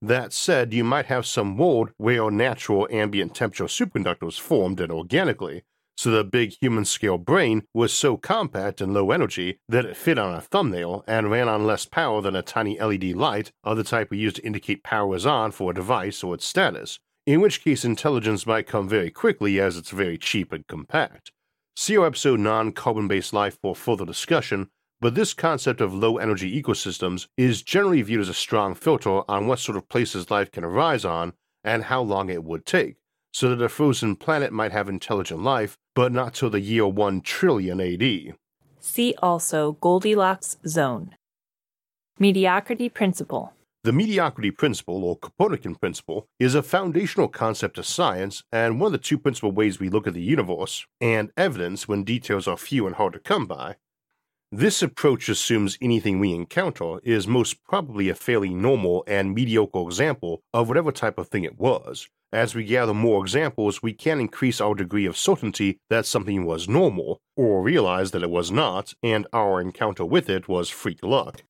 [0.00, 5.64] That said, you might have some world where natural ambient temperature superconductors formed and organically,
[6.00, 10.18] so the big human scale brain was so compact and low energy that it fit
[10.18, 13.84] on a thumbnail and ran on less power than a tiny LED light of the
[13.84, 17.42] type we use to indicate power is on for a device or its status, in
[17.42, 21.32] which case intelligence might come very quickly as it's very cheap and compact.
[21.76, 24.70] See our episode Non Carbon Based Life for further discussion,
[25.02, 29.46] but this concept of low energy ecosystems is generally viewed as a strong filter on
[29.46, 32.96] what sort of places life can arise on and how long it would take
[33.32, 37.20] so that a frozen planet might have intelligent life, but not till the year 1
[37.20, 38.34] trillion AD.
[38.80, 41.14] See also Goldilocks zone.
[42.18, 43.52] Mediocrity principle.
[43.82, 48.92] The mediocrity principle, or Copernican principle, is a foundational concept of science and one of
[48.92, 52.86] the two principal ways we look at the universe and evidence when details are few
[52.86, 53.76] and hard to come by.
[54.52, 60.42] This approach assumes anything we encounter is most probably a fairly normal and mediocre example
[60.52, 62.08] of whatever type of thing it was.
[62.32, 66.68] As we gather more examples, we can increase our degree of certainty that something was
[66.68, 71.42] normal, or realize that it was not, and our encounter with it was freak luck.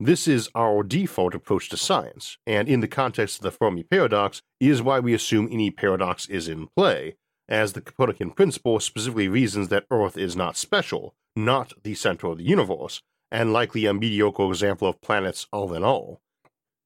[0.00, 4.40] This is our default approach to science, and in the context of the Fermi paradox,
[4.58, 7.16] is why we assume any paradox is in play,
[7.48, 12.38] as the Copernican principle specifically reasons that Earth is not special, not the center of
[12.38, 16.20] the universe, and likely a mediocre example of planets all in all.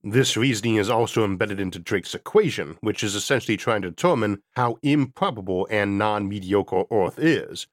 [0.02, 4.78] This reasoning is also embedded into Drake's equation, which is essentially trying to determine how
[4.82, 7.66] improbable and non mediocre Earth is,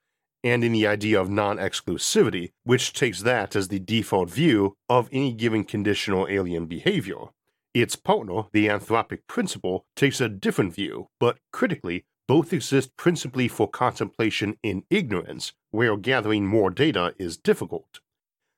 [0.43, 5.07] and in the idea of non exclusivity, which takes that as the default view of
[5.13, 7.29] any given conditional alien behavior.
[7.73, 13.69] Its partner, the anthropic principle, takes a different view, but critically, both exist principally for
[13.69, 18.01] contemplation in ignorance, where gathering more data is difficult.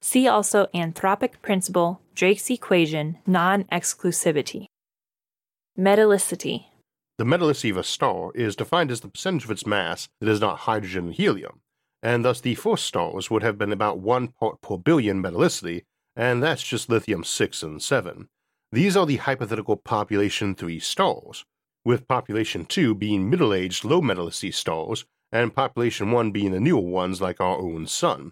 [0.02, 4.66] See also anthropic principle, Drake's equation, non exclusivity.
[5.78, 6.66] Metallicity.
[7.18, 10.40] The metallicity of a star is defined as the percentage of its mass that is
[10.40, 11.60] not hydrogen and helium,
[12.02, 15.84] and thus the first stars would have been about 1 part per billion metallicity,
[16.16, 18.30] and that's just lithium 6 and 7.
[18.72, 21.44] These are the hypothetical population 3 stars,
[21.84, 26.80] with population 2 being middle aged low metallicity stars, and population 1 being the newer
[26.80, 28.32] ones like our own Sun.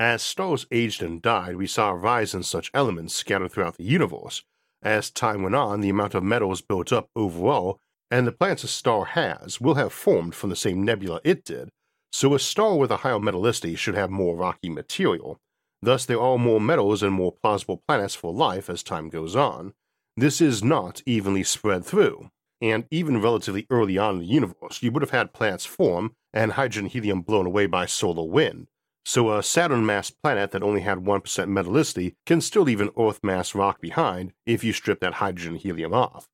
[0.00, 3.84] As stars aged and died, we saw a rise in such elements scattered throughout the
[3.84, 4.42] universe.
[4.82, 7.78] As time went on, the amount of metals built up overall,
[8.10, 11.68] and the planets a star has, will have formed from the same nebula it did,
[12.10, 15.38] so a star with a higher metallicity should have more rocky material.
[15.82, 19.74] Thus, there are more metals and more plausible planets for life as time goes on.
[20.16, 22.30] This is not evenly spread through,
[22.62, 26.52] and even relatively early on in the universe, you would have had planets form and
[26.52, 28.68] hydrogen helium blown away by solar wind.
[29.04, 33.20] So a Saturn mass planet that only had 1% metallicity can still leave an Earth
[33.22, 36.28] mass rock behind if you strip that hydrogen helium off.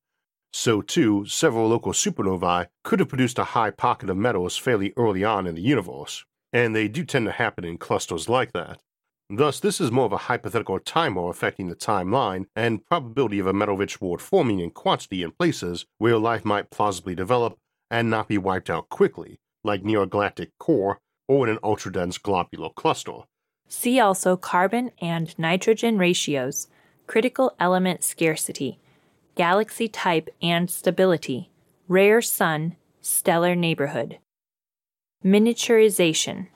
[0.53, 5.23] So, too, several local supernovae could have produced a high pocket of metals fairly early
[5.23, 8.79] on in the universe, and they do tend to happen in clusters like that.
[9.29, 13.53] Thus, this is more of a hypothetical timer affecting the timeline and probability of a
[13.53, 17.57] metal-rich world forming in quantity in places where life might plausibly develop
[17.91, 22.69] and not be wiped out quickly, like near galactic core or in an ultra-dense globular
[22.75, 23.19] cluster.
[23.67, 26.67] See also carbon and nitrogen ratios,
[27.05, 28.79] critical element scarcity,
[29.35, 31.51] galaxy type and stability,
[31.87, 34.19] rare sun, stellar neighborhood.
[35.23, 36.47] Miniaturization.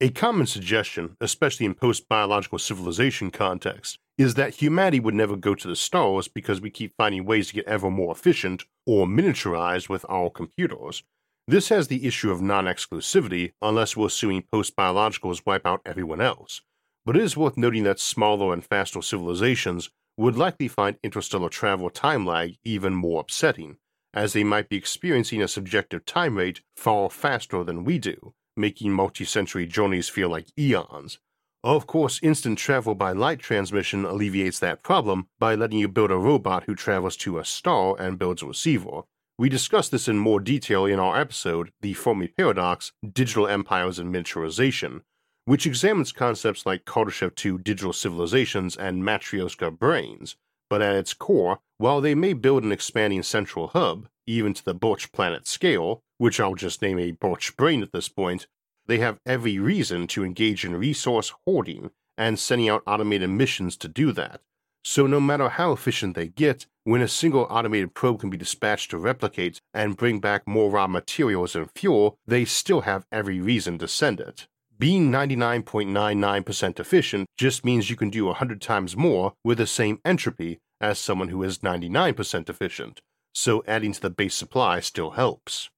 [0.00, 5.54] A common suggestion, especially in post biological civilization contexts, is that humanity would never go
[5.54, 9.88] to the stars because we keep finding ways to get ever more efficient or miniaturized
[9.88, 11.02] with our computers.
[11.48, 16.20] This has the issue of non exclusivity unless we're assuming post biologicals wipe out everyone
[16.20, 16.60] else.
[17.06, 19.88] But it is worth noting that smaller and faster civilizations
[20.18, 23.78] would likely find interstellar travel time lag even more upsetting,
[24.12, 28.92] as they might be experiencing a subjective time rate far faster than we do making
[28.92, 31.18] multi century journeys feel like eons.
[31.64, 36.18] Of course, instant travel by light transmission alleviates that problem by letting you build a
[36.18, 39.02] robot who travels to a star and builds a receiver.
[39.40, 44.12] We discussed this in more detail in our episode, The Fermi Paradox Digital Empires and
[44.12, 45.02] Miniaturization,
[45.44, 50.34] which examines concepts like Kardashev 2 digital civilizations and Matryoshka brains.
[50.68, 54.74] But at its core, while they may build an expanding central hub, even to the
[54.74, 58.48] Birch planet scale, which I'll just name a Birch brain at this point,
[58.86, 63.86] they have every reason to engage in resource hoarding and sending out automated missions to
[63.86, 64.40] do that.
[64.84, 68.90] So, no matter how efficient they get, when a single automated probe can be dispatched
[68.90, 73.78] to replicate and bring back more raw materials and fuel, they still have every reason
[73.78, 74.46] to send it.
[74.78, 80.60] Being 99.99% efficient just means you can do 100 times more with the same entropy
[80.80, 83.00] as someone who is 99% efficient,
[83.34, 85.68] so adding to the base supply still helps.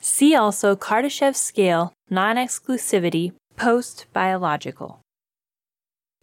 [0.00, 5.00] See also Kardashev scale, non exclusivity, post biological.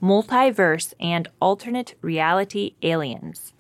[0.06, 3.54] Multiverse and alternate reality aliens.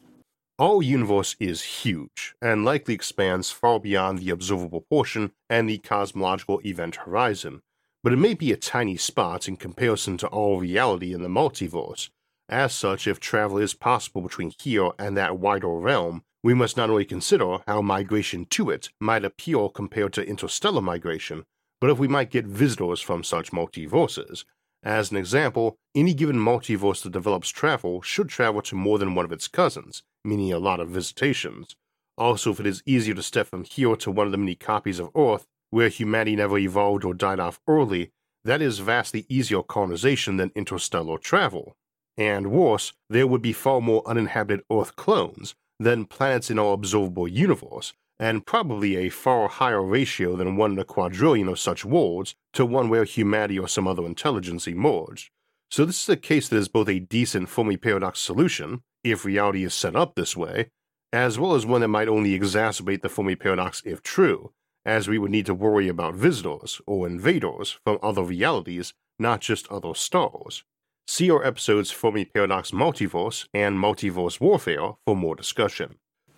[0.60, 6.62] Our universe is huge and likely expands far beyond the observable portion and the cosmological
[6.64, 7.62] event horizon,
[8.04, 12.10] but it may be a tiny spot in comparison to all reality in the multiverse,
[12.48, 16.92] As such, if travel is possible between here and that wider realm, we must not
[16.92, 21.44] only consider how migration to it might appeal compared to interstellar migration,
[21.82, 24.46] but if we might get visitors from such multiverses.
[24.86, 29.26] As an example, any given multiverse that develops travel should travel to more than one
[29.26, 31.76] of its cousins, meaning a lot of visitations.
[32.20, 35.00] Also, if it is easier to step from here to one of the many copies
[35.00, 38.12] of Earth, where humanity never evolved or died off early,
[38.44, 41.76] that is vastly easier colonization than interstellar travel.
[42.16, 47.28] And worse, there would be far more uninhabited Earth clones than planets in our observable
[47.28, 52.36] universe, and probably a far higher ratio than one in a quadrillion of such worlds
[52.54, 55.30] to one where humanity or some other intelligence emerged.
[55.70, 59.64] So this is a case that is both a decent Fermi paradox solution, if reality
[59.64, 60.70] is set up this way,
[61.12, 64.52] as well as one that might only exacerbate the Fermi paradox if true,
[64.86, 69.68] as we would need to worry about visitors or invaders from other realities, not just
[69.70, 70.64] other stars.
[71.08, 75.98] See our episodes Fermi Paradox Multiverse and Multiverse Warfare for more discussion.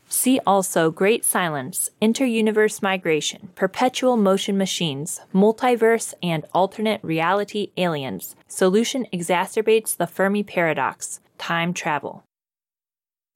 [0.09, 8.35] See also Great Silence, Interuniverse Migration, Perpetual Motion Machines, Multiverse and Alternate Reality Aliens.
[8.47, 12.23] Solution exacerbates the Fermi Paradox, Time Travel.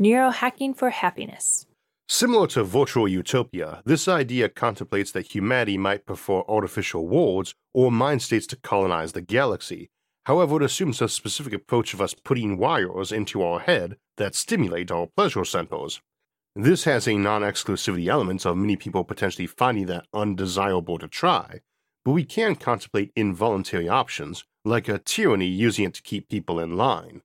[0.02, 1.65] Neurohacking for Happiness.
[2.07, 8.22] Similar to virtual utopia, this idea contemplates that humanity might prefer artificial worlds or mind
[8.22, 9.89] states to colonize the galaxy.
[10.26, 14.91] However, it assumes a specific approach of us putting wires into our head that stimulate
[14.91, 16.02] our pleasure centers.
[16.56, 21.61] This has a non exclusivity element of many people potentially finding that undesirable to try,
[22.03, 26.76] but we can contemplate involuntary options, like a tyranny using it to keep people in
[26.76, 27.22] line.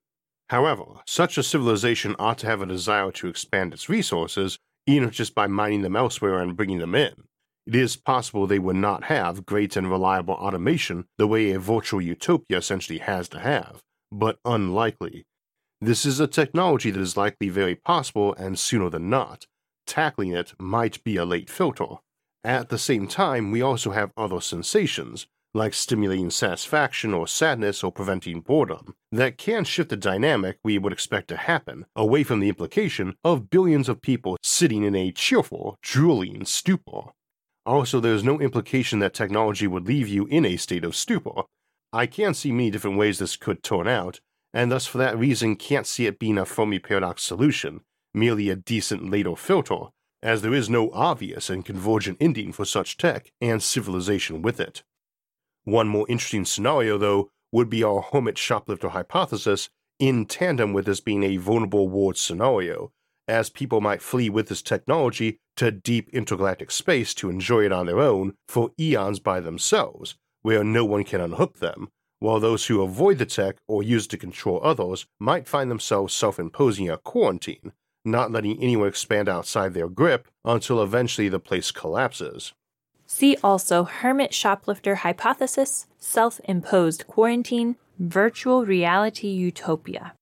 [0.51, 5.35] However, such a civilization ought to have a desire to expand its resources even just
[5.35, 7.25] by mining them elsewhere and bringing them in.
[7.67, 12.01] It is possible they would not have great and reliable automation the way a virtual
[12.01, 13.83] utopia essentially has to have,
[14.13, 15.27] but unlikely.
[15.81, 19.47] This is a technology that is likely very possible, and sooner than not,
[19.87, 21.97] tackling it might be a late filter.
[22.43, 27.93] At the same time, we also have other sensations, like stimulating satisfaction or sadness or
[27.93, 32.49] preventing boredom, that can shift the dynamic we would expect to happen away from the
[32.49, 37.11] implication of billions of people sitting in a cheerful, drooling stupor.
[37.67, 41.43] Also, there's no implication that technology would leave you in a state of stupor.
[41.93, 44.21] I can see many different ways this could turn out,
[44.57, 47.83] and thus for that reason can't see it being a Fermi paradox solution,
[48.15, 49.89] merely a decent later filter,
[50.23, 54.83] as there is no obvious and convergent ending for such tech and civilization with it.
[55.65, 59.69] One more interesting scenario, though, would be our hermit shoplifter hypothesis
[59.99, 62.93] in tandem with this being a vulnerable world scenario,
[63.29, 67.85] as people might flee with this technology to deep intergalactic space to enjoy it on
[67.85, 71.91] their own for eons by themselves, where no one can unhook them,
[72.27, 76.13] while those who avoid the tech or use it to control others might find themselves
[76.13, 77.73] self imposing a quarantine,
[78.05, 82.53] not letting anyone expand outside their grip until eventually the place collapses.
[83.07, 90.15] See also Hermit Shoplifter Hypothesis, Self Imposed Quarantine, Virtual Reality Utopia.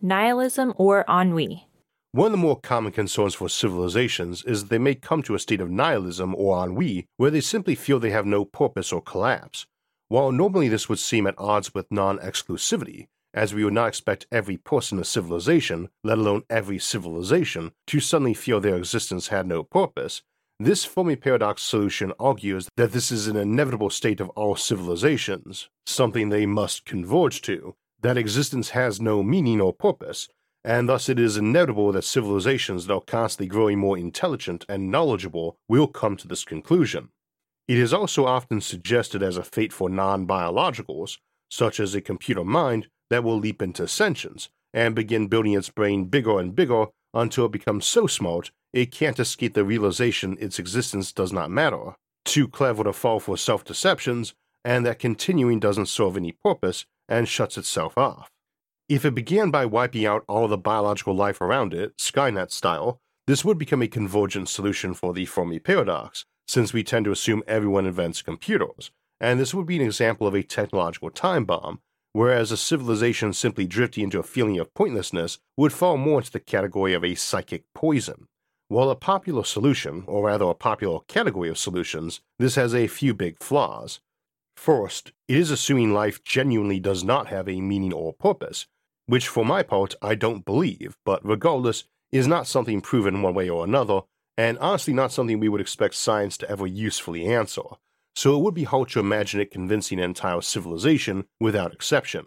[0.00, 1.66] Nihilism or Ennui.
[2.12, 5.38] One of the more common concerns for civilizations is that they may come to a
[5.38, 9.66] state of nihilism or ennui where they simply feel they have no purpose or collapse.
[10.08, 14.26] While normally this would seem at odds with non exclusivity, as we would not expect
[14.30, 19.62] every person a civilization, let alone every civilization, to suddenly feel their existence had no
[19.62, 20.22] purpose,
[20.60, 26.28] this Fermi paradox solution argues that this is an inevitable state of all civilizations, something
[26.28, 30.28] they must converge to, that existence has no meaning or purpose,
[30.62, 35.56] and thus it is inevitable that civilizations that are constantly growing more intelligent and knowledgeable
[35.68, 37.08] will come to this conclusion.
[37.66, 41.18] It is also often suggested as a fate for non biologicals,
[41.50, 46.06] such as a computer mind that will leap into sentience and begin building its brain
[46.06, 51.12] bigger and bigger until it becomes so smart it can't escape the realization its existence
[51.12, 54.34] does not matter, too clever to fall for self deceptions,
[54.64, 58.30] and that continuing doesn't serve any purpose and shuts itself off.
[58.88, 63.44] If it began by wiping out all the biological life around it, Skynet style, this
[63.44, 67.86] would become a convergent solution for the Fermi paradox, since we tend to assume everyone
[67.86, 68.90] invents computers,
[69.20, 71.80] and this would be an example of a technological time bomb,
[72.12, 76.40] whereas a civilization simply drifting into a feeling of pointlessness would fall more into the
[76.40, 78.26] category of a psychic poison.
[78.68, 83.14] While a popular solution, or rather a popular category of solutions, this has a few
[83.14, 84.00] big flaws.
[84.56, 88.66] First, it is assuming life genuinely does not have a meaning or purpose,
[89.06, 93.48] which for my part I don't believe, but regardless, is not something proven one way
[93.48, 94.02] or another,
[94.36, 97.62] and honestly not something we would expect science to ever usefully answer,
[98.14, 102.26] so it would be hard to imagine it convincing an entire civilization without exception.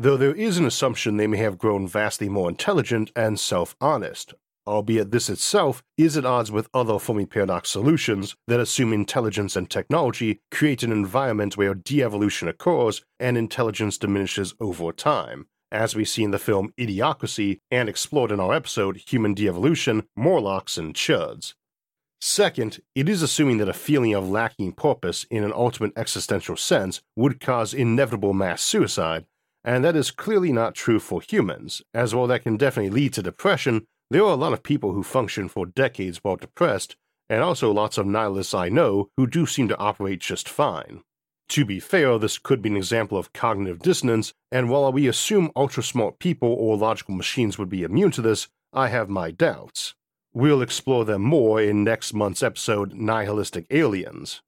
[0.00, 4.32] though there is an assumption they may have grown vastly more intelligent and self honest,
[4.66, 9.68] albeit this itself is at odds with other Fermi paradox solutions that assume intelligence and
[9.68, 16.04] technology create an environment where de evolution occurs and intelligence diminishes over time, as we
[16.04, 20.94] see in the film Idiocracy and explored in our episode Human De Evolution, Morlocks and
[20.94, 21.54] Chuds.
[22.20, 27.00] Second, it is assuming that a feeling of lacking purpose in an ultimate existential sense
[27.14, 29.24] would cause inevitable mass suicide,
[29.64, 33.22] and that is clearly not true for humans, as while that can definitely lead to
[33.22, 36.96] depression, there are a lot of people who function for decades while depressed,
[37.28, 41.02] and also lots of nihilists I know who do seem to operate just fine.
[41.50, 45.50] To be fair, this could be an example of cognitive dissonance, and while we assume
[45.56, 49.94] ultra smart people or logical machines would be immune to this, I have my doubts.
[50.34, 54.42] We'll explore them more in next month's episode, Nihilistic Aliens.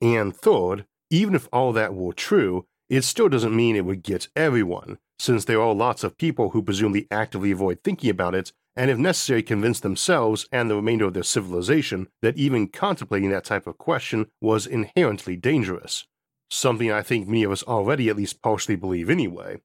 [0.00, 4.28] And third, even if all that were true, it still doesn't mean it would get
[4.34, 8.90] everyone, since there are lots of people who presumably actively avoid thinking about it, and
[8.90, 13.68] if necessary convince themselves and the remainder of their civilization that even contemplating that type
[13.68, 16.04] of question was inherently dangerous.
[16.54, 19.62] Something I think many of us already at least partially believe anyway,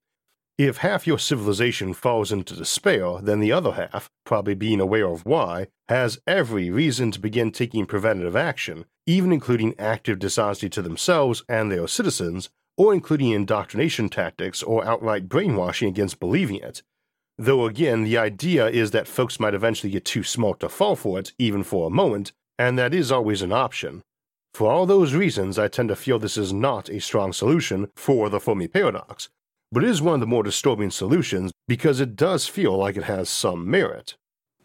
[0.58, 5.26] if half your civilization falls into despair, then the other half, probably being aware of
[5.26, 11.44] why, has every reason to begin taking preventative action, even including active dishonesty to themselves
[11.50, 16.84] and their citizens, or including indoctrination tactics or outright brainwashing against believing it.
[17.38, 21.20] Though again, the idea is that folks might eventually get too smart to fall for
[21.20, 24.04] it, even for a moment, and that is always an option.
[24.58, 28.28] For all those reasons, I tend to feel this is not a strong solution for
[28.28, 29.30] the Fermi paradox,
[29.72, 33.04] but it is one of the more disturbing solutions because it does feel like it
[33.04, 34.16] has some merit.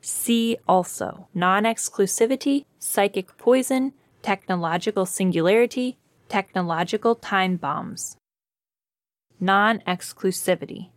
[0.00, 3.92] See also non exclusivity, psychic poison,
[4.22, 5.98] technological singularity,
[6.30, 8.16] technological time bombs.
[9.38, 10.88] Non exclusivity.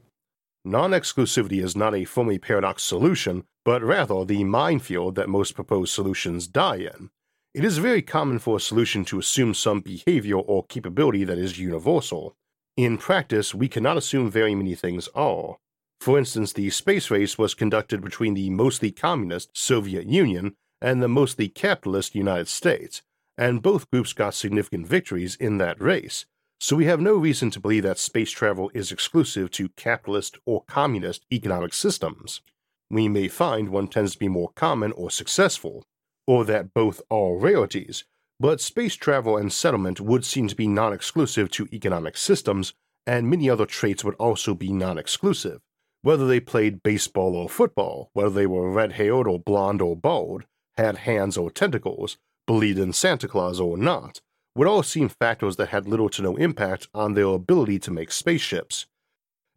[0.63, 5.93] Non exclusivity is not a Fermi paradox solution, but rather the minefield that most proposed
[5.93, 7.09] solutions die in.
[7.56, 11.57] It is very common for a solution to assume some behavior or capability that is
[11.57, 12.36] universal.
[12.76, 15.56] In practice, we cannot assume very many things are.
[16.02, 21.07] For instance, the space race was conducted between the mostly communist Soviet Union and the
[21.07, 23.02] mostly capitalist United States,
[23.38, 26.26] and both groups got significant victories in that race,
[26.60, 30.65] so we have no reason to believe that space travel is exclusive to capitalist or
[30.65, 32.41] communist economic systems.
[32.90, 35.86] We may find one tends to be more common or successful,
[36.27, 38.03] or that both are rarities,
[38.39, 42.73] but space travel and settlement would seem to be non exclusive to economic systems,
[43.07, 45.61] and many other traits would also be non exclusive.
[46.02, 50.43] Whether they played baseball or football, whether they were red haired or blond or bald,
[50.77, 54.22] had hands or tentacles, believed in Santa Claus or not,
[54.56, 58.11] would all seem factors that had little to no impact on their ability to make
[58.11, 58.85] spaceships.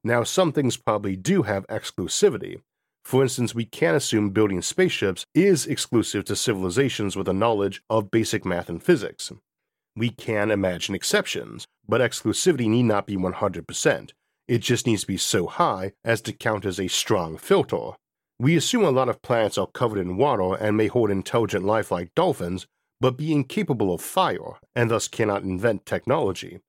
[0.03, 2.62] Now, some things probably do have exclusivity,
[3.05, 8.11] for instance, we can assume building spaceships is exclusive to civilizations with a knowledge of
[8.11, 9.33] basic math and physics.
[9.97, 14.11] We can imagine exceptions, but exclusivity need not be 100%.
[14.47, 17.93] It just needs to be so high as to count as a strong filter.
[18.39, 21.91] We assume a lot of planets are covered in water and may hold intelligent life
[21.91, 22.66] like dolphins,
[23.01, 26.61] but be incapable of fire and thus cannot invent technology.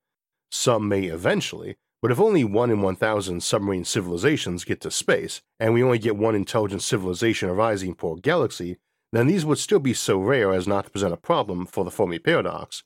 [0.52, 5.74] Some may eventually, but if only 1 in 1,000 submarine civilizations get to space, and
[5.74, 8.78] we only get one intelligent civilization arising per galaxy,
[9.12, 11.92] then these would still be so rare as not to present a problem for the
[11.92, 12.84] Fermi paradox.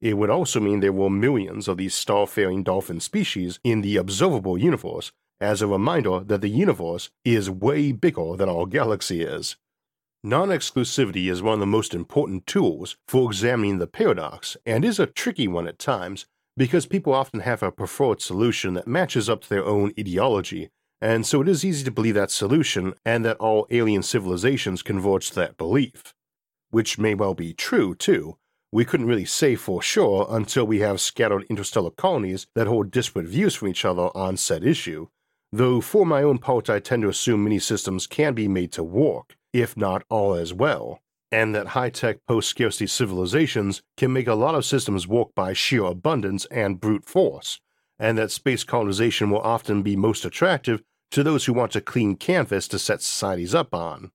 [0.00, 4.56] It would also mean there were millions of these star-faring dolphin species in the observable
[4.58, 9.56] universe, as a reminder that the universe is way bigger than our galaxy is.
[10.22, 14.98] Non exclusivity is one of the most important tools for examining the paradox and is
[14.98, 16.24] a tricky one at times
[16.56, 20.70] because people often have a preferred solution that matches up to their own ideology,
[21.00, 25.30] and so it is easy to believe that solution and that all alien civilizations converge
[25.30, 26.14] to that belief.
[26.70, 28.36] Which may well be true, too.
[28.72, 33.26] We couldn't really say for sure until we have scattered interstellar colonies that hold disparate
[33.26, 35.08] views from each other on said issue,
[35.52, 38.82] though for my own part I tend to assume many systems can be made to
[38.82, 41.00] work, if not all as well
[41.34, 45.52] and that high tech post scarcity civilizations can make a lot of systems work by
[45.52, 47.60] sheer abundance and brute force,
[47.98, 50.80] and that space colonization will often be most attractive
[51.10, 54.12] to those who want a clean canvas to set societies up on.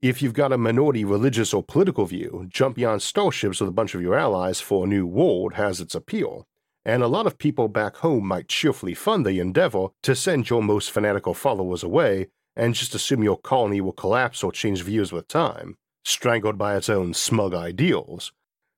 [0.00, 3.96] If you've got a minority religious or political view, jumping on starships with a bunch
[3.96, 6.46] of your allies for a new world has its appeal,
[6.84, 10.62] and a lot of people back home might cheerfully fund the endeavor to send your
[10.62, 15.26] most fanatical followers away and just assume your colony will collapse or change views with
[15.26, 18.32] time strangled by its own smug ideals.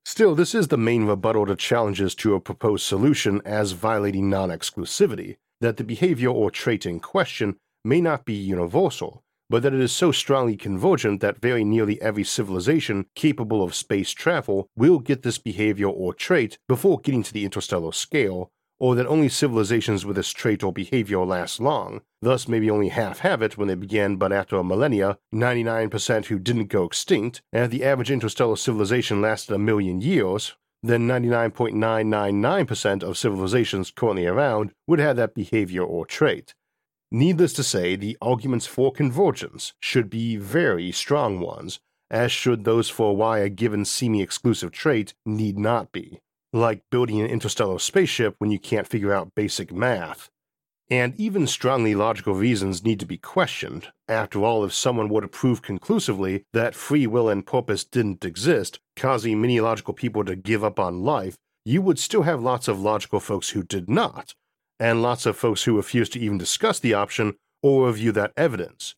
[0.04, 4.48] Still, this is the main rebuttal to challenges to a proposed solution as violating non
[4.48, 9.80] exclusivity, that the behavior or trait in question may not be universal, but that it
[9.80, 15.22] is so strongly convergent that very nearly every civilization capable of space travel will get
[15.22, 18.50] this behavior or trait before getting to the interstellar scale,
[18.82, 23.20] or that only civilizations with this trait or behavior last long, thus maybe only half
[23.20, 27.70] have it when they begin, but after a millennia, 99% who didn't go extinct, and
[27.70, 34.98] the average interstellar civilization lasted a million years, then 99.999% of civilizations currently around would
[34.98, 36.52] have that behavior or trait.
[37.12, 41.78] Needless to say, the arguments for convergence should be very strong ones,
[42.10, 46.18] as should those for why a given semi exclusive trait need not be,
[46.52, 50.28] like building an interstellar spaceship when you can't figure out basic math.
[50.90, 53.88] And even strongly logical reasons need to be questioned.
[54.08, 58.78] After all, if someone were to prove conclusively that free will and purpose didn't exist,
[58.94, 62.80] causing many logical people to give up on life, you would still have lots of
[62.80, 64.34] logical folks who did not,
[64.78, 68.94] and lots of folks who refused to even discuss the option or review that evidence.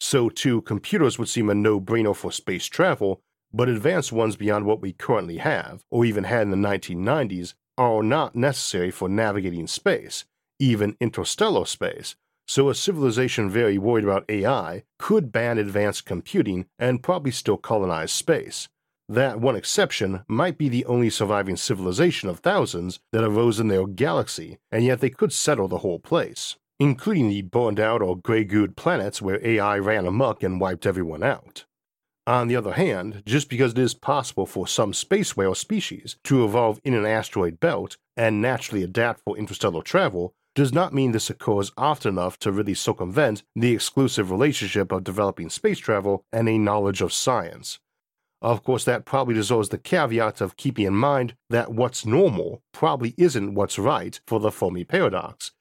[0.00, 3.20] So, too, computers would seem a no brainer for space travel,
[3.54, 8.02] but advanced ones beyond what we currently have, or even had in the 1990s, are
[8.02, 10.24] not necessary for navigating space,
[10.58, 12.16] even interstellar space.
[12.48, 18.12] So, a civilization very worried about AI could ban advanced computing and probably still colonize
[18.12, 18.68] space.
[19.08, 23.86] That one exception might be the only surviving civilization of thousands that arose in their
[23.86, 28.44] galaxy, and yet they could settle the whole place, including the burned out or grey
[28.44, 31.64] gooed planets where AI ran amok and wiped everyone out.
[32.26, 36.42] On the other hand, just because it is possible for some space whale species to
[36.42, 41.28] evolve in an asteroid belt and naturally adapt for interstellar travel does not mean this
[41.28, 46.56] occurs often enough to really circumvent the exclusive relationship of developing space travel and a
[46.56, 47.78] knowledge of science.
[48.40, 53.14] Of course, that probably deserves the caveat of keeping in mind that what's normal probably
[53.18, 55.52] isn't what's right for the Fermi paradox.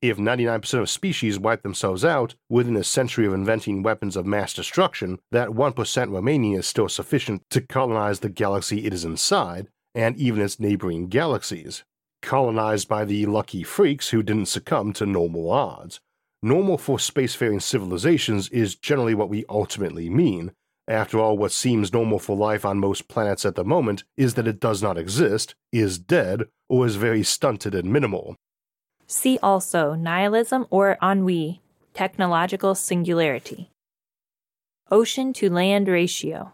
[0.00, 4.54] If 99% of species wipe themselves out within a century of inventing weapons of mass
[4.54, 10.16] destruction, that 1% remaining is still sufficient to colonize the galaxy it is inside, and
[10.16, 11.82] even its neighboring galaxies.
[12.22, 16.00] Colonized by the lucky freaks who didn't succumb to normal odds.
[16.42, 20.52] Normal for spacefaring civilizations is generally what we ultimately mean,
[20.88, 24.48] after all, what seems normal for life on most planets at the moment is that
[24.48, 28.36] it does not exist, is dead, or is very stunted and minimal.
[29.10, 31.62] See also nihilism or ennui,
[31.94, 33.70] technological singularity.
[34.90, 36.52] Ocean to land ratio.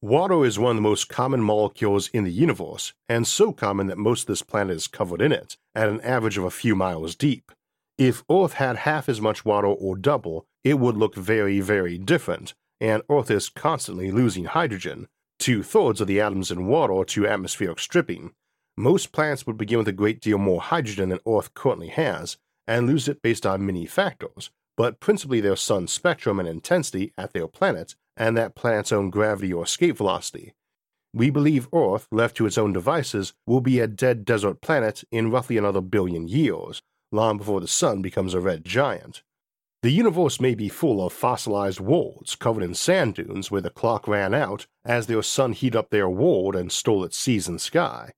[0.00, 3.98] Water is one of the most common molecules in the universe, and so common that
[3.98, 7.16] most of this planet is covered in it, at an average of a few miles
[7.16, 7.50] deep.
[7.98, 12.54] If Earth had half as much water or double, it would look very, very different,
[12.80, 15.08] and Earth is constantly losing hydrogen,
[15.40, 18.32] two thirds of the atoms in water to atmospheric stripping.
[18.78, 22.36] Most planets would begin with a great deal more hydrogen than Earth currently has,
[22.66, 27.32] and lose it based on many factors, but principally their sun's spectrum and intensity at
[27.32, 30.52] their planet, and that planet's own gravity or escape velocity.
[31.14, 35.30] We believe Earth, left to its own devices, will be a dead desert planet in
[35.30, 39.22] roughly another billion years, long before the sun becomes a red giant.
[39.82, 44.06] The universe may be full of fossilized worlds covered in sand dunes where the clock
[44.06, 48.12] ran out as their sun heated up their world and stole its seas and sky.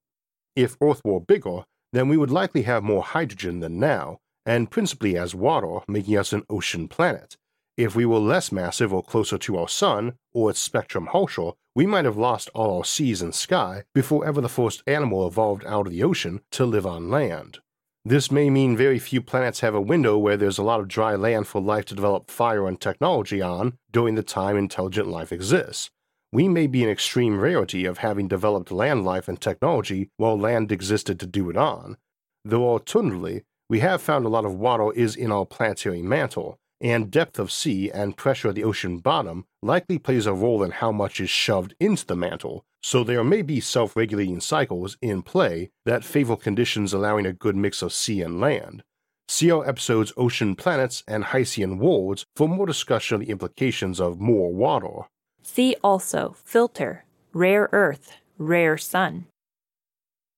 [0.59, 1.63] If Earth were bigger,
[1.93, 6.33] then we would likely have more hydrogen than now, and principally as water, making us
[6.33, 7.37] an ocean planet.
[7.77, 11.87] If we were less massive or closer to our sun, or its spectrum harsher, we
[11.87, 15.87] might have lost all our seas and sky before ever the first animal evolved out
[15.87, 17.61] of the ocean to live on land.
[18.05, 21.15] This may mean very few planets have a window where there's a lot of dry
[21.15, 25.91] land for life to develop fire and technology on during the time intelligent life exists.
[26.33, 30.71] We may be an extreme rarity of having developed land life and technology while land
[30.71, 31.97] existed to do it on,
[32.45, 37.11] though alternatively, we have found a lot of water is in our planetary mantle, and
[37.11, 40.93] depth of sea and pressure at the ocean bottom likely plays a role in how
[40.93, 45.71] much is shoved into the mantle, so there may be self regulating cycles in play
[45.85, 48.83] that favor conditions allowing a good mix of sea and land.
[49.29, 54.21] See our episodes Ocean Planets and Hycean Worlds for more discussion of the implications of
[54.21, 55.09] more water.
[55.51, 59.25] See also Filter, Rare Earth, Rare Sun.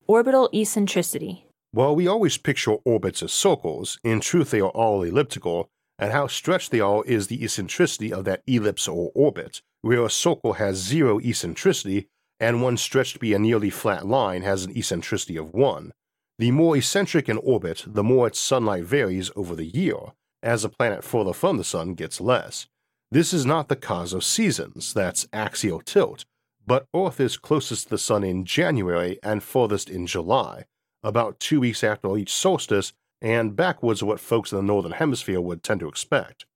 [0.07, 1.47] Orbital eccentricity.
[1.73, 5.69] While we always picture orbits as circles, in truth they are all elliptical,
[5.99, 10.11] and how stretched they are is the eccentricity of that ellipse or orbit, where a
[10.11, 12.07] circle has zero eccentricity
[12.39, 15.93] and one stretched to be a nearly flat line has an eccentricity of 1.
[16.39, 20.69] The more eccentric an orbit, the more its sunlight varies over the year, as a
[20.69, 22.69] planet further from the sun gets less.
[23.12, 26.27] This is not the cause of seasons, that's axial tilt,
[26.65, 30.66] but Earth is closest to the sun in January and furthest in July,
[31.03, 35.41] about two weeks after each solstice, and backwards of what folks in the Northern Hemisphere
[35.41, 36.47] would tend to expect.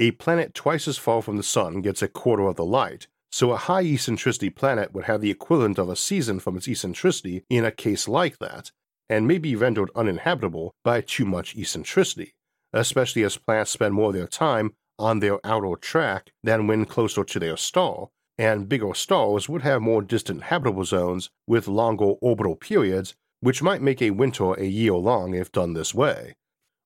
[0.00, 3.52] A planet twice as far from the Sun gets a quarter of the light, so
[3.52, 7.64] a high eccentricity planet would have the equivalent of a season from its eccentricity in
[7.64, 8.72] a case like that,
[9.08, 12.34] and may be rendered uninhabitable by too much eccentricity,
[12.72, 17.24] especially as planets spend more of their time on their outer track than when closer
[17.24, 18.08] to their star,
[18.38, 23.82] and bigger stars would have more distant habitable zones with longer orbital periods, which might
[23.82, 26.34] make a winter a year long if done this way.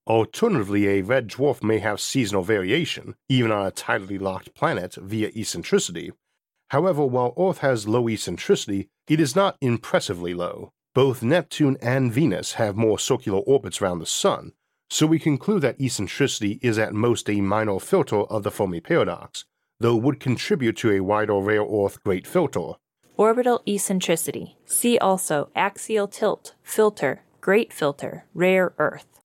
[0.06, 5.28] Alternatively, a red dwarf may have seasonal variation, even on a tidally locked planet, via
[5.36, 6.12] eccentricity.
[6.70, 10.72] However, while Earth has low eccentricity, it is not impressively low.
[10.94, 14.52] Both Neptune and Venus have more circular orbits around the Sun,
[14.90, 19.44] so we conclude that eccentricity is at most a minor filter of the Fermi paradox,
[19.80, 22.72] though would contribute to a wider rare Earth great filter.
[23.16, 24.56] Orbital eccentricity.
[24.64, 29.20] See also axial tilt, filter, great filter, rare Earth.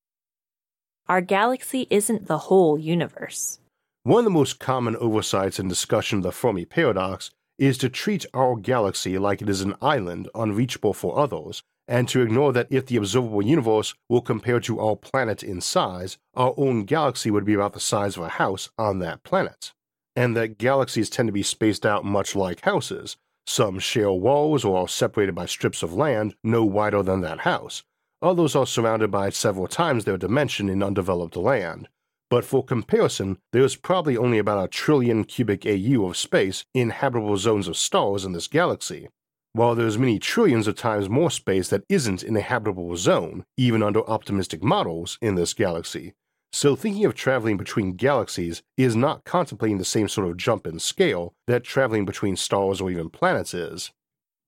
[1.07, 3.59] Our galaxy isn't the whole universe.
[4.03, 8.25] One of the most common oversights in discussion of the Fermi paradox is to treat
[8.33, 12.85] our galaxy like it is an island unreachable for others, and to ignore that if
[12.85, 17.53] the observable universe were compared to our planet in size, our own galaxy would be
[17.53, 19.73] about the size of a house on that planet.
[20.15, 23.17] And that galaxies tend to be spaced out much like houses.
[23.45, 27.83] Some share walls or are separated by strips of land no wider than that house,
[28.23, 31.89] Others are surrounded by several times their dimension in undeveloped land.
[32.29, 36.91] But for comparison, there is probably only about a trillion cubic AU of space in
[36.91, 39.09] habitable zones of stars in this galaxy,
[39.53, 43.81] while there's many trillions of times more space that isn't in a habitable zone, even
[43.81, 46.13] under optimistic models, in this galaxy.
[46.51, 50.79] So thinking of traveling between galaxies is not contemplating the same sort of jump in
[50.79, 53.91] scale that traveling between stars or even planets is.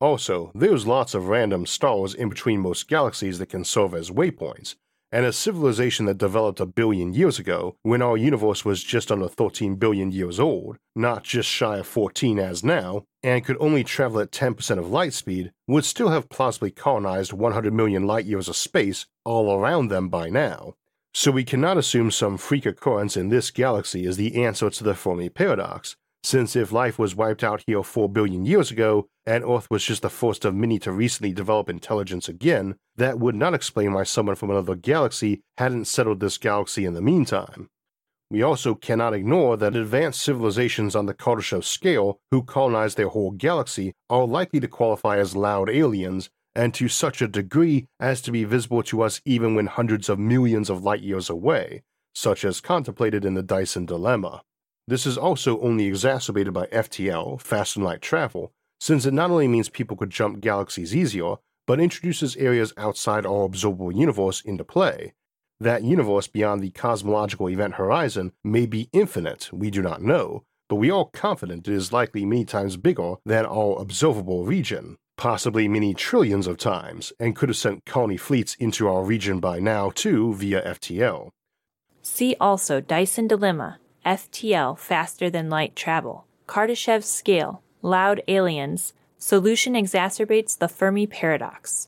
[0.01, 4.75] Also, there's lots of random stars in between most galaxies that can serve as waypoints,
[5.11, 9.29] and a civilization that developed a billion years ago, when our universe was just under
[9.29, 14.19] 13 billion years old, not just shy of 14 as now, and could only travel
[14.19, 18.55] at 10% of light speed, would still have plausibly colonized 100 million light years of
[18.55, 20.75] space all around them by now.
[21.11, 24.93] So we cannot assume some freak occurrence in this galaxy is the answer to the
[24.93, 29.71] Fermi paradox, since if life was wiped out here 4 billion years ago, and Earth
[29.71, 33.93] was just the first of many to recently develop intelligence again, that would not explain
[33.93, 37.69] why someone from another galaxy hadn't settled this galaxy in the meantime.
[38.31, 43.31] We also cannot ignore that advanced civilizations on the Kardashev scale who colonize their whole
[43.31, 48.31] galaxy are likely to qualify as loud aliens, and to such a degree as to
[48.31, 51.83] be visible to us even when hundreds of millions of light years away,
[52.15, 54.41] such as contemplated in the Dyson dilemma.
[54.87, 59.47] This is also only exacerbated by FTL, faster than light travel, since it not only
[59.47, 61.35] means people could jump galaxies easier,
[61.67, 65.13] but introduces areas outside our observable universe into play.
[65.59, 70.75] That universe beyond the cosmological event horizon may be infinite, we do not know, but
[70.75, 75.93] we are confident it is likely many times bigger than our observable region, possibly many
[75.93, 80.33] trillions of times, and could have sent colony fleets into our region by now too
[80.33, 81.29] via FTL.
[82.01, 90.57] See also Dyson Dilemma, FTL faster than light travel, Kardashev's scale, loud aliens, solution exacerbates
[90.57, 91.87] the Fermi paradox.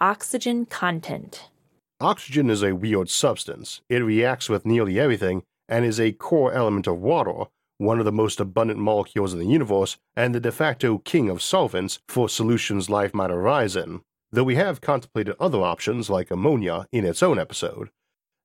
[0.00, 1.48] Oxygen content.
[2.02, 3.80] Oxygen is a weird substance.
[3.88, 7.44] It reacts with nearly everything and is a core element of water,
[7.78, 11.40] one of the most abundant molecules in the universe, and the de facto king of
[11.40, 14.00] solvents for solutions life might arise in.
[14.32, 17.90] Though we have contemplated other options like ammonia in its own episode,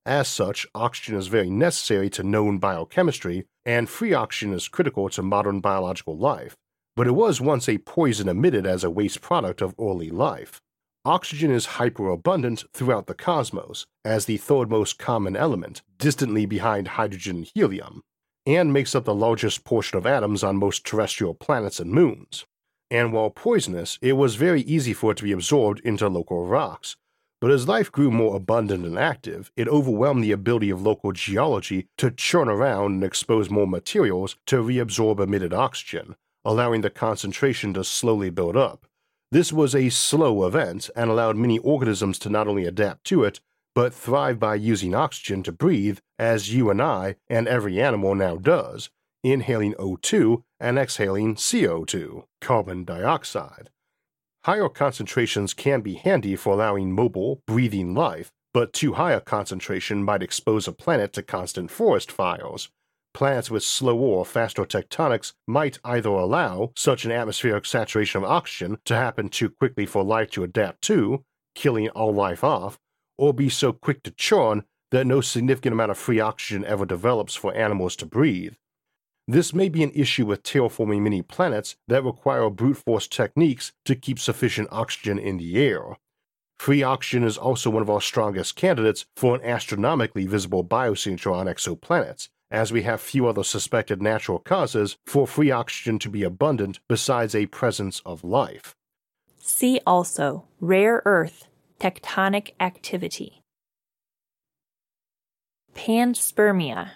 [0.06, 5.24] as such, oxygen is very necessary to known biochemistry, and free oxygen is critical to
[5.24, 6.56] modern biological life.
[6.96, 10.62] But it was once a poison emitted as a waste product of early life.
[11.08, 17.38] Oxygen is hyperabundant throughout the cosmos, as the third most common element, distantly behind hydrogen
[17.38, 18.02] and helium,
[18.46, 22.44] and makes up the largest portion of atoms on most terrestrial planets and moons.
[22.92, 26.98] And while poisonous, it was very easy for it to be absorbed into local rocks,
[27.40, 31.88] but as life grew more abundant and active, it overwhelmed the ability of local geology
[32.00, 37.86] to churn around and expose more materials to reabsorb emitted oxygen, allowing the concentration to
[37.86, 38.86] slowly build up.
[39.32, 43.41] This was a slow event and allowed many organisms to not only adapt to it,
[43.76, 48.38] but thrive by using oxygen to breathe, as you and I and every animal now
[48.38, 48.90] does,
[49.24, 53.70] inhaling O2 and exhaling CO2, carbon dioxide.
[54.45, 60.04] Higher concentrations can be handy for allowing mobile, breathing life, but too high a concentration
[60.04, 62.70] might expose a planet to constant forest fires.
[63.14, 68.78] Planets with slower or faster tectonics might either allow such an atmospheric saturation of oxygen
[68.86, 71.24] to happen too quickly for life to adapt to,
[71.56, 72.78] killing all life off,
[73.18, 77.36] or be so quick to churn that no significant amount of free oxygen ever develops
[77.36, 78.54] for animals to breathe.
[79.28, 83.96] This may be an issue with terraforming many planets that require brute force techniques to
[83.96, 85.98] keep sufficient oxygen in the air.
[86.60, 91.46] Free oxygen is also one of our strongest candidates for an astronomically visible biosignature on
[91.46, 96.80] exoplanets, as we have few other suspected natural causes for free oxygen to be abundant
[96.88, 98.74] besides a presence of life.
[99.40, 101.48] See also rare earth
[101.80, 103.41] tectonic activity.
[105.76, 106.91] Panspermia.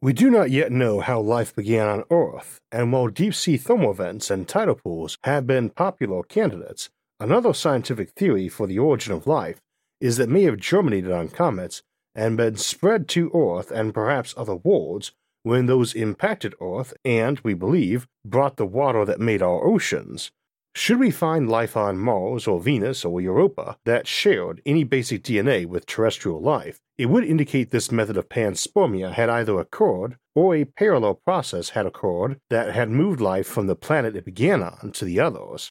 [0.00, 3.92] We do not yet know how life began on Earth, and while deep sea thermal
[3.92, 6.88] vents and tidal pools have been popular candidates,
[7.18, 9.60] another scientific theory for the origin of life
[10.00, 11.82] is that may have germinated on comets
[12.18, 15.12] and been spread to Earth and perhaps other worlds
[15.44, 20.32] when those impacted Earth and, we believe, brought the water that made our oceans.
[20.74, 25.64] Should we find life on Mars or Venus or Europa that shared any basic DNA
[25.64, 30.64] with terrestrial life, it would indicate this method of panspermia had either occurred or a
[30.64, 35.04] parallel process had occurred that had moved life from the planet it began on to
[35.04, 35.70] the others.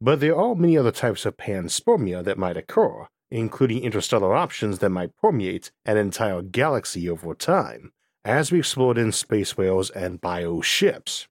[0.00, 4.90] But there are many other types of panspermia that might occur, including interstellar options that
[4.90, 7.92] might permeate an entire galaxy over time,
[8.24, 11.28] as we explored in space whales and bio ships.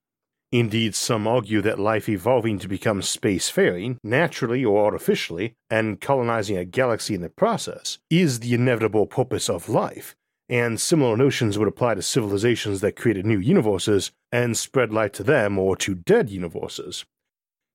[0.52, 6.64] Indeed, some argue that life evolving to become spacefaring, naturally or artificially, and colonizing a
[6.64, 10.16] galaxy in the process, is the inevitable purpose of life,
[10.48, 15.24] and similar notions would apply to civilizations that created new universes and spread light to
[15.24, 17.04] them or to dead universes.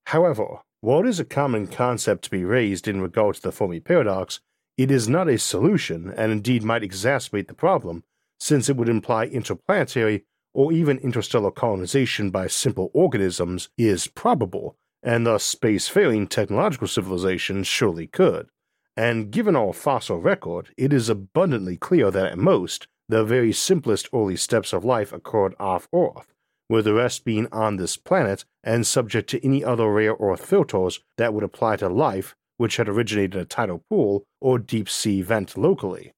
[0.06, 3.78] However, while it is a common concept to be raised in regard to the Fermi
[3.78, 4.40] paradox,
[4.76, 8.02] it is not a solution and indeed might exacerbate the problem,
[8.40, 15.24] since it would imply interplanetary or even interstellar colonization by simple organisms is probable, and
[15.24, 18.48] thus spacefaring technological civilizations surely could.
[18.96, 24.08] And given our fossil record, it is abundantly clear that at most, the very simplest
[24.12, 26.34] early steps of life occurred off Earth,
[26.72, 31.00] with the rest being on this planet and subject to any other rare Earth filters
[31.18, 35.20] that would apply to life which had originated in a tidal pool or deep sea
[35.20, 36.12] vent locally.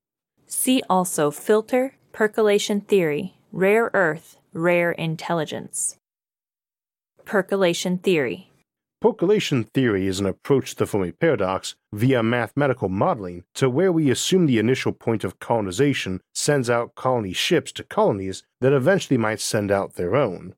[0.46, 5.96] See also filter percolation theory Rare Earth, Rare Intelligence.
[7.24, 8.50] Percolation Theory.
[9.04, 14.10] Percolation theory is an approach to the Fermi paradox via mathematical modeling to where we
[14.10, 19.40] assume the initial point of colonization sends out colony ships to colonies that eventually might
[19.40, 20.54] send out their own.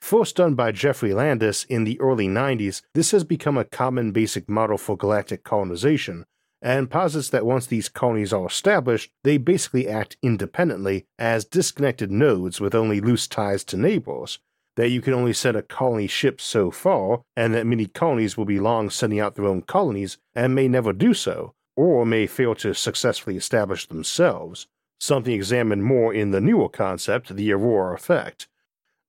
[0.00, 4.48] First done by Geoffrey Landis in the early 90s, this has become a common basic
[4.48, 6.26] model for galactic colonization,
[6.60, 12.60] and posits that once these colonies are established, they basically act independently as disconnected nodes
[12.60, 14.40] with only loose ties to neighbors,
[14.76, 18.44] that you can only send a colony ship so far, and that many colonies will
[18.44, 22.54] be long sending out their own colonies and may never do so, or may fail
[22.54, 24.66] to successfully establish themselves,
[25.00, 28.48] something examined more in the newer concept, the Aurora effect.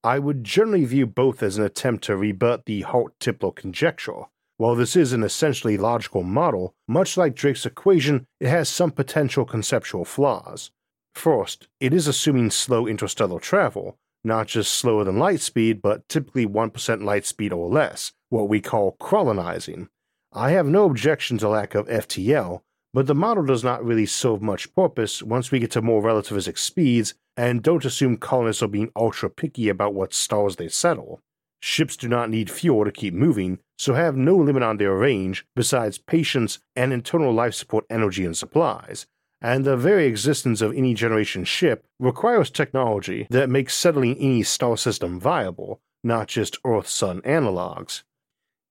[0.03, 4.23] I would generally view both as an attempt to rebut the Hart-Tipler conjecture,
[4.57, 9.45] while this is an essentially logical model, much like Drake's equation, it has some potential
[9.45, 10.71] conceptual flaws.
[11.13, 16.45] First, it is assuming slow interstellar travel, not just slower than light speed, but typically
[16.45, 19.87] 1% light speed or less, what we call colonizing.
[20.33, 22.61] I have no objection to lack of FTL,
[22.93, 26.57] but the model does not really serve much purpose once we get to more relativistic
[26.57, 31.21] speeds and don't assume colonists are being ultra picky about what stars they settle.
[31.61, 35.45] Ships do not need fuel to keep moving, so have no limit on their range
[35.55, 39.07] besides patience and internal life support energy and supplies.
[39.41, 44.77] And the very existence of any generation ship requires technology that makes settling any star
[44.77, 48.03] system viable, not just Earth Sun analogs.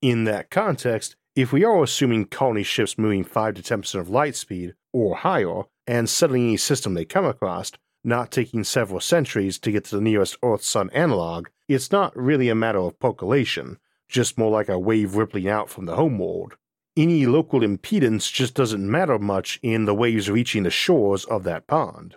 [0.02, 4.34] In that context, if we are assuming colony ships moving 5 to 10% of light
[4.34, 7.70] speed, or higher, and settling any system they come across,
[8.02, 12.48] not taking several centuries to get to the nearest Earth Sun analog, it's not really
[12.48, 13.78] a matter of percolation,
[14.08, 16.56] just more like a wave rippling out from the home world.
[16.96, 21.66] Any local impedance just doesn't matter much in the waves reaching the shores of that
[21.66, 22.16] pond.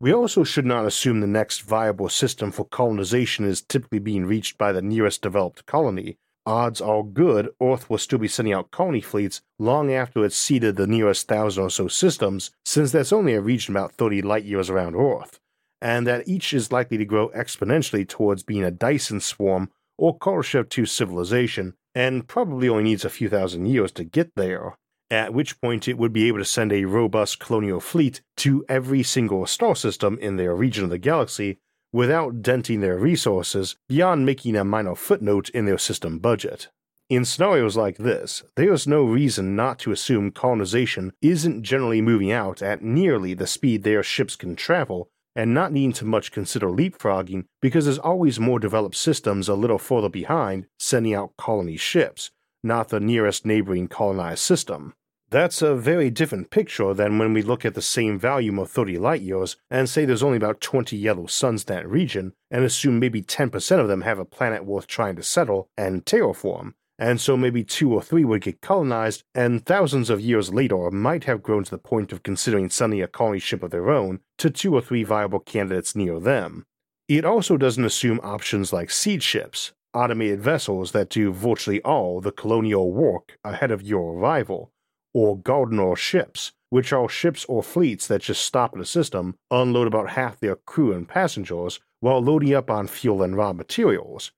[0.00, 4.56] We also should not assume the next viable system for colonization is typically being reached
[4.56, 6.16] by the nearest developed colony.
[6.46, 10.76] Odds are good Earth will still be sending out colony fleets long after it's seeded
[10.76, 14.70] the nearest thousand or so systems, since that's only a region about 30 light years
[14.70, 15.40] around Earth
[15.82, 20.68] and that each is likely to grow exponentially towards being a Dyson swarm or Kardashev
[20.68, 24.76] 2 civilization, and probably only needs a few thousand years to get there,
[25.10, 29.02] at which point it would be able to send a robust colonial fleet to every
[29.02, 31.58] single star system in their region of the galaxy
[31.94, 36.68] without denting their resources beyond making a minor footnote in their system budget.
[37.08, 42.30] In scenarios like this, there is no reason not to assume colonization isn't generally moving
[42.30, 46.66] out at nearly the speed their ships can travel and not needing to much consider
[46.66, 52.30] leapfrogging because there's always more developed systems a little further behind sending out colony ships,
[52.64, 54.94] not the nearest neighboring colonized system.
[55.28, 58.96] That's a very different picture than when we look at the same volume of 30
[58.98, 63.00] light years and say there's only about 20 yellow suns in that region and assume
[63.00, 67.36] maybe 10% of them have a planet worth trying to settle and terraform, and so
[67.36, 71.64] maybe two or three would get colonized, and thousands of years later might have grown
[71.64, 74.80] to the point of considering sending a colony ship of their own to two or
[74.80, 76.64] three viable candidates near them.
[77.08, 82.32] It also doesn't assume options like seed ships, automated vessels that do virtually all the
[82.32, 84.72] colonial work ahead of your arrival,
[85.14, 89.86] or Gardener ships, which are ships or fleets that just stop at a system, unload
[89.86, 94.32] about half their crew and passengers while loading up on fuel and raw materials,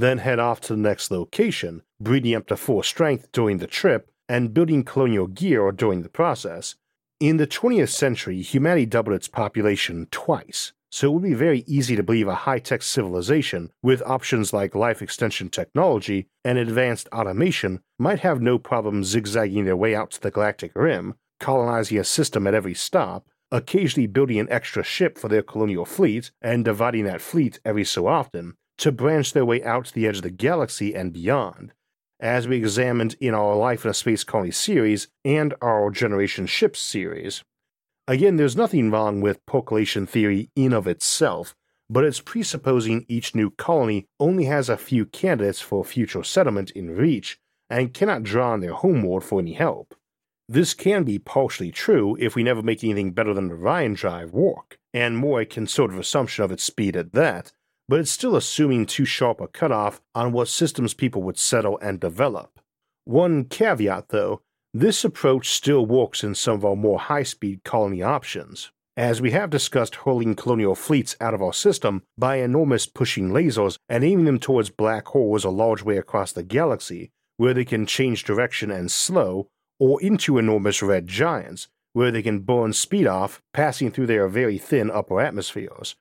[0.00, 4.10] then head off to the next location, breeding up to full strength during the trip
[4.28, 6.74] and building colonial gear during the process.
[7.20, 11.94] In the 20th century, humanity doubled its population twice, so it would be very easy
[11.94, 17.80] to believe a high tech civilization with options like life extension technology and advanced automation
[17.98, 22.48] might have no problem zigzagging their way out to the galactic rim, colonizing a system
[22.48, 27.20] at every stop, occasionally building an extra ship for their colonial fleet and dividing that
[27.20, 30.94] fleet every so often, to branch their way out to the edge of the galaxy
[30.94, 31.72] and beyond,
[32.20, 36.80] as we examined in our Life in a Space Colony series and our Generation Ships
[36.80, 37.42] series.
[38.06, 41.54] Again, there's nothing wrong with percolation theory in of itself,
[41.88, 46.96] but it's presupposing each new colony only has a few candidates for future settlement in
[46.96, 47.38] reach
[47.70, 49.94] and cannot draw on their homeworld for any help.
[50.48, 54.32] This can be partially true if we never make anything better than the Orion drive
[54.32, 57.52] work, and more a conservative assumption of its speed at that,
[57.88, 62.00] but it's still assuming too sharp a cutoff on what systems people would settle and
[62.00, 62.60] develop.
[63.04, 64.40] One caveat, though,
[64.72, 68.72] this approach still works in some of our more high speed colony options.
[68.96, 73.76] As we have discussed hurling colonial fleets out of our system by enormous pushing lasers
[73.88, 77.86] and aiming them towards black holes a large way across the galaxy, where they can
[77.86, 79.48] change direction and slow,
[79.80, 84.58] or into enormous red giants, where they can burn speed off, passing through their very
[84.58, 85.96] thin upper atmospheres,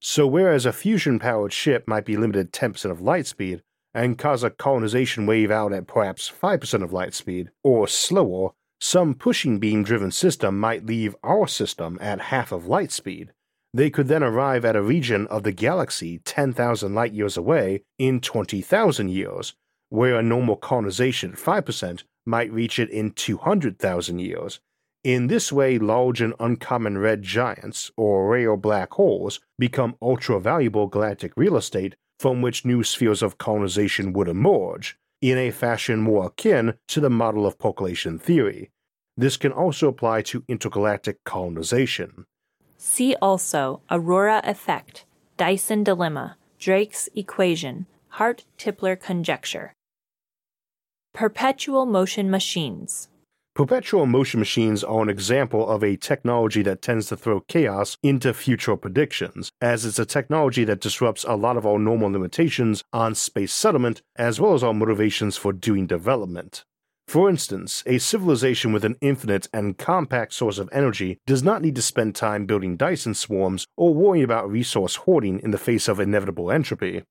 [0.00, 3.62] so, whereas a fusion powered ship might be limited 10% of light speed
[3.92, 8.50] and cause a colonization wave out at perhaps 5% of light speed, or slower,
[8.80, 13.32] some pushing beam driven system might leave our system at half of light speed.
[13.74, 18.20] They could then arrive at a region of the galaxy 10,000 light years away in
[18.20, 19.54] 20,000 years,
[19.90, 24.60] where a normal colonization at 5% might reach it in 200,000 years,
[25.02, 30.86] in this way, large and uncommon red giants, or rare black holes, become ultra valuable
[30.86, 36.26] galactic real estate from which new spheres of colonization would emerge, in a fashion more
[36.26, 38.70] akin to the model of percolation theory.
[39.16, 42.26] This can also apply to intergalactic colonization.
[42.76, 45.04] See also Aurora Effect,
[45.36, 49.72] Dyson Dilemma, Drake's Equation, Hart Tipler Conjecture.
[51.12, 53.09] Perpetual Motion Machines
[53.60, 58.32] Perpetual motion machines are an example of a technology that tends to throw chaos into
[58.32, 63.14] future predictions, as it's a technology that disrupts a lot of our normal limitations on
[63.14, 66.64] space settlement as well as our motivations for doing development.
[67.06, 71.76] For instance, a civilization with an infinite and compact source of energy does not need
[71.76, 76.00] to spend time building Dyson swarms or worrying about resource hoarding in the face of
[76.00, 77.02] inevitable entropy.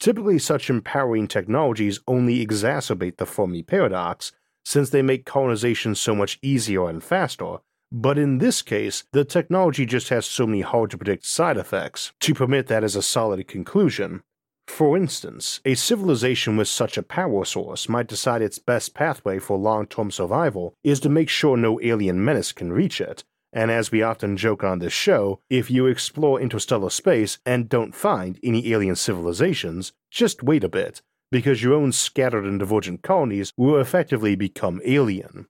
[0.00, 4.32] Typically, such empowering technologies only exacerbate the Fermi paradox,
[4.64, 7.58] since they make colonization so much easier and faster,
[7.92, 12.12] but in this case, the technology just has so many hard to predict side effects
[12.20, 14.22] to permit that as a solid conclusion.
[14.66, 19.58] For instance, a civilization with such a power source might decide its best pathway for
[19.58, 23.22] long term survival is to make sure no alien menace can reach it.
[23.52, 27.94] And as we often joke on this show, if you explore interstellar space and don't
[27.94, 31.02] find any alien civilizations, just wait a bit,
[31.34, 35.48] because your own scattered and divergent colonies will effectively become alien,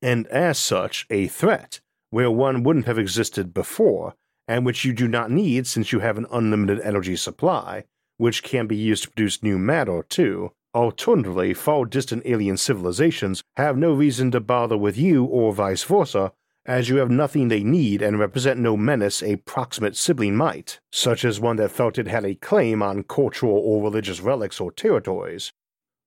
[0.00, 1.80] and as such a threat,
[2.10, 4.14] where one wouldn't have existed before,
[4.46, 7.82] and which you do not need since you have an unlimited energy supply,
[8.18, 10.52] which can be used to produce new matter too.
[10.76, 16.30] Alternatively, far distant alien civilizations have no reason to bother with you or vice versa
[16.66, 21.24] as you have nothing they need and represent no menace a proximate sibling might, such
[21.24, 25.52] as one that felt it had a claim on cultural or religious relics or territories.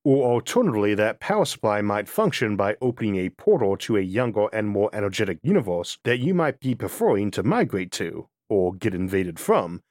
[0.04, 4.68] Or alternatively, that power supply might function by opening a portal to a younger and
[4.68, 9.82] more energetic universe that you might be preferring to migrate to, or get invaded from.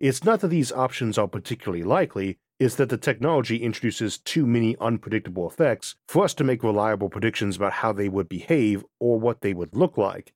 [0.00, 4.76] It's not that these options are particularly likely, is that the technology introduces too many
[4.80, 9.40] unpredictable effects for us to make reliable predictions about how they would behave or what
[9.40, 10.32] they would look like.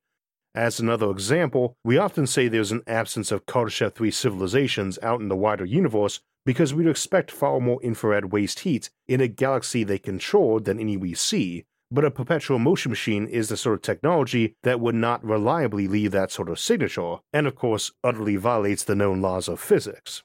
[0.55, 5.29] As another example, we often say there's an absence of Kardashev 3 civilizations out in
[5.29, 9.99] the wider universe because we'd expect far more infrared waste heat in a galaxy they
[9.99, 14.55] control than any we see, but a perpetual motion machine is the sort of technology
[14.63, 18.95] that would not reliably leave that sort of signature, and of course utterly violates the
[18.95, 20.23] known laws of physics.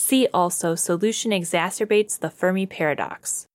[0.00, 3.48] See also solution exacerbates the Fermi paradox.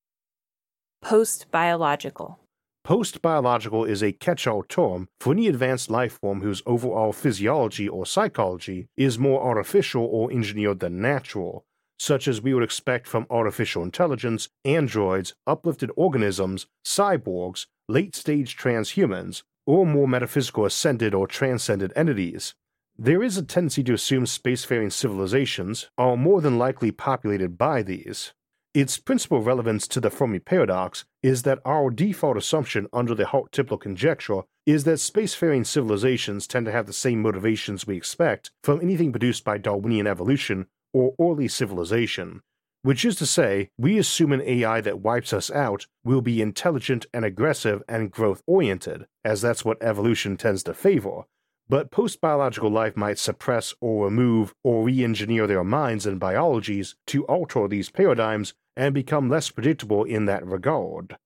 [1.02, 2.38] Post biological.
[2.84, 7.88] Post biological is a catch all term for any advanced life form whose overall physiology
[7.88, 11.64] or psychology is more artificial or engineered than natural,
[11.98, 19.44] such as we would expect from artificial intelligence, androids, uplifted organisms, cyborgs, late stage transhumans,
[19.66, 22.54] or more metaphysical ascended or transcended entities.
[22.98, 28.34] There is a tendency to assume spacefaring civilizations are more than likely populated by these.
[28.76, 33.80] Its principal relevance to the Fermi paradox is that our default assumption under the Hart-Tipler
[33.80, 39.12] conjecture is that spacefaring civilizations tend to have the same motivations we expect from anything
[39.12, 42.42] produced by Darwinian evolution or early civilization,
[42.84, 47.08] which is to say, we assume an AI that wipes us out will be intelligent
[47.12, 51.24] and aggressive and growth oriented, as that's what evolution tends to favor.
[51.70, 56.96] But post biological life might suppress or remove or re engineer their minds and biologies
[57.08, 61.18] to alter these paradigms and become less predictable in that regard.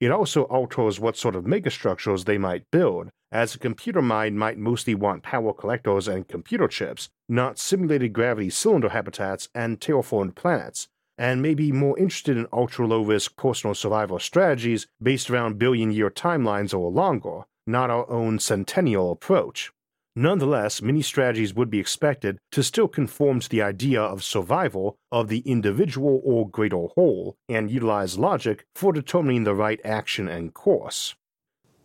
[0.00, 4.58] It also alters what sort of megastructures they might build, as a computer mind might
[4.58, 10.88] mostly want power collectors and computer chips, not simulated gravity cylinder habitats and terraformed planets,
[11.16, 15.90] and may be more interested in ultra low risk personal survival strategies based around billion
[15.90, 19.72] year timelines or longer, not our own centennial approach.
[20.14, 25.28] Nonetheless, many strategies would be expected to still conform to the idea of survival of
[25.28, 31.14] the individual or greater whole and utilize logic for determining the right action and course.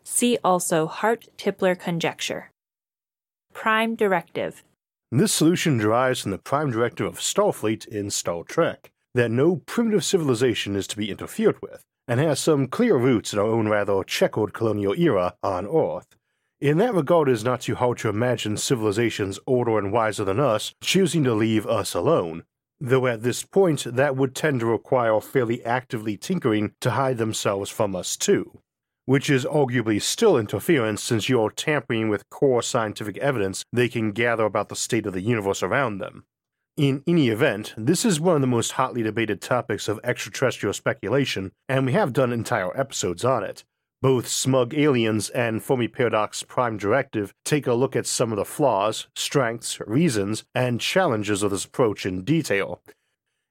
[0.03, 2.51] See also Hart-Tipler conjecture.
[3.53, 4.63] Prime directive.
[5.09, 10.03] This solution derives from the prime directive of Starfleet in Star Trek that no primitive
[10.03, 14.03] civilization is to be interfered with, and has some clear roots in our own rather
[14.03, 16.15] checkered colonial era on Earth.
[16.59, 20.39] In that regard, it is not too hard to imagine civilizations older and wiser than
[20.39, 22.43] us choosing to leave us alone,
[22.79, 27.69] though at this point that would tend to require fairly actively tinkering to hide themselves
[27.69, 28.59] from us too.
[29.05, 34.45] Which is arguably still interference since you're tampering with core scientific evidence they can gather
[34.45, 36.25] about the state of the universe around them.
[36.77, 41.51] In any event, this is one of the most hotly debated topics of extraterrestrial speculation,
[41.67, 43.63] and we have done entire episodes on it,
[43.99, 48.45] both Smug Aliens and Fermi Paradox Prime Directive take a look at some of the
[48.45, 52.79] flaws, strengths, reasons, and challenges of this approach in detail.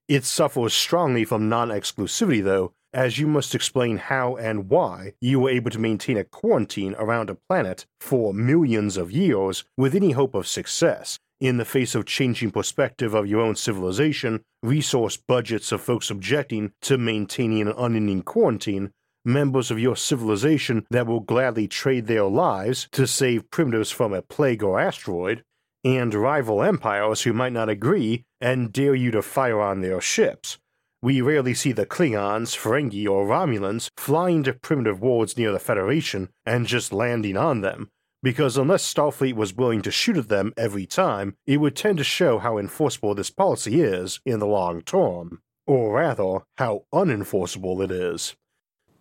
[0.06, 5.40] It suffers strongly from non exclusivity, though, as you must explain how and why you
[5.40, 10.12] were able to maintain a quarantine around a planet for millions of years with any
[10.12, 15.72] hope of success, in the face of changing perspective of your own civilization, resource budgets
[15.72, 18.90] of folks objecting to maintaining an unending quarantine,
[19.24, 24.22] members of your civilization that will gladly trade their lives to save primitives from a
[24.22, 25.42] plague or asteroid,
[25.84, 30.58] and rival empires who might not agree and dare you to fire on their ships.
[31.02, 36.30] We rarely see the Klingons, Ferengi, or Romulans flying to primitive worlds near the Federation
[36.44, 37.90] and just landing on them,
[38.26, 42.02] because unless Starfleet was willing to shoot at them every time, it would tend to
[42.02, 45.40] show how enforceable this policy is in the long term.
[45.64, 48.34] Or rather, how unenforceable it is.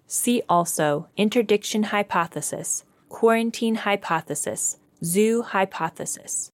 [0.06, 6.52] See also interdiction hypothesis, quarantine hypothesis, zoo hypothesis.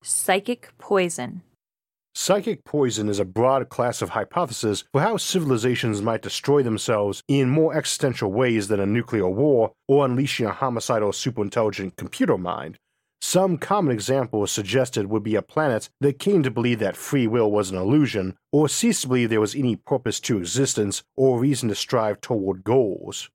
[0.00, 1.42] Psychic poison.
[2.20, 7.48] Psychic poison is a broad class of hypotheses for how civilizations might destroy themselves in
[7.48, 12.76] more existential ways than a nuclear war or unleashing a homicidal superintelligent computer mind,
[13.20, 17.52] some common examples suggested would be a planet that came to believe that free will
[17.52, 21.68] was an illusion, or ceased to believe there was any purpose to existence or reason
[21.68, 23.30] to strive toward goals.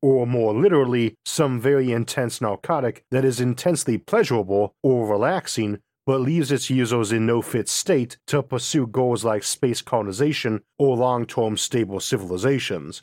[0.00, 6.50] Or more literally, some very intense narcotic that is intensely pleasurable or relaxing but leaves
[6.50, 11.54] its users in no fit state to pursue goals like space colonization or long term
[11.54, 13.02] stable civilizations,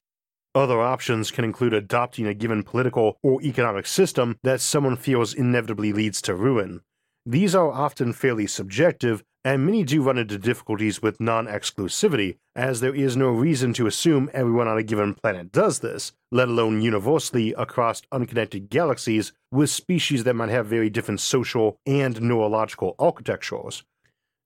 [0.55, 5.93] other options can include adopting a given political or economic system that someone feels inevitably
[5.93, 6.81] leads to ruin.
[7.27, 12.79] These are often fairly subjective, and many do run into difficulties with non exclusivity, as
[12.79, 16.81] there is no reason to assume everyone on a given planet does this, let alone
[16.81, 23.83] universally across unconnected galaxies with species that might have very different social and neurological architectures.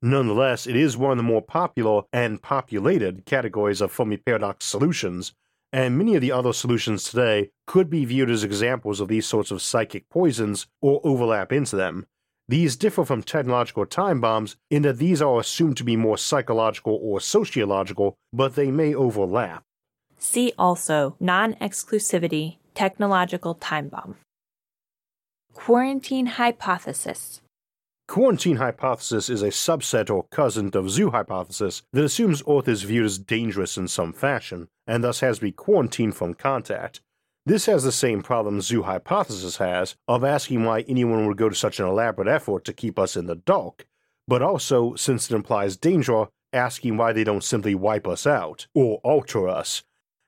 [0.01, 5.33] Nonetheless, it is one of the more popular and populated categories of Fermi paradox solutions,
[5.71, 9.49] and many of the other solutions today could be viewed as examples of these sorts
[9.49, 12.05] of psychic poisons or overlap into them.
[12.49, 16.99] These differ from technological time bombs in that these are assumed to be more psychological
[16.99, 19.61] or sociological, but they may overlap.
[20.17, 24.15] See also non exclusivity technological time bomb.
[25.53, 27.41] Quarantine hypothesis.
[28.07, 33.05] Quarantine hypothesis is a subset or cousin of zoo hypothesis that assumes Earth is viewed
[33.05, 37.01] as dangerous in some fashion, and thus has to be quarantined from contact.
[37.45, 41.55] This has the same problem zoo hypothesis has of asking why anyone would go to
[41.55, 43.87] such an elaborate effort to keep us in the dark,
[44.27, 48.99] but also, since it implies danger, asking why they don't simply wipe us out, or
[49.03, 49.83] alter us,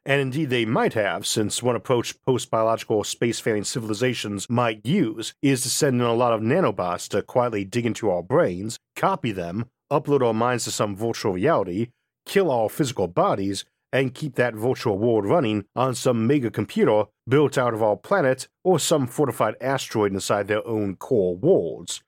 [0.06, 5.62] and indeed they might have, since one approach post biological spacefaring civilizations might use is
[5.62, 9.70] to send in a lot of nanobots to quietly dig into our brains, copy them,
[9.92, 11.90] upload our minds to some virtual reality,
[12.26, 17.58] kill our physical bodies, and keep that virtual world running on some mega computer built
[17.58, 22.02] out of our planet or some fortified asteroid inside their own core worlds.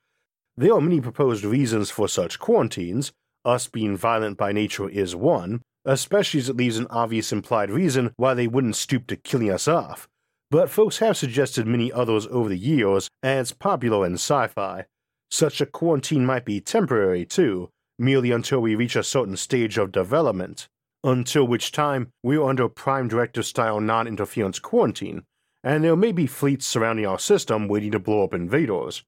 [0.55, 3.11] There are many proposed reasons for such quarantines,
[3.45, 8.13] us being violent by nature is one, especially as it leaves an obvious implied reason
[8.15, 10.07] why they wouldn't stoop to killing us off.
[10.49, 14.85] But folks have suggested many others over the years, it's popular in sci fi.
[15.31, 19.91] Such a quarantine might be temporary, too, merely until we reach a certain stage of
[19.91, 20.67] development,
[21.03, 25.23] until which time we are under Prime Directive style non interference quarantine,
[25.63, 29.03] and there may be fleets surrounding our system waiting to blow up invaders.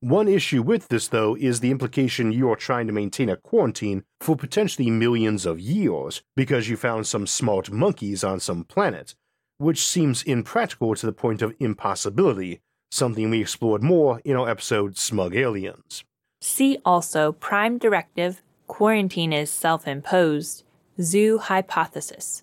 [0.00, 4.04] One issue with this, though, is the implication you are trying to maintain a quarantine
[4.20, 9.16] for potentially millions of years because you found some smart monkeys on some planet,
[9.58, 12.60] which seems impractical to the point of impossibility,
[12.92, 16.04] something we explored more in our episode Smug Aliens.
[16.40, 20.62] See also Prime Directive Quarantine is self imposed,
[21.00, 22.42] Zoo Hypothesis.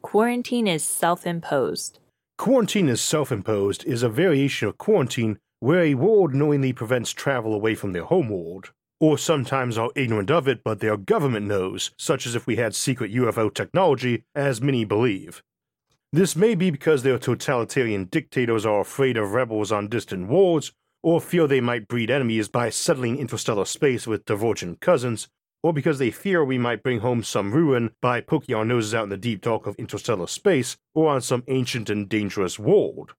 [0.00, 1.98] Quarantine is self imposed.
[2.38, 7.52] Quarantine is self imposed is a variation of quarantine where a world knowingly prevents travel
[7.52, 12.24] away from their homeworld, or sometimes are ignorant of it but their government knows, such
[12.24, 15.42] as if we had secret UFO technology, as many believe.
[16.14, 20.72] This may be because their totalitarian dictators are afraid of rebels on distant worlds,
[21.02, 25.28] or fear they might breed enemies by settling interstellar space with divergent cousins,
[25.62, 29.04] or because they fear we might bring home some ruin by poking our noses out
[29.04, 33.14] in the deep dark of interstellar space, or on some ancient and dangerous world.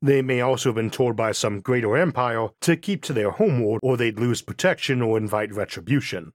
[0.00, 3.78] They may also have been told by some greater empire to keep to their homeworld
[3.82, 6.32] or they'd lose protection or invite retribution.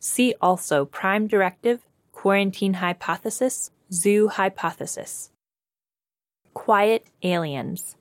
[0.00, 5.30] See also Prime Directive, Quarantine Hypothesis, Zoo Hypothesis.
[6.54, 7.96] Quiet Aliens.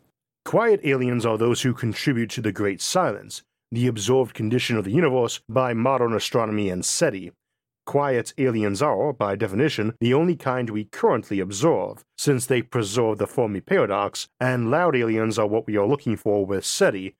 [0.46, 3.44] Quiet aliens are those who contribute to the Great Silence,
[3.74, 7.32] the observed condition of the universe by modern astronomy and SETI,
[7.86, 13.28] Quiet aliens are, by definition, the only kind we currently observe, since they preserve the
[13.28, 17.16] Fermi paradox, and loud aliens are what we are looking for with SETI.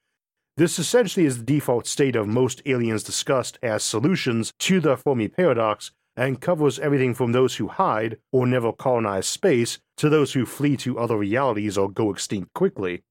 [0.56, 5.28] This essentially is the default state of most aliens discussed as solutions to the Fermi
[5.28, 10.46] paradox, and covers everything from those who hide or never colonize space to those who
[10.46, 13.02] flee to other realities or go extinct quickly.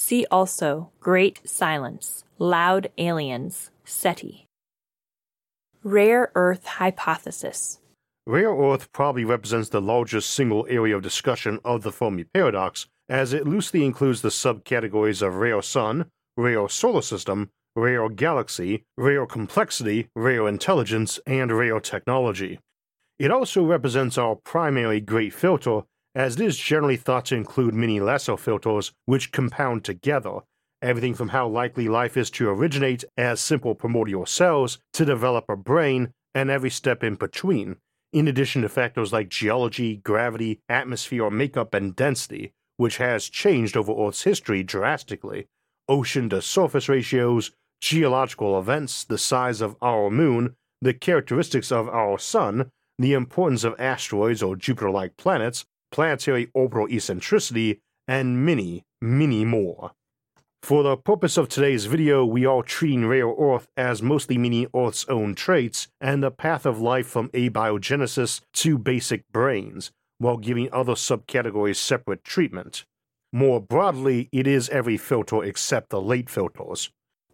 [0.00, 4.46] See also Great Silence, Loud Aliens, SETI.
[5.82, 7.80] Rare Earth Hypothesis
[8.24, 13.32] Rare Earth probably represents the largest single area of discussion of the Fermi paradox, as
[13.32, 20.10] it loosely includes the subcategories of rare sun, rare solar system, rare galaxy, rare complexity,
[20.14, 22.60] rare intelligence, and rare technology.
[23.18, 25.82] It also represents our primary great filter,
[26.18, 30.40] as it is generally thought to include many lesser filters which compound together,
[30.82, 35.56] everything from how likely life is to originate as simple primordial cells to develop a
[35.56, 37.76] brain and every step in between,
[38.12, 43.92] in addition to factors like geology, gravity, atmosphere makeup, and density, which has changed over
[43.92, 45.46] Earth's history drastically,
[45.88, 52.18] ocean to surface ratios, geological events, the size of our moon, the characteristics of our
[52.18, 59.44] sun, the importance of asteroids or Jupiter like planets, planetary orbital eccentricity, and many, many
[59.44, 59.92] more.
[60.62, 65.06] For the purpose of today's video, we are treating rare earth as mostly meaning Earth's
[65.08, 70.94] own traits and the path of life from abiogenesis to basic brains, while giving other
[70.94, 72.84] subcategories separate treatment.
[73.32, 76.90] More broadly, it is every filter except the late filters.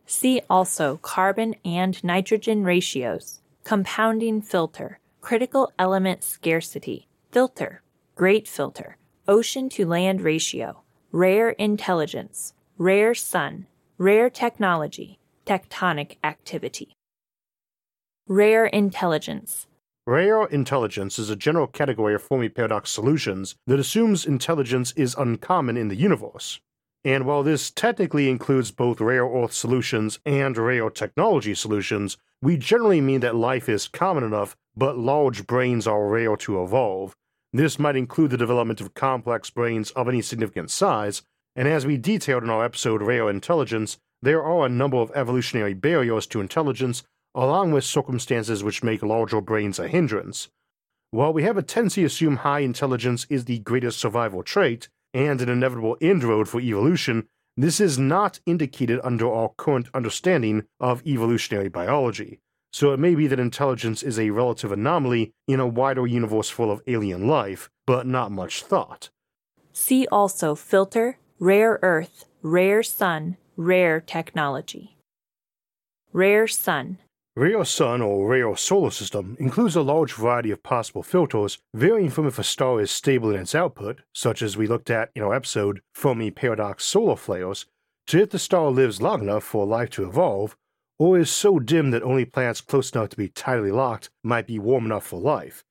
[0.07, 7.81] See also carbon and nitrogen ratios, compounding filter, critical element scarcity, filter,
[8.15, 13.67] great filter, ocean to land ratio, rare intelligence, rare sun,
[13.99, 16.93] rare technology, tectonic activity.
[18.29, 19.67] Rare intelligence.
[20.07, 25.77] Rare intelligence is a general category of Fermi paradox solutions that assumes intelligence is uncommon
[25.77, 26.61] in the universe.
[27.05, 33.01] And while this technically includes both rare Earth solutions and rare technology solutions, we generally
[33.01, 37.15] mean that life is common enough, but large brains are rare to evolve.
[37.55, 41.23] This might include the development of complex brains of any significant size,
[41.55, 45.73] and as we detailed in our episode Rare Intelligence, there are a number of evolutionary
[45.73, 50.49] barriers to intelligence, along with circumstances which make larger brains a hindrance.
[51.13, 55.41] While we have a tendency to assume high intelligence is the greatest survival trait, and
[55.41, 61.69] an inevitable inroad for evolution, this is not indicated under our current understanding of evolutionary
[61.69, 62.41] biology.
[62.75, 66.73] So it may be that intelligence is a relative anomaly in a wider universe full
[66.73, 69.11] of alien life, but not much thought.
[69.73, 74.97] See also filter, rare earth, rare sun, rare technology.
[76.13, 76.99] Rare sun.
[77.37, 82.27] Rare Sun or Rare Solar System includes a large variety of possible filters, varying from
[82.27, 85.35] if a star is stable in its output, such as we looked at in our
[85.35, 87.67] episode Fermi Paradox Solar Flares,
[88.09, 90.57] to if the star lives long enough for life to evolve,
[90.99, 94.59] or is so dim that only planets close enough to be tidally locked might be
[94.59, 95.65] warm enough for life.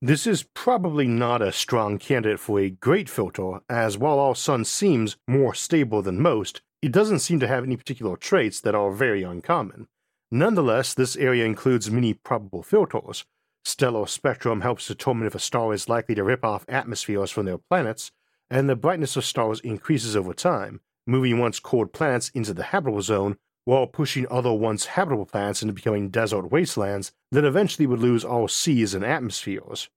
[0.00, 4.64] This is probably not a strong candidate for a great filter, as while our Sun
[4.64, 8.90] seems more stable than most, it doesn't seem to have any particular traits that are
[8.90, 9.86] very uncommon.
[10.32, 13.24] Nonetheless, this area includes many probable filters.
[13.64, 17.58] Stellar spectrum helps determine if a star is likely to rip off atmospheres from their
[17.58, 18.10] planets,
[18.50, 23.02] and the brightness of stars increases over time, moving once cold planets into the habitable
[23.02, 28.24] zone while pushing other once habitable planets into becoming desert wastelands that eventually would lose
[28.24, 29.88] all seas and atmospheres.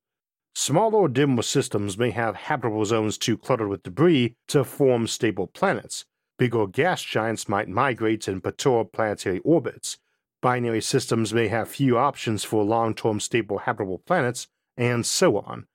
[0.53, 6.06] Smaller, dimmer systems may have habitable zones too cluttered with debris to form stable planets.
[6.38, 9.98] Bigger gas giants might migrate and perturb planetary orbits,
[10.45, 15.66] binary systems may have few options for long term stable habitable planets, and so on.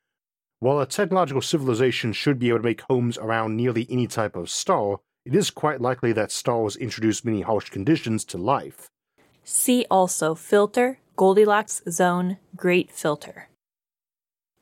[0.60, 4.49] While a technological civilization should be able to make homes around nearly any type of
[4.49, 8.89] star, it is quite likely that stars introduce many harsh conditions to life.
[9.44, 13.49] See also filter, Goldilocks zone, great filter.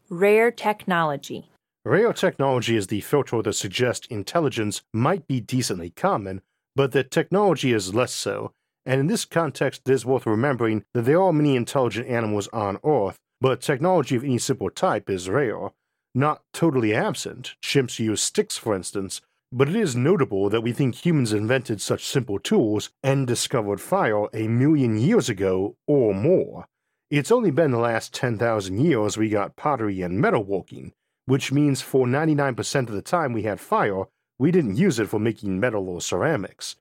[0.09, 1.51] Rare technology.
[1.85, 6.43] Rare technology is the filter that suggests intelligence might be decently common,
[6.75, 8.53] but that technology is less so,
[8.85, 12.79] and in this context, it is worth remembering that there are many intelligent animals on
[12.85, 15.71] Earth, but technology of any simple type is rare.
[16.15, 19.21] Not totally absent, chimps use sticks for instance,
[19.51, 24.27] but it is notable that we think humans invented such simple tools and discovered fire
[24.35, 26.67] a million years ago or more.
[27.11, 30.93] It's only been the last 10,000 years we got pottery and metalworking,
[31.25, 34.05] which means for 99% of the time we had fire,
[34.39, 36.77] we didn't use it for making metal or ceramics.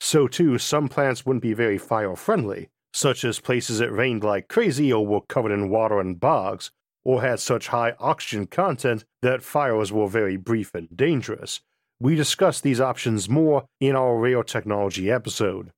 [0.00, 4.48] So, too, some plants wouldn't be very fire friendly, such as places that rained like
[4.48, 6.70] crazy or were covered in water and bogs,
[7.04, 11.60] or had such high oxygen content that fires were very brief and dangerous.
[12.00, 15.70] We discuss these options more in our rare technology episode.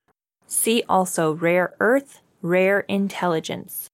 [0.46, 3.88] See also rare earth, rare intelligence.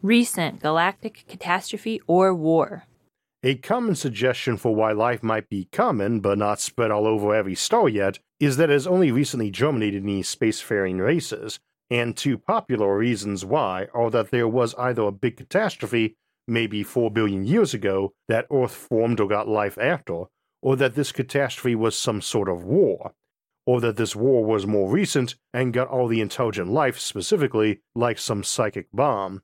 [0.00, 2.84] Recent galactic catastrophe or war.
[3.42, 7.54] A common suggestion for why life might be common but not spread all over every
[7.54, 11.60] star yet is that it has only recently germinated in these spacefaring races,
[11.90, 16.16] and two popular reasons why are that there was either a big catastrophe,
[16.48, 20.24] maybe 4 billion years ago, that Earth formed or got life after,
[20.64, 23.12] or that this catastrophe was some sort of war,
[23.66, 28.18] or that this war was more recent and got all the intelligent life specifically, like
[28.18, 29.42] some psychic bomb.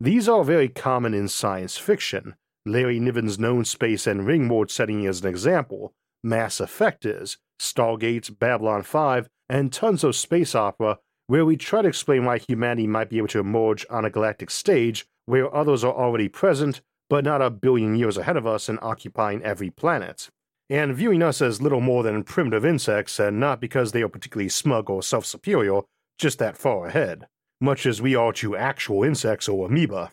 [0.00, 2.34] These are very common in science fiction,
[2.66, 8.82] Larry Niven's known space and ringworld setting as an example, Mass Effect is, Stargate, Babylon
[8.82, 13.18] 5, and tons of space opera where we try to explain why humanity might be
[13.18, 17.48] able to emerge on a galactic stage where others are already present, but not a
[17.48, 20.30] billion years ahead of us and occupying every planet.
[20.70, 24.50] And viewing us as little more than primitive insects, and not because they are particularly
[24.50, 25.80] smug or self superior,
[26.18, 27.26] just that far ahead,
[27.60, 30.10] much as we are to actual insects or amoeba.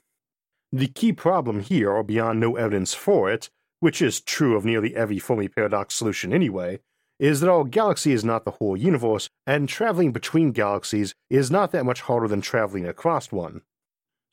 [0.72, 5.20] The key problem here, beyond no evidence for it, which is true of nearly every
[5.20, 6.80] Fermi paradox solution anyway,
[7.20, 11.72] is that our galaxy is not the whole universe, and traveling between galaxies is not
[11.72, 13.62] that much harder than traveling across one.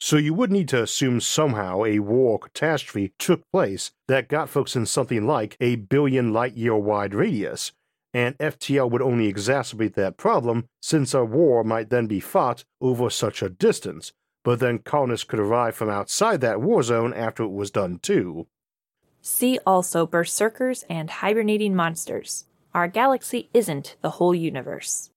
[0.05, 4.75] So you would need to assume somehow a war catastrophe took place that got folks
[4.75, 7.71] in something like a billion light year wide radius,
[8.13, 13.11] and FTL would only exacerbate that problem since a war might then be fought over
[13.11, 17.53] such a distance, but then colonists could arrive from outside that war zone after it
[17.53, 18.49] was done too.
[19.21, 22.47] See also berserkers and hibernating monsters.
[22.75, 25.11] Our galaxy isn't the whole universe.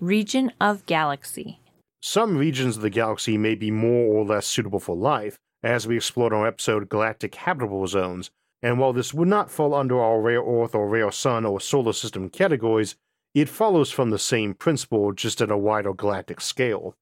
[0.00, 1.58] Region of galaxy.
[2.04, 5.94] Some regions of the galaxy may be more or less suitable for life, as we
[5.94, 10.20] explored in our episode Galactic Habitable Zones, and while this would not fall under our
[10.20, 12.96] rare earth or rare sun or solar system categories,
[13.34, 16.96] it follows from the same principle just at a wider galactic scale.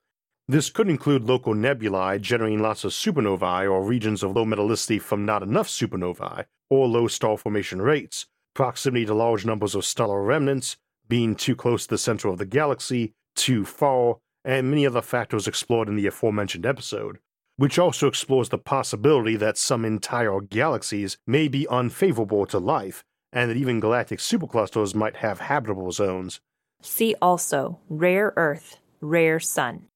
[0.47, 5.25] This could include local nebulae generating lots of supernovae or regions of low metallicity from
[5.25, 10.77] not enough supernovae, or low star formation rates, proximity to large numbers of stellar remnants,
[11.09, 15.47] being too close to the center of the galaxy, too far, and many other factors
[15.47, 17.19] explored in the aforementioned episode,
[17.57, 23.51] which also explores the possibility that some entire galaxies may be unfavorable to life, and
[23.51, 26.41] that even galactic superclusters might have habitable zones.
[26.83, 29.86] See also rare earth, rare sun.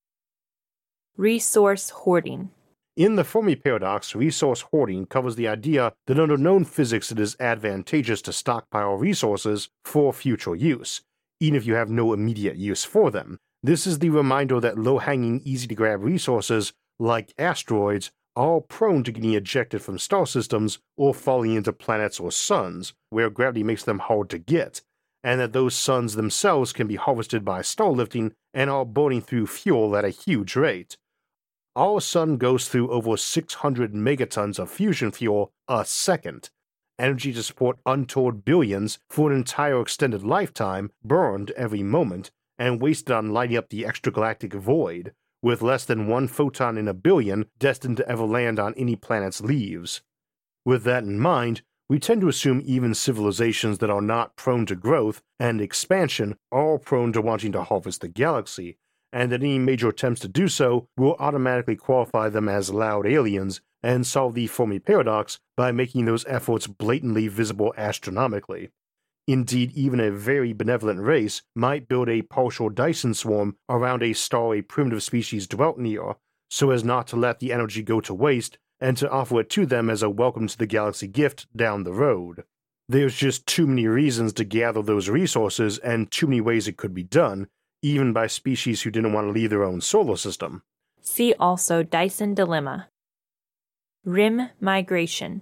[1.16, 2.50] Resource hoarding.
[2.96, 7.36] In the Fermi paradox, resource hoarding covers the idea that under known physics it is
[7.40, 11.00] advantageous to stockpile resources for future use,
[11.40, 13.38] even if you have no immediate use for them.
[13.64, 19.02] This is the reminder that low hanging, easy to grab resources, like asteroids, are prone
[19.04, 23.82] to getting ejected from star systems or falling into planets or suns, where gravity makes
[23.82, 24.82] them hard to get,
[25.22, 29.96] and that those suns themselves can be harvested by starlifting and are burning through fuel
[29.96, 30.98] at a huge rate.
[31.74, 36.50] Our sun goes through over 600 megatons of fusion fuel a second,
[36.98, 43.10] energy to support untold billions for an entire extended lifetime burned every moment and wasted
[43.10, 47.96] on lighting up the extragalactic void, with less than one photon in a billion destined
[47.98, 50.02] to ever land on any planet's leaves.
[50.64, 54.74] With that in mind, we tend to assume even civilizations that are not prone to
[54.74, 58.78] growth and expansion are prone to wanting to harvest the galaxy,
[59.12, 63.60] and that any major attempts to do so will automatically qualify them as loud aliens
[63.82, 68.70] and solve the Fermi paradox by making those efforts blatantly visible astronomically.
[69.26, 74.54] Indeed, even a very benevolent race might build a partial Dyson swarm around a star
[74.54, 76.16] a primitive species dwelt near,
[76.50, 79.64] so as not to let the energy go to waste and to offer it to
[79.64, 82.44] them as a welcome to the galaxy gift down the road.
[82.86, 86.92] There's just too many reasons to gather those resources and too many ways it could
[86.92, 87.48] be done,
[87.80, 90.62] even by species who didn't want to leave their own solar system.
[91.00, 92.88] See also Dyson Dilemma.
[94.04, 95.40] Rim migration.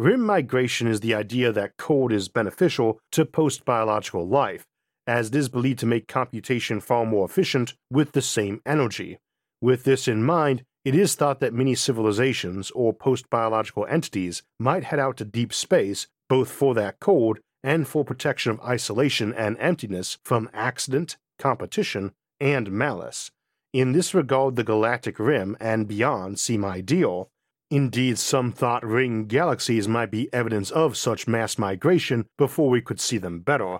[0.00, 4.64] Rim migration is the idea that cold is beneficial to post biological life,
[5.06, 9.18] as it is believed to make computation far more efficient with the same energy.
[9.60, 14.84] With this in mind, it is thought that many civilizations or post biological entities might
[14.84, 19.58] head out to deep space both for that cold and for protection of isolation and
[19.60, 23.32] emptiness from accident, competition, and malice.
[23.74, 27.28] In this regard, the galactic rim and beyond seem ideal.
[27.70, 33.00] Indeed, some thought ring galaxies might be evidence of such mass migration before we could
[33.00, 33.78] see them better.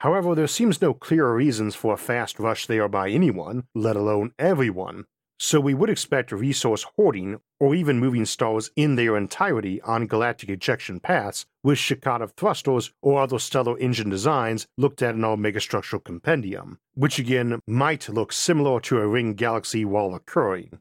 [0.00, 4.32] However, there seems no clear reasons for a fast rush there by anyone, let alone
[4.38, 5.06] everyone
[5.38, 10.48] so we would expect resource hoarding or even moving stars in their entirety on galactic
[10.48, 16.02] ejection paths with Shkadov thrusters or other stellar engine designs looked at in our megastructural
[16.02, 20.78] compendium, which again might look similar to a ring galaxy while occurring.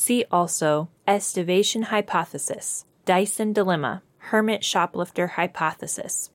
[0.00, 6.30] See also Estivation Hypothesis, Dyson Dilemma, Hermit Shoplifter Hypothesis.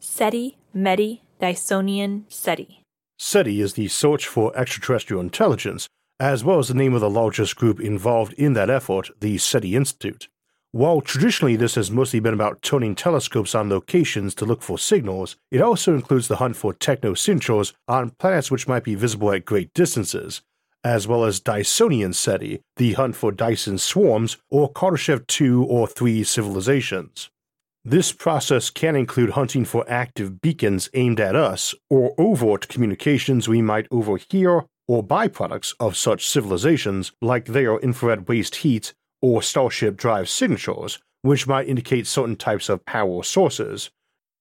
[0.00, 2.80] SETI, METI, Dysonian, SETI.
[3.18, 7.54] SETI is the Search for Extraterrestrial Intelligence, as well as the name of the largest
[7.56, 10.28] group involved in that effort, the SETI Institute.
[10.76, 15.34] While traditionally this has mostly been about turning telescopes on locations to look for signals,
[15.50, 19.72] it also includes the hunt for technosignatures on planets which might be visible at great
[19.72, 20.42] distances,
[20.84, 26.22] as well as Dysonian SETI, the hunt for Dyson swarms or Kardashev 2 or 3
[26.24, 27.30] civilizations.
[27.82, 33.62] This process can include hunting for active beacons aimed at us, or overt communications we
[33.62, 38.92] might overhear, or byproducts of such civilizations, like their infrared waste heat
[39.26, 43.90] or starship drive signatures, which might indicate certain types of power sources.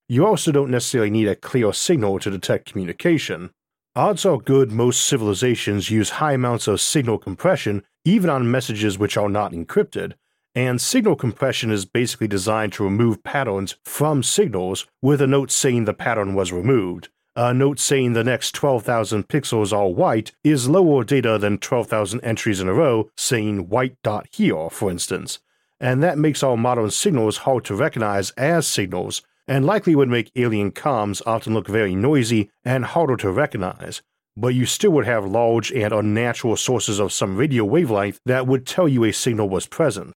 [0.07, 3.49] You also don't necessarily need a clear signal to detect communication.
[3.95, 9.17] Odds are good most civilizations use high amounts of signal compression even on messages which
[9.17, 10.13] are not encrypted,
[10.53, 15.85] and signal compression is basically designed to remove patterns from signals with a note saying
[15.85, 17.09] the pattern was removed.
[17.37, 22.61] A note saying the next 12,000 pixels are white is lower data than 12,000 entries
[22.61, 25.39] in a row saying white dot here, for instance.
[25.77, 30.31] And that makes our modern signals hard to recognize as signals, and likely would make
[30.37, 34.01] alien comms often look very noisy and harder to recognize.
[34.37, 38.65] But you still would have large and unnatural sources of some radio wavelength that would
[38.65, 40.13] tell you a signal was present.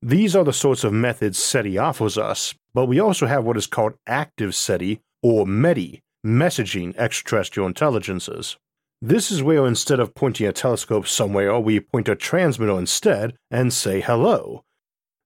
[0.00, 3.66] These are the sorts of methods SETI offers us, but we also have what is
[3.66, 8.56] called active SETI, or METI, messaging extraterrestrial intelligences.
[9.02, 13.72] This is where instead of pointing a telescope somewhere, we point a transmitter instead and
[13.72, 14.64] say hello.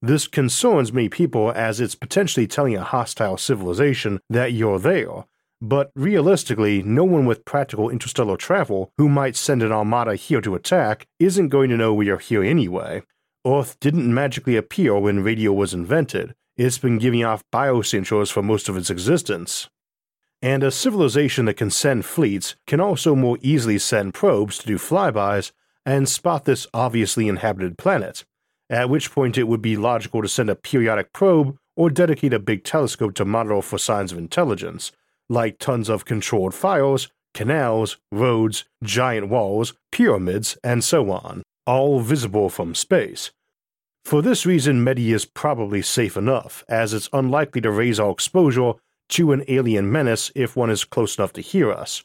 [0.03, 5.25] This concerns many people as it's potentially telling a hostile civilization that you're there,
[5.61, 10.55] but realistically, no one with practical interstellar travel who might send an armada here to
[10.55, 13.03] attack isn't going to know we are here anyway.
[13.47, 18.69] Earth didn't magically appear when radio was invented, it's been giving off biosignatures for most
[18.69, 19.69] of its existence.
[20.41, 24.77] And a civilization that can send fleets can also more easily send probes to do
[24.77, 25.51] flybys
[25.85, 28.25] and spot this obviously inhabited planet,
[28.71, 32.39] at which point it would be logical to send a periodic probe or dedicate a
[32.39, 34.93] big telescope to monitor for signs of intelligence,
[35.29, 42.49] like tons of controlled fires, canals, roads, giant walls, pyramids, and so on, all visible
[42.49, 43.33] from space.
[44.05, 48.75] For this reason, METI is probably safe enough, as it's unlikely to raise our exposure
[49.11, 52.05] to an alien menace if one is close enough to hear us.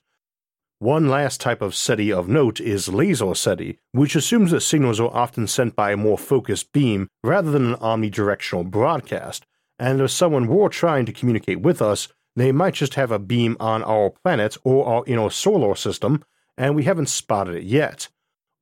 [0.79, 5.13] One last type of SETI of note is laser SETI, which assumes that signals are
[5.13, 9.45] often sent by a more focused beam rather than an omnidirectional broadcast,
[9.79, 13.55] and if someone were trying to communicate with us, they might just have a beam
[13.59, 16.23] on our planet or our inner solar system,
[16.57, 18.09] and we haven't spotted it yet.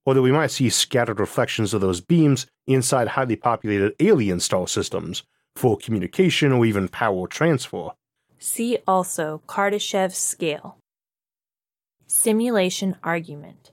[0.06, 5.24] Although we might see scattered reflections of those beams inside highly populated alien star systems
[5.56, 7.90] for communication or even power transfer.
[8.44, 10.78] See also Kardashev scale.
[12.08, 13.70] Simulation argument.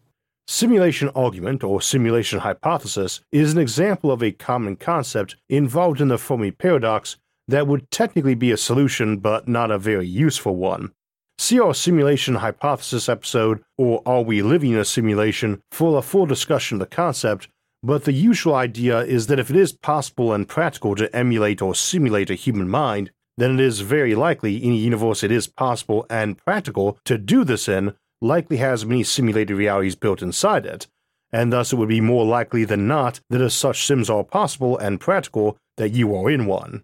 [0.47, 6.19] Simulation argument or simulation hypothesis is an example of a common concept involved in the
[6.19, 7.17] Fermi paradox
[7.49, 10.93] that would technically be a solution but not a very useful one.
[11.39, 16.27] See our simulation hypothesis episode, or Are We Living in a Simulation, for a full
[16.27, 17.49] discussion of the concept,
[17.83, 21.75] but the usual idea is that if it is possible and practical to emulate or
[21.75, 26.37] simulate a human mind, then it is very likely any universe it is possible and
[26.37, 30.89] practical to do this in likely has many simulated realities built inside it,
[31.33, 34.77] and thus it would be more likely than not that as such sims are possible
[34.77, 36.83] and practical that you are in one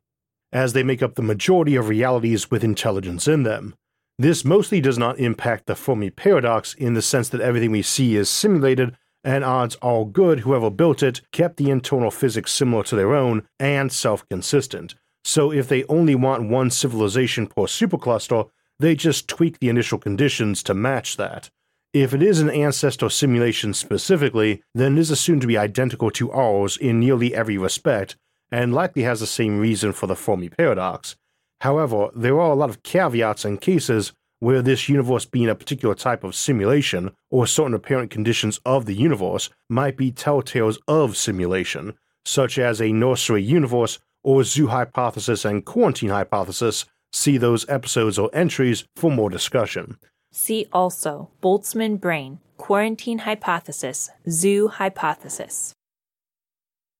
[0.52, 3.74] as they make up the majority of realities with intelligence in them.
[4.20, 8.14] This mostly does not impact the Fermi paradox in the sense that everything we see
[8.14, 12.94] is simulated and odds all good whoever built it kept the internal physics similar to
[12.94, 14.94] their own and self consistent.
[15.24, 20.62] So if they only want one civilization per supercluster, they just tweak the initial conditions
[20.64, 21.50] to match that.
[21.92, 26.32] If it is an ancestor simulation specifically, then it is assumed to be identical to
[26.32, 28.16] ours in nearly every respect,
[28.50, 31.16] and likely has the same reason for the Fermi paradox.
[31.60, 35.94] However, there are a lot of caveats and cases where this universe being a particular
[35.94, 41.94] type of simulation or certain apparent conditions of the universe might be telltales of simulation,
[42.26, 46.86] such as a nursery universe or zoo hypothesis and quarantine hypothesis.
[47.12, 49.98] See those episodes or entries for more discussion.
[50.32, 55.72] See also Boltzmann brain, quarantine hypothesis, zoo hypothesis.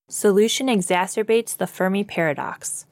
[0.07, 2.85] Solution exacerbates the Fermi paradox.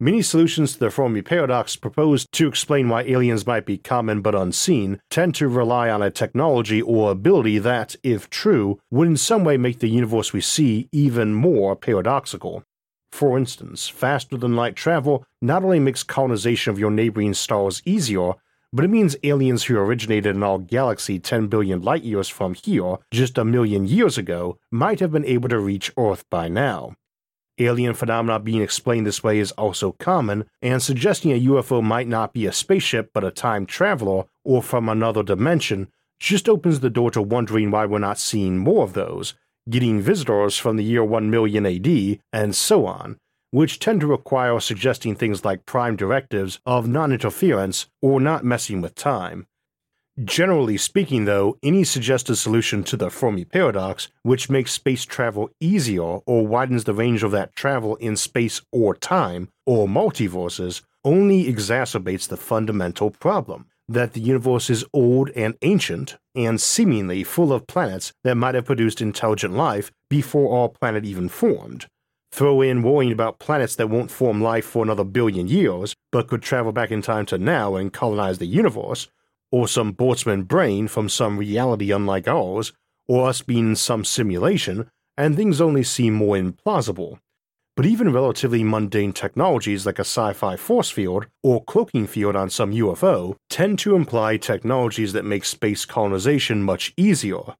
[0.00, 4.34] Many solutions to the Fermi paradox proposed to explain why aliens might be common but
[4.34, 9.44] unseen tend to rely on a technology or ability that, if true, would in some
[9.44, 12.64] way make the universe we see even more paradoxical.
[13.14, 18.32] For instance, faster than light travel not only makes colonization of your neighboring stars easier,
[18.72, 22.96] but it means aliens who originated in our galaxy 10 billion light years from here
[23.12, 26.96] just a million years ago might have been able to reach Earth by now.
[27.58, 32.32] Alien phenomena being explained this way is also common, and suggesting a UFO might not
[32.32, 35.86] be a spaceship but a time traveler or from another dimension
[36.18, 39.34] just opens the door to wondering why we're not seeing more of those,
[39.68, 43.16] getting visitors from the year 1 million AD, and so on,
[43.50, 48.80] which tend to require suggesting things like prime directives of non interference or not messing
[48.80, 49.46] with time.
[50.22, 56.02] Generally speaking, though, any suggested solution to the Fermi paradox, which makes space travel easier
[56.02, 62.28] or widens the range of that travel in space or time, or multiverses, only exacerbates
[62.28, 68.12] the fundamental problem that the universe is old and ancient, and seemingly full of planets
[68.24, 71.86] that might have produced intelligent life before our planet even formed.
[72.32, 76.42] Throw in worrying about planets that won't form life for another billion years, but could
[76.42, 79.08] travel back in time to now and colonize the universe,
[79.52, 82.72] or some Boltzmann brain from some reality unlike ours,
[83.06, 87.18] or us being some simulation, and things only seem more implausible.
[87.76, 92.50] But even relatively mundane technologies like a sci fi force field or cloaking field on
[92.50, 97.54] some UFO tend to imply technologies that make space colonization much easier,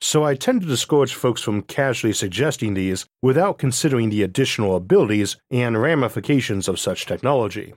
[0.00, 5.36] so I tend to discourage folks from casually suggesting these without considering the additional abilities
[5.50, 7.74] and ramifications of such technology.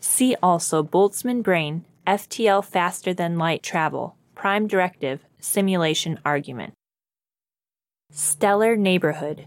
[0.00, 6.74] See also Boltzmann brain, FTL faster than light travel, prime directive, simulation argument.
[8.12, 9.46] Stellar neighborhood.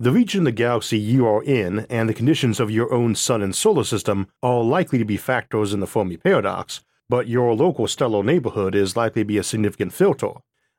[0.00, 3.42] The region of the galaxy you are in and the conditions of your own sun
[3.42, 7.86] and solar system are likely to be factors in the Fermi paradox, but your local
[7.86, 10.32] stellar neighborhood is likely to be a significant filter.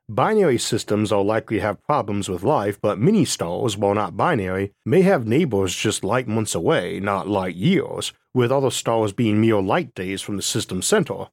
[0.09, 4.73] Binary systems are likely to have problems with life, but mini stars, while not binary,
[4.85, 9.61] may have neighbors just light months away, not light years, with other stars being mere
[9.61, 11.27] light days from the system center.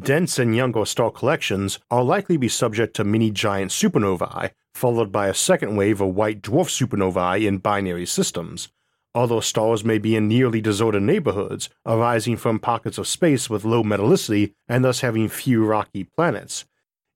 [0.00, 5.12] Dense and younger star collections are likely to be subject to mini giant supernovae, followed
[5.12, 8.68] by a second wave of white dwarf supernovae in binary systems.
[9.14, 13.84] Other stars may be in nearly deserted neighborhoods, arising from pockets of space with low
[13.84, 16.64] metallicity and thus having few rocky planets.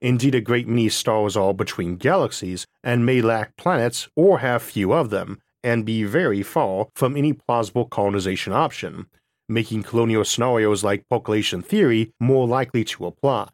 [0.01, 4.93] Indeed, a great many stars are between galaxies and may lack planets or have few
[4.93, 9.07] of them, and be very far from any plausible colonization option,
[9.51, 13.49] making colonial scenarios like percolation theory more likely to apply.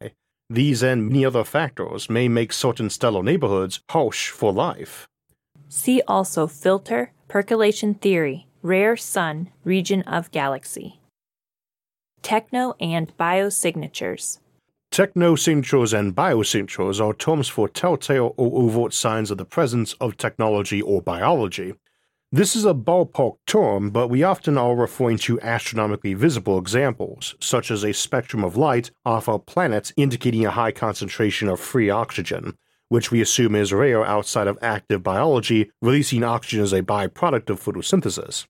[0.48, 5.08] These and many other factors may make certain stellar neighborhoods harsh for life.
[5.68, 11.00] See also filter, percolation theory, rare sun, region of galaxy.
[12.22, 14.38] Techno and biosignatures.
[14.92, 20.80] Technosignatures and biosignatures are terms for telltale or overt signs of the presence of technology
[20.80, 21.74] or biology.
[22.32, 27.70] This is a ballpark term, but we often are referring to astronomically visible examples, such
[27.70, 32.58] as a spectrum of light off a planet indicating a high concentration of free oxygen,
[32.88, 37.62] which we assume is rare outside of active biology, releasing oxygen as a byproduct of
[37.62, 38.46] photosynthesis.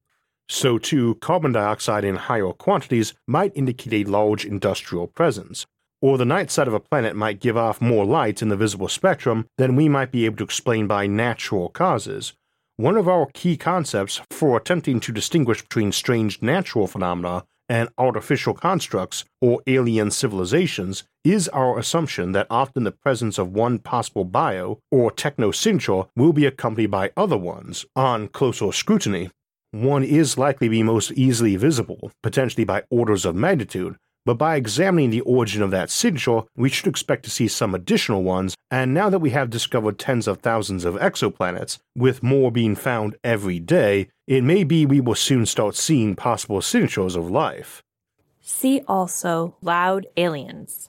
[0.49, 5.67] So, too, carbon dioxide in higher quantities might indicate a large industrial presence,
[6.01, 8.89] or the night side of a planet might give off more light in the visible
[8.89, 12.33] spectrum than we might be able to explain by natural causes.
[12.79, 18.53] One of our key concepts for attempting to distinguish between strange natural phenomena and artificial
[18.53, 24.79] constructs or alien civilizations is our assumption that often the presence of one possible bio
[24.91, 29.31] or technosignature will be accompanied by other ones on closer scrutiny.
[29.71, 33.97] One is likely to be most easily visible, potentially by orders of magnitude,
[34.27, 38.25] but by examining the origin of that signature, we should expect to see some additional
[38.25, 42.75] ones, and now that we have discovered tens of thousands of exoplanets, with more being
[42.75, 47.83] found every day, it may be we will soon start seeing possible signatures of life.
[48.43, 50.89] See also loud aliens.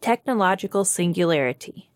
[0.00, 1.88] Technological singularity.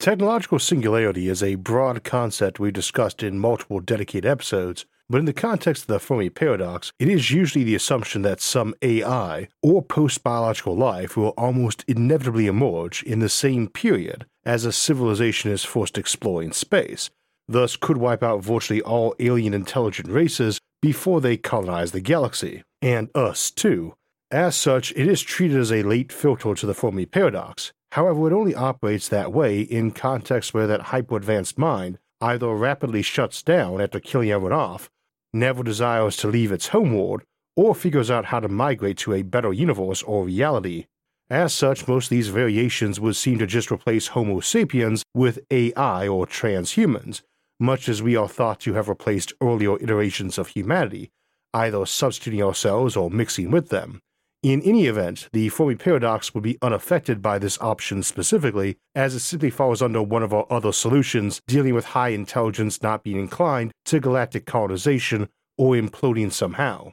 [0.00, 5.32] Technological singularity is a broad concept we discussed in multiple dedicated episodes, but in the
[5.32, 10.22] context of the Fermi paradox, it is usually the assumption that some AI or post
[10.22, 15.98] biological life will almost inevitably emerge in the same period as a civilization is forced
[15.98, 17.10] exploring space,
[17.48, 23.08] thus could wipe out virtually all alien intelligent races before they colonize the galaxy, and
[23.14, 23.94] us too.
[24.30, 27.72] As such, it is treated as a late filter to the Fermi paradox.
[27.92, 33.02] However, it only operates that way in contexts where that hyper advanced mind either rapidly
[33.02, 34.88] shuts down after killing everyone off,
[35.32, 37.22] never desires to leave its homeworld,
[37.56, 40.86] or figures out how to migrate to a better universe or reality.
[41.28, 46.06] As such, most of these variations would seem to just replace Homo sapiens with AI
[46.06, 47.22] or transhumans,
[47.58, 51.10] much as we are thought to have replaced earlier iterations of humanity,
[51.52, 54.00] either substituting ourselves or mixing with them.
[54.42, 59.20] In any event, the Fermi paradox would be unaffected by this option specifically, as it
[59.20, 63.70] simply falls under one of our other solutions dealing with high intelligence not being inclined
[63.84, 66.92] to galactic colonization or imploding somehow.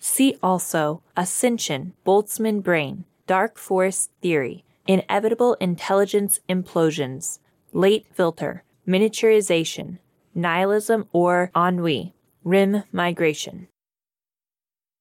[0.00, 7.38] See also Ascension, Boltzmann Brain, Dark Forest Theory, Inevitable Intelligence Implosions,
[7.72, 9.98] Late Filter, Miniaturization,
[10.34, 12.12] Nihilism or Ennui,
[12.42, 13.68] Rim Migration.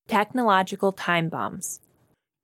[0.07, 1.79] Technological Time Bombs.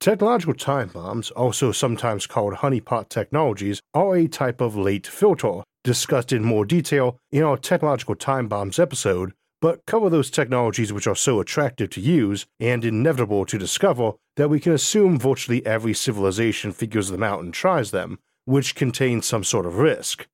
[0.04, 6.30] Technological time bombs, also sometimes called honeypot technologies, are a type of late filter, discussed
[6.30, 11.16] in more detail in our technological time bombs episode, but cover those technologies which are
[11.16, 16.70] so attractive to use and inevitable to discover that we can assume virtually every civilization
[16.70, 20.26] figures them out and tries them, which contain some sort of risk.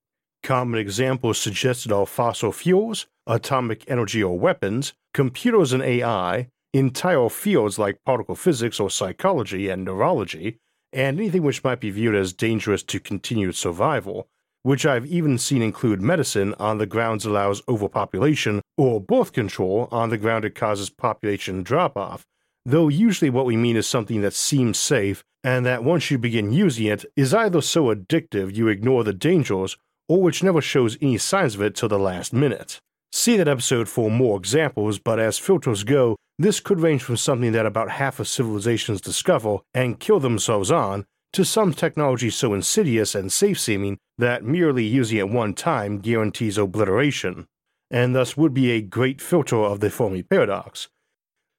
[0.43, 7.79] Common examples suggested are fossil fuels, atomic energy or weapons, computers and AI, entire fields
[7.79, 10.59] like particle physics or psychology and neurology,
[10.93, 14.29] and anything which might be viewed as dangerous to continued survival,
[14.63, 20.11] which I've even seen include medicine on the grounds allows overpopulation, or birth control on
[20.11, 22.25] the ground it causes population drop off,
[22.65, 26.53] though usually what we mean is something that seems safe and that once you begin
[26.53, 29.77] using it is either so addictive you ignore the dangers
[30.09, 32.79] or which never shows any signs of it till the last minute.
[33.13, 37.53] See that episode for more examples, but as filters go, This could range from something
[37.53, 41.05] that about half of civilizations discover and kill themselves on,
[41.35, 46.57] to some technology so insidious and safe seeming that merely using it one time guarantees
[46.57, 47.47] obliteration,
[47.91, 50.89] and thus would be a great filter of the Fermi paradox.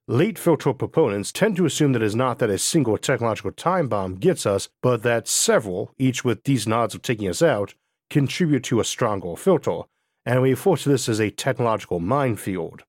[0.08, 3.88] Late filter proponents tend to assume that it is not that a single technological time
[3.88, 7.76] bomb gets us, but that several, each with decent odds of taking us out,
[8.10, 9.82] contribute to a stronger filter,
[10.26, 12.82] and we refer to this as a technological minefield.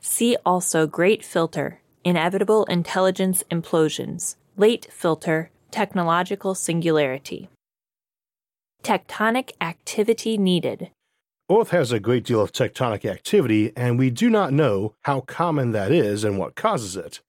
[0.00, 7.48] See also Great Filter, Inevitable Intelligence Implosions, Late Filter, Technological Singularity.
[8.82, 10.90] Tectonic activity needed.
[11.50, 15.72] Earth has a great deal of tectonic activity, and we do not know how common
[15.72, 17.20] that is and what causes it.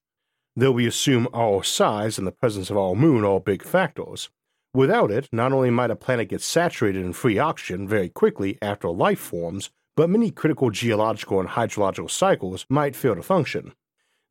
[0.54, 4.28] Though we assume our size and the presence of our moon are big factors.
[4.72, 8.88] Without it, not only might a planet get saturated in free oxygen very quickly after
[8.88, 13.74] life forms, but many critical geological and hydrological cycles might fail to function.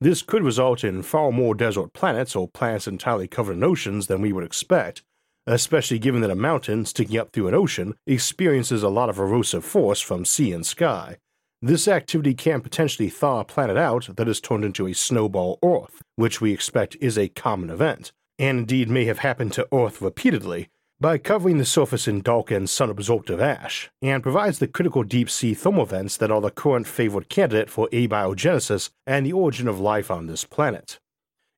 [0.01, 4.19] This could result in far more desert planets or planets entirely covered in oceans than
[4.19, 5.03] we would expect,
[5.45, 9.64] especially given that a mountain sticking up through an ocean experiences a lot of erosive
[9.64, 11.17] force from sea and sky.
[11.61, 16.01] This activity can potentially thaw a planet out that is turned into a snowball Earth,
[16.15, 20.69] which we expect is a common event, and indeed may have happened to Earth repeatedly,
[21.02, 25.30] by covering the surface in dark and sun absorptive ash, and provides the critical deep
[25.30, 29.80] sea thermal vents that are the current favored candidate for abiogenesis and the origin of
[29.80, 31.00] life on this planet.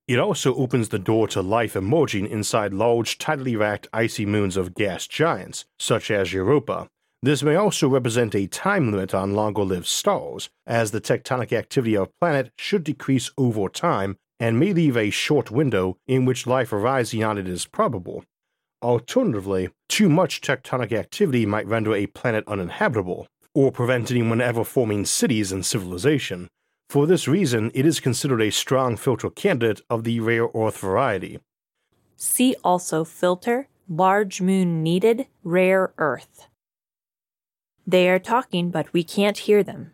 [0.07, 4.75] It also opens the door to life emerging inside large, tidally racked icy moons of
[4.75, 6.87] gas giants, such as Europa.
[7.23, 11.95] This may also represent a time limit on longer lived stars, as the tectonic activity
[11.95, 16.47] of a planet should decrease over time and may leave a short window in which
[16.47, 18.23] life arising on it is probable.
[18.81, 25.05] Alternatively, too much tectonic activity might render a planet uninhabitable, or prevent anyone ever forming
[25.05, 26.47] cities and civilization.
[26.89, 31.39] For this reason, it is considered a strong filter candidate of the rare earth variety.
[32.17, 36.47] See also filter, large moon needed, rare earth.
[37.85, 39.91] They are talking, but we can't hear them.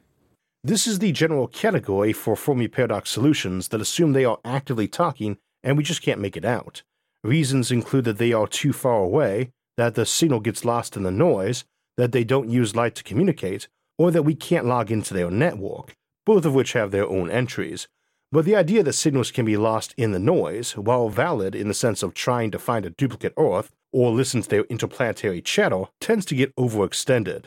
[0.63, 5.37] This is the general category for Fermi paradox solutions that assume they are actively talking
[5.63, 6.83] and we just can't make it out.
[7.23, 11.11] Reasons include that they are too far away, that the signal gets lost in the
[11.11, 11.65] noise,
[11.97, 15.95] that they don't use light to communicate, or that we can't log into their network,
[16.25, 17.87] both of which have their own entries.
[18.31, 21.73] But the idea that signals can be lost in the noise, while valid in the
[21.73, 26.25] sense of trying to find a duplicate Earth or listen to their interplanetary chatter, tends
[26.25, 27.45] to get overextended.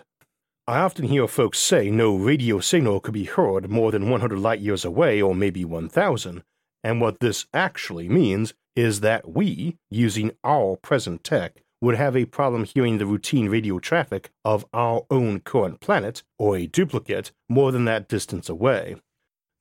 [0.67, 4.61] I often hear folks say no radio signal could be heard more than 100 light
[4.61, 6.43] years away or maybe 1000,
[6.83, 12.27] and what this actually means is that we, using our present tech, would have a
[12.27, 17.73] problem hearing the routine radio traffic of our own current planet, or a duplicate, more
[17.73, 18.97] than that distance away.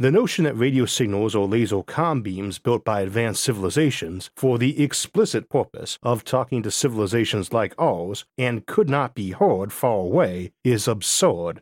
[0.01, 4.81] The notion that radio signals or laser com beams built by advanced civilizations for the
[4.81, 10.53] explicit purpose of talking to civilizations like ours and could not be heard far away
[10.63, 11.61] is absurd.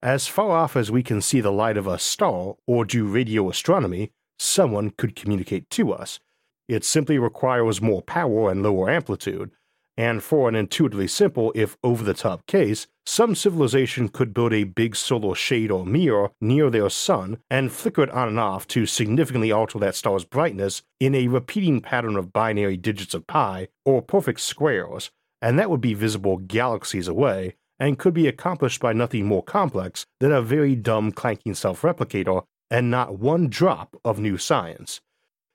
[0.00, 3.48] As far off as we can see the light of a star or do radio
[3.48, 6.20] astronomy, someone could communicate to us.
[6.68, 9.50] It simply requires more power and lower amplitude.
[9.96, 14.64] And for an intuitively simple, if over the top case, some civilization could build a
[14.64, 18.86] big solar shade or mirror near their sun and flicker it on and off to
[18.86, 24.02] significantly alter that star's brightness in a repeating pattern of binary digits of pi or
[24.02, 25.10] perfect squares,
[25.40, 30.06] and that would be visible galaxies away and could be accomplished by nothing more complex
[30.18, 35.00] than a very dumb clanking self replicator and not one drop of new science.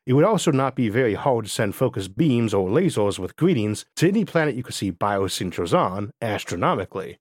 [0.06, 3.86] It would also not be very hard to send focused beams or lasers with greetings
[3.98, 7.18] to any planet you could see biosignatures on astronomically.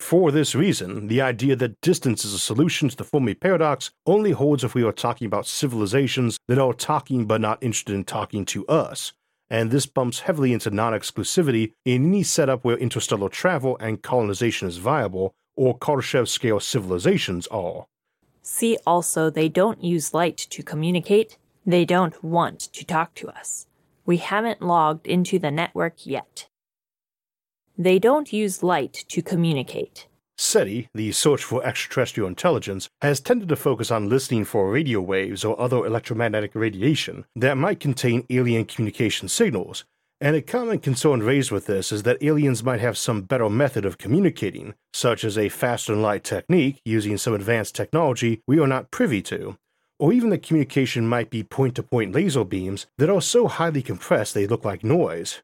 [0.00, 4.32] For this reason, the idea that distance is a solution to the Fermi paradox only
[4.32, 8.44] holds if we are talking about civilizations that are talking but not interested in talking
[8.46, 9.12] to us,
[9.48, 14.68] and this bumps heavily into non exclusivity in any setup where interstellar travel and colonization
[14.68, 17.86] is viable, or Kardashev scale civilizations are.
[18.42, 21.38] See also, they don't use light to communicate.
[21.66, 23.66] They don't want to talk to us.
[24.04, 26.46] We haven't logged into the network yet.
[27.78, 30.06] They don't use light to communicate.
[30.36, 35.44] SETI, the Search for Extraterrestrial Intelligence, has tended to focus on listening for radio waves
[35.44, 39.84] or other electromagnetic radiation that might contain alien communication signals,
[40.20, 43.84] and a common concern raised with this is that aliens might have some better method
[43.84, 48.66] of communicating, such as a faster than light technique using some advanced technology we are
[48.66, 49.56] not privy to.
[49.98, 53.82] Or even the communication might be point to point laser beams that are so highly
[53.82, 55.42] compressed they look like noise.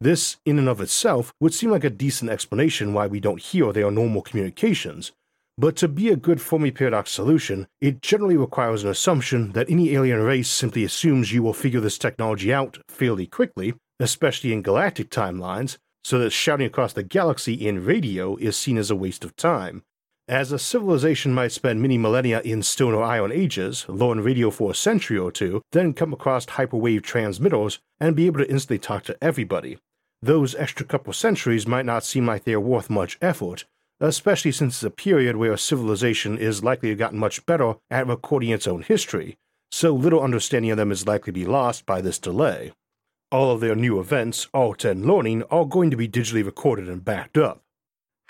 [0.00, 3.72] This, in and of itself, would seem like a decent explanation why we don't hear
[3.72, 5.12] their normal communications,
[5.58, 9.94] But to be a good Fermi paradox solution, it generally requires an assumption that any
[9.94, 15.10] alien race simply assumes you will figure this technology out fairly quickly, especially in galactic
[15.10, 19.36] timelines, so that shouting across the galaxy in radio is seen as a waste of
[19.36, 19.82] time.
[20.32, 24.70] As a civilization might spend many millennia in stone or iron ages, in radio for
[24.70, 29.04] a century or two, then come across hyperwave transmitters and be able to instantly talk
[29.04, 29.76] to everybody.
[30.22, 33.66] Those extra couple centuries might not seem like they're worth much effort,
[34.00, 37.74] especially since it's a period where a civilization is likely to have gotten much better
[37.90, 39.36] at recording its own history,
[39.70, 42.72] so little understanding of them is likely to be lost by this delay.
[43.30, 47.04] All of their new events, art, and learning are going to be digitally recorded and
[47.04, 47.61] backed up.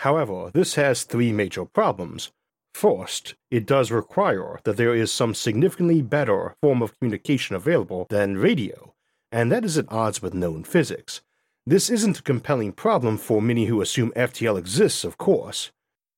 [0.03, 2.29] However, this has three major problems.
[2.73, 8.37] First, it does require that there is some significantly better form of communication available than
[8.37, 8.93] radio,
[9.31, 11.21] and that is at odds with known physics.
[11.65, 15.71] This isn't a compelling problem for many who assume FTL exists, of course.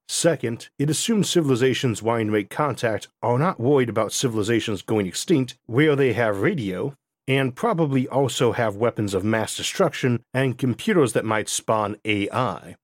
[0.07, 5.59] Second, it assumes civilizations wanting to make contact are not worried about civilizations going extinct
[5.67, 6.95] where they have radio,
[7.27, 12.77] and probably also have weapons of mass destruction and computers that might spawn AI.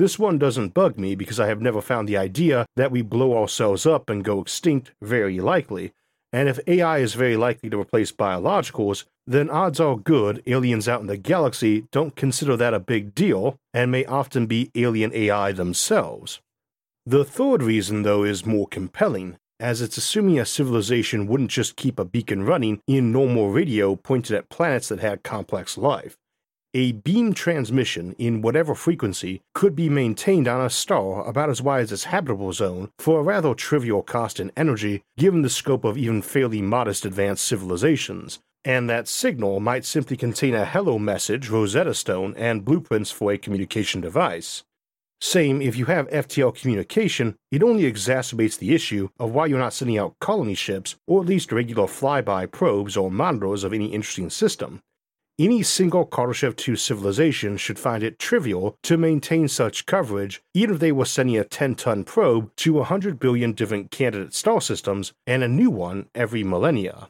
[0.00, 3.36] This one doesn't bug me because I have never found the idea that we blow
[3.36, 5.92] ourselves up and go extinct very likely,
[6.32, 11.02] and if AI is very likely to replace biologicals, then odds are good aliens out
[11.02, 15.52] in the galaxy don't consider that a big deal and may often be alien AI
[15.52, 16.40] themselves.
[17.04, 21.98] The third reason, though, is more compelling, as it's assuming a civilization wouldn't just keep
[21.98, 26.16] a beacon running in normal radio pointed at planets that had complex life.
[26.72, 31.80] A beam transmission in whatever frequency could be maintained on a star about as wide
[31.80, 35.98] as its habitable zone for a rather trivial cost in energy given the scope of
[35.98, 41.92] even fairly modest advanced civilizations, and that signal might simply contain a hello message, Rosetta
[41.92, 44.62] Stone, and blueprints for a communication device.
[45.20, 49.72] Same if you have FTL communication, it only exacerbates the issue of why you're not
[49.72, 54.30] sending out colony ships or at least regular flyby probes or monitors of any interesting
[54.30, 54.80] system.
[55.40, 60.80] Any single Kardashev 2 civilization should find it trivial to maintain such coverage, even if
[60.80, 65.42] they were sending a 10 ton probe to 100 billion different candidate star systems and
[65.42, 67.08] a new one every millennia.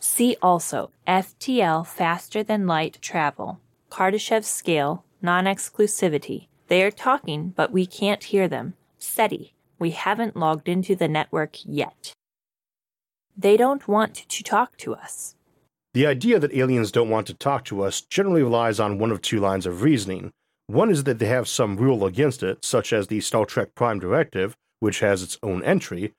[0.00, 6.46] See also FTL faster than light travel, Kardashev scale, non exclusivity.
[6.68, 8.76] They are talking, but we can't hear them.
[8.98, 9.52] SETI.
[9.78, 12.14] We haven't logged into the network yet.
[13.36, 15.34] They don't want to talk to us.
[15.94, 19.22] The idea that aliens don't want to talk to us generally relies on one of
[19.22, 20.32] two lines of reasoning.
[20.66, 23.98] One is that they have some rule against it, such as the Star Trek Prime
[23.98, 26.12] Directive, which has its own entry,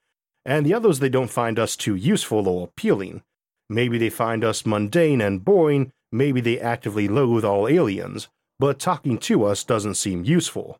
[0.44, 3.22] and the other is they don't find us too useful or appealing.
[3.68, 9.18] Maybe they find us mundane and boring, maybe they actively loathe all aliens, but talking
[9.18, 10.76] to us doesn't seem useful.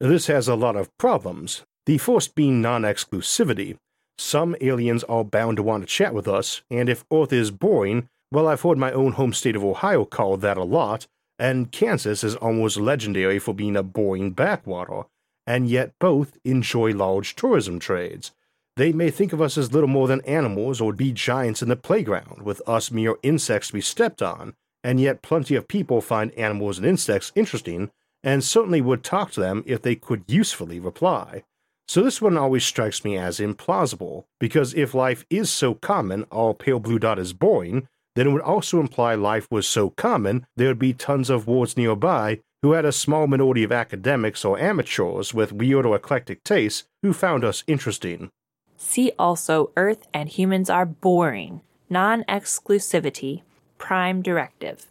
[0.00, 3.76] This has a lot of problems, the first being non exclusivity.
[4.18, 8.08] Some aliens are bound to want to chat with us, and if Earth is boring,
[8.36, 11.06] well, I've heard my own home state of Ohio called that a lot,
[11.38, 15.04] and Kansas is almost legendary for being a boring backwater,
[15.46, 18.32] and yet both enjoy large tourism trades.
[18.76, 21.76] They may think of us as little more than animals or be giants in the
[21.76, 24.52] playground, with us mere insects to be stepped on,
[24.84, 27.90] and yet plenty of people find animals and insects interesting,
[28.22, 31.42] and certainly would talk to them if they could usefully reply.
[31.88, 36.52] So this one always strikes me as implausible, because if life is so common, our
[36.52, 40.68] pale blue dot is boring, then it would also imply life was so common there
[40.68, 45.32] would be tons of wards nearby who had a small minority of academics or amateurs
[45.32, 48.30] with weird or eclectic tastes who found us interesting.
[48.76, 53.42] See also Earth and humans are boring, non exclusivity,
[53.78, 54.86] prime directive.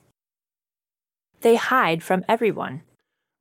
[1.42, 2.84] They hide from everyone.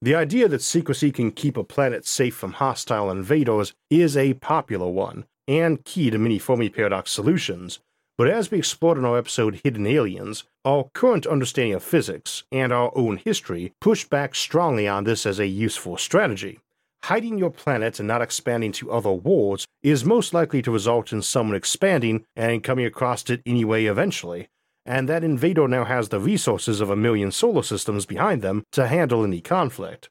[0.03, 4.89] The idea that secrecy can keep a planet safe from hostile invaders is a popular
[4.89, 7.81] one, and key to many Fermi paradox solutions.
[8.17, 12.73] But as we explored in our episode Hidden Aliens, our current understanding of physics and
[12.73, 16.61] our own history push back strongly on this as a useful strategy.
[17.05, 21.23] Hiding your planet and not expanding to other worlds is most likely to result in
[21.23, 24.47] someone expanding and coming across it anyway eventually,
[24.87, 28.87] and that invader now has the resources of a million solar systems behind them to
[28.87, 30.09] handle any conflict.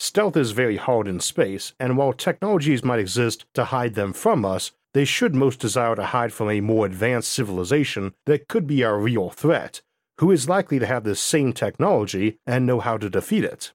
[0.00, 4.44] Stealth is very hard in space, and while technologies might exist to hide them from
[4.44, 8.82] us, they should most desire to hide from a more advanced civilization that could be
[8.82, 9.82] a real threat,
[10.18, 13.72] who is likely to have the same technology and know how to defeat it.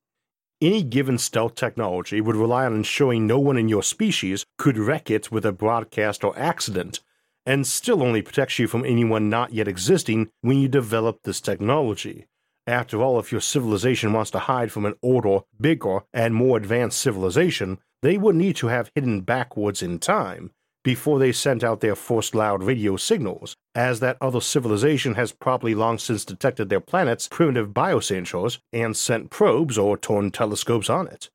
[0.62, 5.12] Any given stealth technology would rely on ensuring no one in your species could wreck
[5.12, 7.02] it with a broadcast or accident,
[7.46, 12.28] and still only protects you from anyone not yet existing when you develop this technology.
[12.66, 17.00] After all, if your civilization wants to hide from an older, bigger, and more advanced
[17.00, 20.52] civilization, they would need to have hidden backwards in time
[20.84, 25.76] before they sent out their first loud radio signals, as that other civilization has probably
[25.76, 31.30] long since detected their planet's primitive biosignatures and sent probes or turned telescopes on it.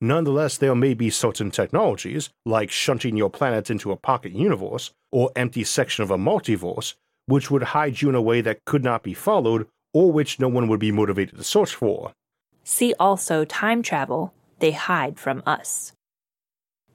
[0.00, 5.30] Nonetheless, there may be certain technologies, like shunting your planet into a pocket universe or
[5.36, 6.94] empty section of a multiverse,
[7.26, 10.48] which would hide you in a way that could not be followed or which no
[10.48, 12.12] one would be motivated to search for.
[12.64, 14.34] See also time travel.
[14.58, 15.92] They hide from us.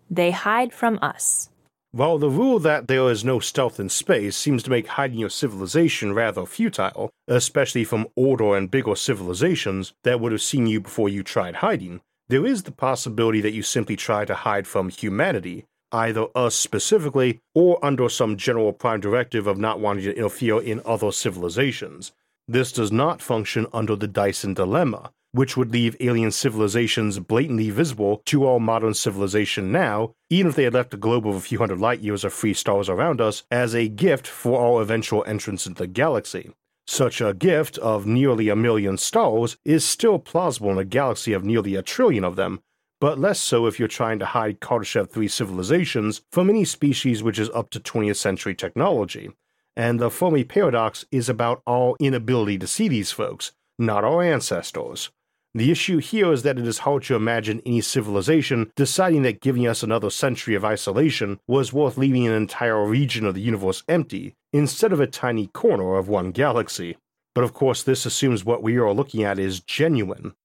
[0.09, 1.49] They hide from us.
[1.91, 5.29] While the rule that there is no stealth in space seems to make hiding your
[5.29, 11.07] civilization rather futile, especially from older and bigger civilizations that would have seen you before
[11.07, 15.63] you tried hiding, there is the possibility that you simply try to hide from humanity,
[15.93, 20.81] either us specifically or under some general prime directive of not wanting to interfere in
[20.85, 22.11] other civilizations.
[22.49, 28.23] This does not function under the Dyson dilemma, which would leave alien civilizations blatantly visible
[28.25, 31.59] to all modern civilization now, even if they had left a globe of a few
[31.59, 35.67] hundred light years of free stars around us as a gift for our eventual entrance
[35.67, 36.51] into the galaxy.
[36.87, 41.43] Such a gift of nearly a million stars is still plausible in a galaxy of
[41.43, 42.61] nearly a trillion of them,
[42.99, 47.37] but less so if you're trying to hide Kardashev 3 civilizations from any species which
[47.37, 49.29] is up to 20th century technology.
[49.75, 55.11] And the Fermi paradox is about our inability to see these folks, not our ancestors.
[55.57, 59.65] The issue here is that it is hard to imagine any civilization deciding that giving
[59.65, 64.35] us another century of isolation was worth leaving an entire region of the universe empty,
[64.53, 66.95] instead of a tiny corner of one galaxy.
[67.33, 70.35] But of course, this assumes what we are looking at is genuine.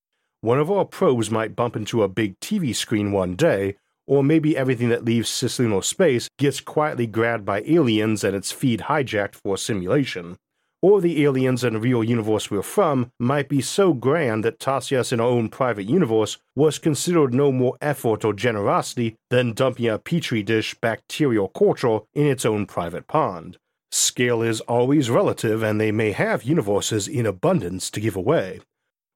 [0.41, 3.77] One of our probes might bump into a big TV screen one day,
[4.07, 8.81] or maybe everything that leaves cislunar space gets quietly grabbed by aliens and its feed
[8.89, 10.39] hijacked for simulation
[10.83, 14.99] or the aliens in the real universe we're from might be so grand that tossing
[14.99, 19.89] us in our own private universe was considered no more effort or generosity than dumping
[19.89, 23.57] a petri dish bacterial culture in its own private pond.
[23.93, 28.61] Scale is always relative, and they may have universes in abundance to give away.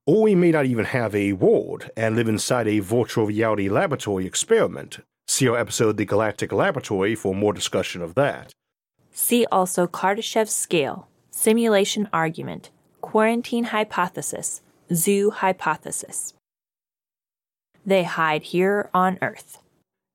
[0.07, 4.27] Or we may not even have a world and live inside a virtual reality laboratory
[4.27, 4.99] experiment.
[5.27, 8.53] See our episode The Galactic Laboratory for more discussion of that.
[9.13, 12.71] See also Kardashev's scale, simulation argument,
[13.03, 16.33] quarantine hypothesis, zoo hypothesis.
[17.85, 19.59] They hide here on Earth.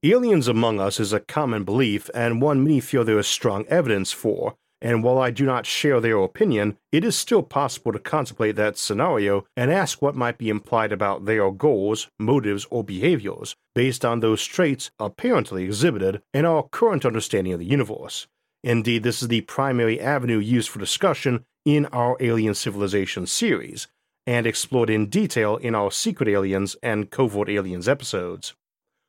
[0.04, 4.12] Aliens among us is a common belief and one many feel there is strong evidence
[4.12, 8.56] for, and while I do not share their opinion, it is still possible to contemplate
[8.56, 14.04] that scenario and ask what might be implied about their goals, motives, or behaviors based
[14.04, 18.26] on those traits apparently exhibited in our current understanding of the universe.
[18.64, 23.88] Indeed, this is the primary avenue used for discussion in our Alien Civilization series,
[24.28, 28.54] and explored in detail in our Secret Aliens and Covert Aliens episodes.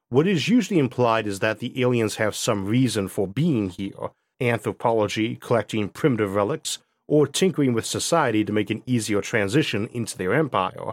[0.09, 5.37] What is usually implied is that the aliens have some reason for being here anthropology,
[5.37, 10.93] collecting primitive relics, or tinkering with society to make an easier transition into their empire,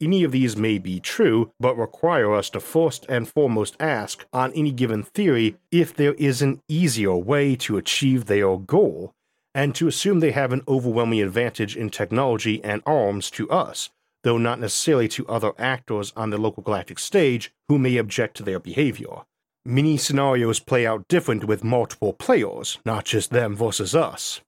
[0.00, 4.52] any of these may be true, but require us to first and foremost ask on
[4.52, 9.12] any given theory if there is an easier way to achieve their goal,
[9.54, 13.90] and to assume they have an overwhelming advantage in technology and arms to us,
[14.24, 18.42] though not necessarily to other actors on the local galactic stage who may object to
[18.42, 19.22] their behavior.
[19.64, 24.40] Many scenarios play out different with multiple players, not just them versus us.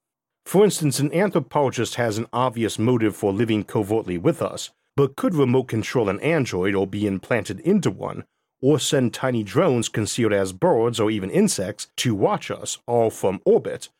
[0.44, 5.34] For instance, an anthropologist has an obvious motive for living covertly with us, but could
[5.34, 8.24] remote control an android or be implanted into one,
[8.62, 13.40] or send tiny drones concealed as birds or even insects to watch us, all from
[13.44, 13.90] orbit,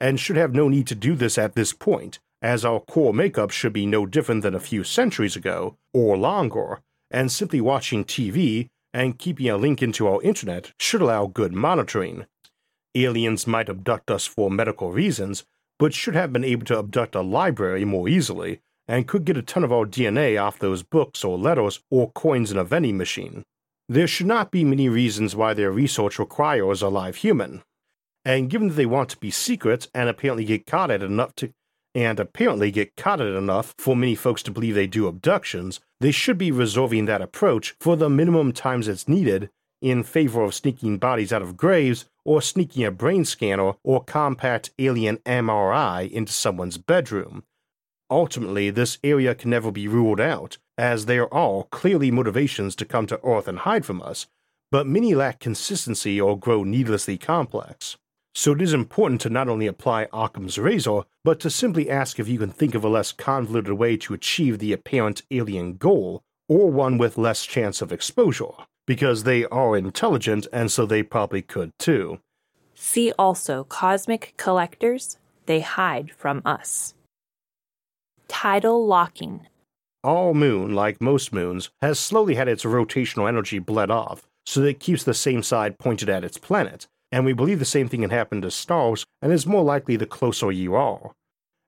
[0.00, 3.50] and should have no need to do this at this point, as our core makeup
[3.50, 8.68] should be no different than a few centuries ago, or longer, and simply watching TV
[8.92, 12.24] and keeping a link into our internet should allow good monitoring.
[12.94, 15.44] Aliens might abduct us for medical reasons,
[15.78, 19.42] but should have been able to abduct a library more easily, and could get a
[19.42, 23.42] ton of our DNA off those books or letters or coins in a vending machine.
[23.88, 27.62] There should not be many reasons why their research requires a live human.
[28.24, 31.52] And given that they want to be secret and apparently get caught at enough to
[31.94, 36.10] and apparently get caught at enough for many folks to believe they do abductions, they
[36.10, 39.48] should be reserving that approach for the minimum times it's needed
[39.80, 44.70] in favor of sneaking bodies out of graves or sneaking a brain scanner or compact
[44.78, 47.44] alien MRI into someone's bedroom,
[48.10, 53.06] Ultimately, this area can never be ruled out, as there are clearly motivations to come
[53.06, 54.26] to Earth and hide from us,
[54.70, 57.96] but many lack consistency or grow needlessly complex.
[58.36, 62.28] so it is important to not only apply Occam's razor, but to simply ask if
[62.28, 66.70] you can think of a less convoluted way to achieve the apparent alien goal, or
[66.70, 68.52] one with less chance of exposure,
[68.86, 72.20] because they are intelligent and so they probably could too.
[72.74, 76.92] See also cosmic collectors, they hide from us.
[78.28, 79.46] Tidal locking.
[80.04, 84.68] All moon, like most moons, has slowly had its rotational energy bled off, so that
[84.68, 88.02] it keeps the same side pointed at its planet, and we believe the same thing
[88.02, 91.12] can happen to stars and is more likely the closer you are.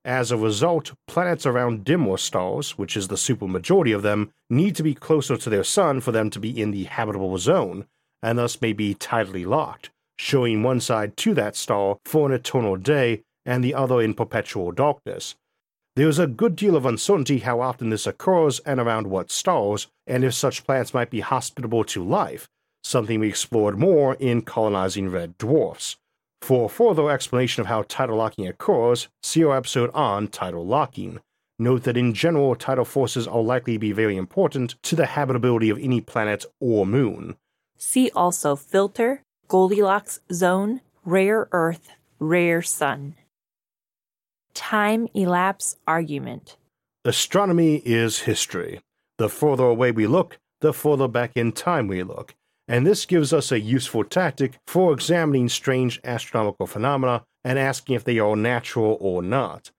[0.05, 4.83] As a result, planets around dimmer stars, which is the supermajority of them, need to
[4.83, 7.87] be closer to their sun for them to be in the habitable zone,
[8.23, 12.77] and thus may be tidally locked, showing one side to that star for an eternal
[12.77, 15.35] day and the other in perpetual darkness.
[15.99, 19.89] There is a good deal of uncertainty how often this occurs and around what stars,
[20.07, 22.47] and if such planets might be hospitable to life,
[22.85, 25.97] something we explored more in colonizing red dwarfs.
[26.41, 31.19] For further explanation of how tidal locking occurs, see our episode on tidal locking.
[31.59, 35.69] Note that in general, tidal forces are likely to be very important to the habitability
[35.69, 37.35] of any planet or moon.
[37.77, 43.17] See also filter, Goldilocks zone, rare Earth, rare Sun.
[44.59, 46.57] Time elapse argument.
[47.05, 48.81] Astronomy is history.
[49.17, 52.35] The further away we look, the further back in time we look,
[52.67, 58.03] and this gives us a useful tactic for examining strange astronomical phenomena and asking if
[58.03, 59.71] they are natural or not.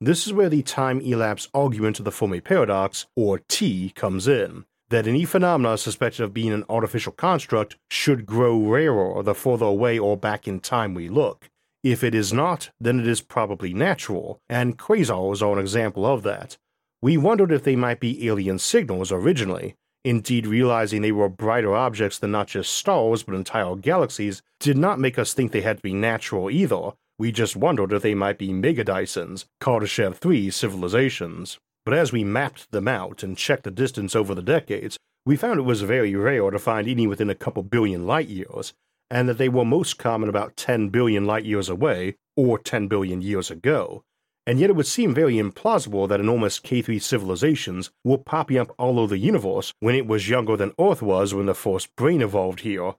[0.00, 4.64] This is where the time elapse argument of the Fermi paradox, or T, comes in.
[4.88, 9.98] That any phenomena suspected of being an artificial construct should grow rarer the further away
[9.98, 11.50] or back in time we look.
[11.84, 16.24] If it is not, then it is probably natural, and quasars are an example of
[16.24, 16.56] that.
[17.00, 22.18] We wondered if they might be alien signals originally, Indeed, realizing they were brighter objects
[22.18, 25.82] than not just stars but entire galaxies did not make us think they had to
[25.82, 26.90] be natural either.
[27.18, 31.58] We just wondered if they might be megadysons, Kardashev 3 civilizations.
[31.86, 35.58] But as we mapped them out and checked the distance over the decades, we found
[35.58, 38.74] it was very rare to find any within a couple billion light years,
[39.14, 43.22] and that they were most common about 10 billion light years away, or 10 billion
[43.22, 44.04] years ago
[44.46, 48.98] and yet it would seem very implausible that enormous K3 civilizations were popping up all
[48.98, 52.60] over the universe when it was younger than Earth was when the first brain evolved
[52.60, 52.94] here.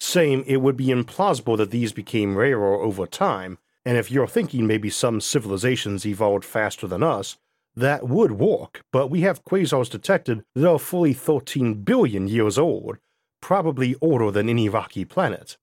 [0.00, 4.66] Same, it would be implausible that these became rarer over time, and if you're thinking
[4.66, 7.38] maybe some civilizations evolved faster than us,
[7.74, 12.98] that would work, but we have quasars detected that are fully 13 billion years old,
[13.42, 15.58] probably older than any rocky planet.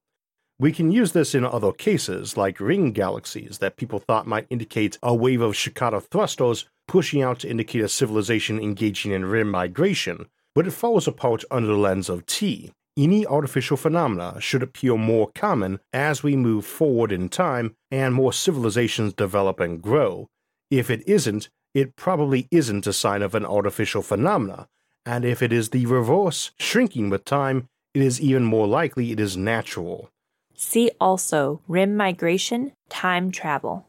[0.60, 5.00] We can use this in other cases, like ring galaxies that people thought might indicate
[5.02, 10.26] a wave of Shkadov thrusters pushing out to indicate a civilization engaging in rim migration,
[10.54, 12.74] but it falls apart under the lens of T.
[12.98, 18.34] Any artificial phenomena should appear more common as we move forward in time and more
[18.34, 20.28] civilizations develop and grow.
[20.70, 24.68] If it isn't, it probably isn't a sign of an artificial phenomena,
[25.10, 29.20] and if it is the reverse, shrinking with time, it is even more likely it
[29.20, 30.08] is natural.
[30.54, 33.88] See also rim migration, time travel.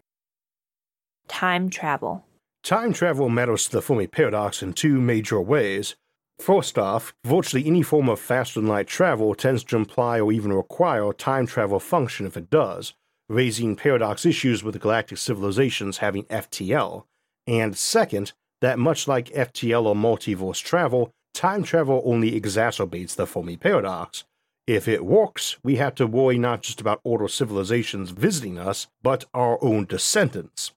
[1.28, 2.24] Time travel.
[2.62, 5.94] Time travel matters to the Fermi paradox in two major ways.
[6.38, 10.54] First off, virtually any form of faster than light travel tends to imply or even
[10.54, 12.94] require a time travel function if it does,
[13.28, 17.04] raising paradox issues with galactic civilizations having FTL.
[17.46, 23.56] And second, that much like FTL or multiverse travel, time travel only exacerbates the Fermi
[23.56, 24.24] paradox.
[24.66, 29.24] If it works, we have to worry not just about older civilizations visiting us, but
[29.34, 30.72] our own descendants.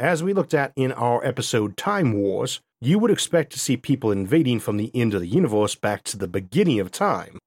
[0.00, 4.10] As we looked at in our episode Time Wars, you would expect to see people
[4.10, 7.38] invading from the end of the universe back to the beginning of time.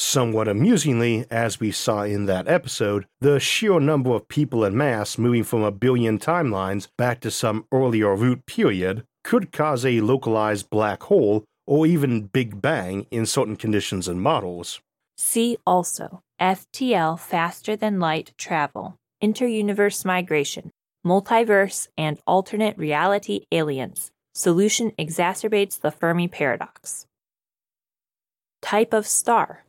[0.00, 5.18] Somewhat amusingly, as we saw in that episode, the sheer number of people and mass
[5.18, 10.70] moving from a billion timelines back to some earlier root period could cause a localized
[10.70, 14.80] black hole or even Big Bang in certain conditions and models.
[15.16, 20.70] See also FTL faster than light travel, interuniverse migration,
[21.04, 24.12] multiverse, and alternate reality aliens.
[24.32, 27.04] Solution exacerbates the Fermi paradox.
[28.62, 29.64] Type of star.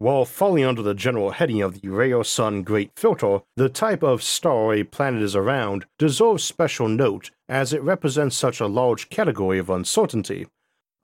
[0.00, 4.22] While falling under the general heading of the rare sun great filter, the type of
[4.22, 9.58] star a planet is around deserves special note as it represents such a large category
[9.58, 10.46] of uncertainty.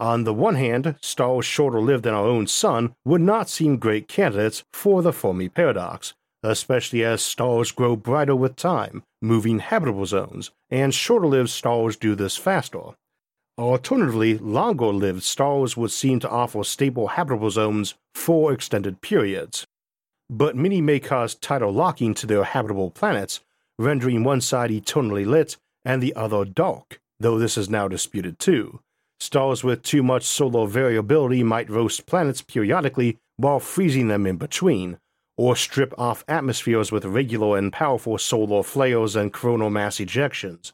[0.01, 4.09] On the one hand, stars shorter lived than our own sun would not seem great
[4.09, 10.53] candidates for the Fermi paradox, especially as stars grow brighter with time, moving habitable zones,
[10.71, 12.95] and shorter lived stars do this faster.
[13.59, 19.67] Alternatively, longer lived stars would seem to offer stable habitable zones for extended periods.
[20.29, 23.41] but many may cause tidal locking to their habitable planets,
[23.79, 28.81] rendering one side eternally lit and the other dark, though this is now disputed too.
[29.21, 34.99] Stars with too much solar variability might roast planets periodically while freezing them in between,
[35.39, 40.73] or strip off atmospheres with regular and powerful solar flares and coronal mass ejections.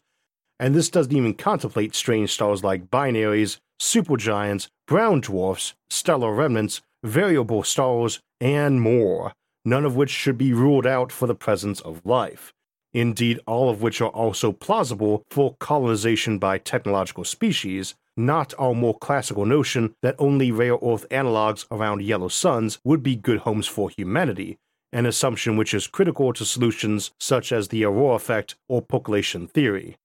[0.62, 7.64] And this doesn't even contemplate strange stars like binaries, supergiants, brown dwarfs, stellar remnants, variable
[7.64, 9.32] stars, and more,
[9.64, 12.52] none of which should be ruled out for the presence of life.
[12.92, 18.96] Indeed, all of which are also plausible for colonization by technological species, not our more
[18.96, 23.90] classical notion that only rare Earth analogs around yellow suns would be good homes for
[23.90, 24.58] humanity,
[24.92, 29.96] an assumption which is critical to solutions such as the aurora effect or percolation theory.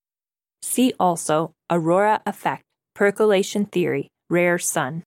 [0.69, 2.63] See also aurora effect,
[2.93, 5.03] percolation theory, rare sun.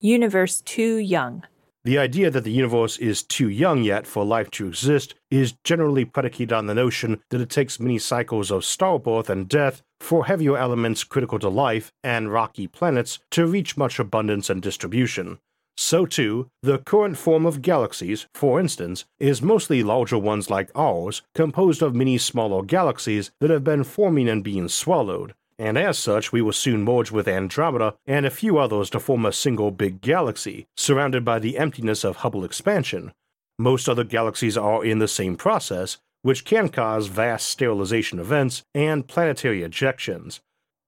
[0.00, 1.42] Universe too young.
[1.84, 6.06] The idea that the universe is too young yet for life to exist is generally
[6.06, 10.24] predicated on the notion that it takes many cycles of star birth and death for
[10.24, 15.38] heavier elements critical to life and rocky planets to reach much abundance and distribution.
[15.82, 21.22] So, too, the current form of galaxies, for instance, is mostly larger ones like ours,
[21.34, 26.32] composed of many smaller galaxies that have been forming and being swallowed, and as such,
[26.32, 30.02] we will soon merge with Andromeda and a few others to form a single big
[30.02, 33.12] galaxy, surrounded by the emptiness of Hubble expansion.
[33.58, 39.08] Most other galaxies are in the same process, which can cause vast sterilization events and
[39.08, 40.40] planetary ejections.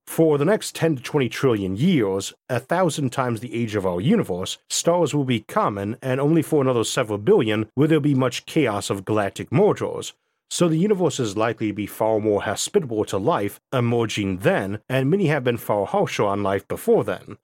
[0.06, 4.00] For the next 10 to 20 trillion years, a thousand times the age of our
[4.00, 8.44] universe, stars will be common, and only for another several billion will there be much
[8.44, 10.12] chaos of galactic mergers,
[10.50, 15.10] so the universe is likely to be far more hospitable to life emerging then, and
[15.10, 17.38] many have been far harsher on life before then.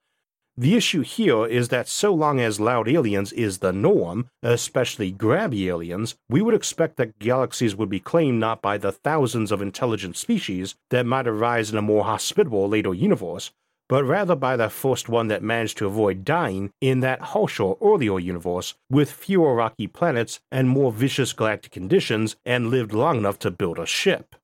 [0.59, 5.67] The issue here is that so long as loud aliens is the norm, especially grabby
[5.67, 10.17] aliens, we would expect that galaxies would be claimed not by the thousands of intelligent
[10.17, 13.51] species that might arise in a more hospitable later universe,
[13.87, 18.19] but rather by the first one that managed to avoid dying in that harsher earlier
[18.19, 23.49] universe with fewer rocky planets and more vicious galactic conditions and lived long enough to
[23.49, 24.35] build a ship.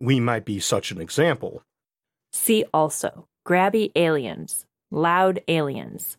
[0.00, 1.64] We might be such an example.
[2.32, 6.18] See also Grabby Aliens, Loud Aliens.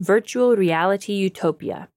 [0.00, 1.88] Virtual Reality Utopia.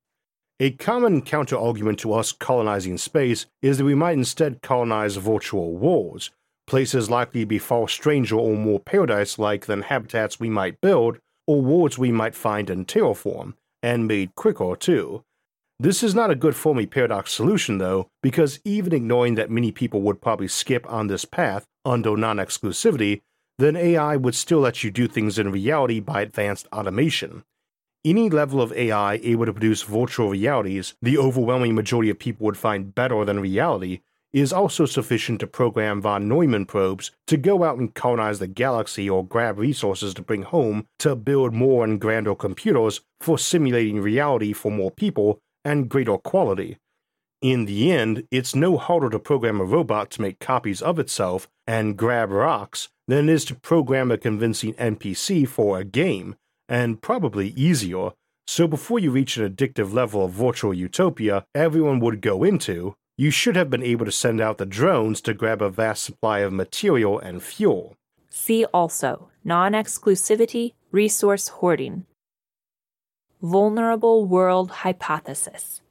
[0.60, 6.32] A common counterargument to us colonizing space is that we might instead colonize virtual worlds,
[6.68, 11.18] places likely to be far stranger or more paradise like than habitats we might build
[11.48, 15.24] or worlds we might find and terraform, and made quicker too.
[15.80, 20.02] This is not a good Fermi paradox solution though, because even ignoring that many people
[20.02, 23.22] would probably skip on this path under non exclusivity,
[23.60, 27.44] then AI would still let you do things in reality by advanced automation.
[28.06, 32.58] Any level of AI able to produce virtual realities the overwhelming majority of people would
[32.58, 34.00] find better than reality
[34.32, 39.10] is also sufficient to program von Neumann probes to go out and colonize the galaxy
[39.10, 44.54] or grab resources to bring home to build more and grander computers for simulating reality
[44.54, 46.78] for more people and greater quality.
[47.42, 51.48] In the end, it's no harder to program a robot to make copies of itself
[51.66, 56.36] and grab rocks than it is to program a convincing NPC for a game,
[56.68, 58.10] and probably easier.
[58.46, 63.32] So before you reach an addictive level of virtual utopia everyone would go into, you
[63.32, 66.52] should have been able to send out the drones to grab a vast supply of
[66.52, 67.96] material and fuel.
[68.30, 72.06] See also non exclusivity, resource hoarding.
[73.42, 75.82] Vulnerable world hypothesis.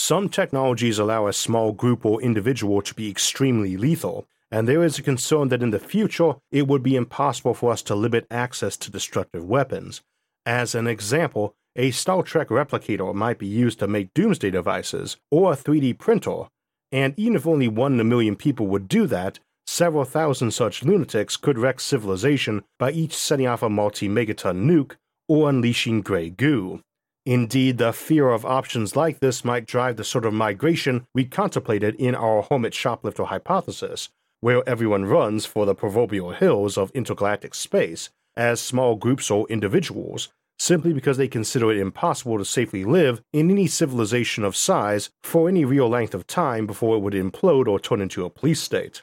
[0.00, 4.96] Some technologies allow a small group or individual to be extremely lethal, and there is
[4.96, 8.76] a concern that in the future it would be impossible for us to limit access
[8.76, 10.02] to destructive weapons.
[10.46, 15.52] As an example, a Star Trek replicator might be used to make doomsday devices, or
[15.52, 16.44] a 3D printer,
[16.92, 20.84] and even if only one in a million people would do that, several thousand such
[20.84, 24.94] lunatics could wreck civilization by each setting off a multi megaton nuke
[25.26, 26.84] or unleashing grey goo.
[27.28, 31.94] Indeed, the fear of options like this might drive the sort of migration we contemplated
[31.96, 34.08] in our hermit shoplifter hypothesis,
[34.40, 40.30] where everyone runs for the proverbial hills of intergalactic space, as small groups or individuals,
[40.58, 45.50] simply because they consider it impossible to safely live in any civilization of size for
[45.50, 49.02] any real length of time before it would implode or turn into a police state.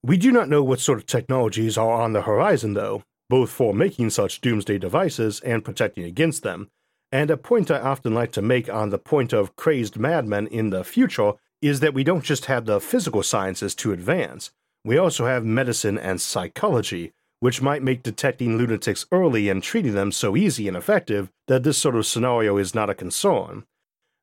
[0.00, 3.74] We do not know what sort of technologies are on the horizon, though, both for
[3.74, 6.68] making such doomsday devices and protecting against them.
[7.14, 10.70] And a point I often like to make on the point of crazed madmen in
[10.70, 14.50] the future is that we don't just have the physical sciences to advance,
[14.84, 20.10] we also have medicine and psychology, which might make detecting lunatics early and treating them
[20.10, 23.62] so easy and effective that this sort of scenario is not a concern.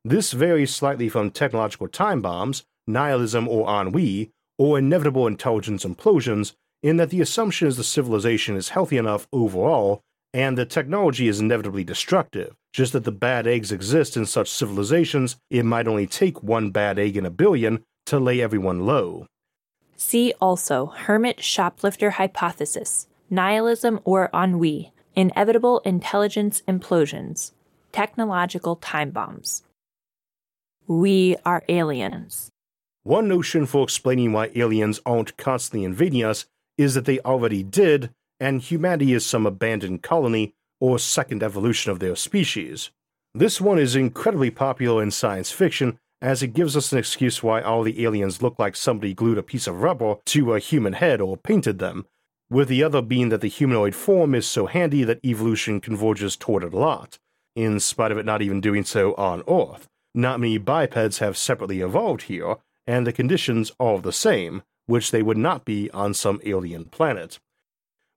[0.04, 6.98] This varies slightly from technological time bombs, nihilism or ennui, or inevitable intelligence implosions in
[6.98, 11.84] that the assumption is the civilization is healthy enough overall and the technology is inevitably
[11.84, 16.70] destructive, just that the bad eggs exist in such civilizations, it might only take one
[16.70, 19.26] bad egg in a billion to lay everyone low.
[19.96, 27.52] See also Hermit Shoplifter Hypothesis, Nihilism or Ennui, Inevitable Intelligence Implosions,
[27.92, 29.62] Technological Time Bombs.
[30.86, 32.50] We are aliens.
[33.04, 36.46] One notion for explaining why aliens aren't constantly invading us
[36.78, 38.10] is that they already did,
[38.42, 42.90] and humanity is some abandoned colony or second evolution of their species.
[43.32, 47.62] This one is incredibly popular in science fiction as it gives us an excuse why
[47.62, 51.20] all the aliens look like somebody glued a piece of rubber to a human head
[51.20, 52.04] or painted them,
[52.50, 56.64] with the other being that the humanoid form is so handy that evolution converges toward
[56.64, 57.20] it a lot,
[57.54, 59.86] in spite of it not even doing so on Earth.
[60.16, 62.56] Not many bipeds have separately evolved here,
[62.88, 67.38] and the conditions are the same, which they would not be on some alien planet.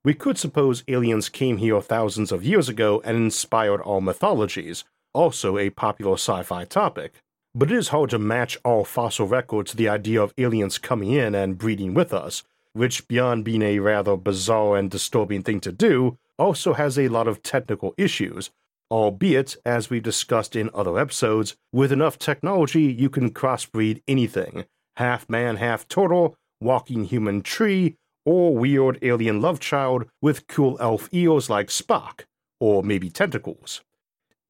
[0.05, 4.83] We could suppose aliens came here thousands of years ago and inspired all mythologies,
[5.15, 7.15] also a popular sci fi topic.
[7.55, 11.09] But it is hard to match all fossil records to the idea of aliens coming
[11.09, 12.43] in and breeding with us,
[12.73, 17.27] which, beyond being a rather bizarre and disturbing thing to do, also has a lot
[17.27, 18.51] of technical issues,
[18.91, 24.65] albeit, as we discussed in other episodes, with enough technology you can crossbreed anything
[24.97, 31.07] half man, half turtle, walking human tree, or weird alien love child with cool elf
[31.11, 32.25] ears like Spock,
[32.59, 33.83] or maybe tentacles.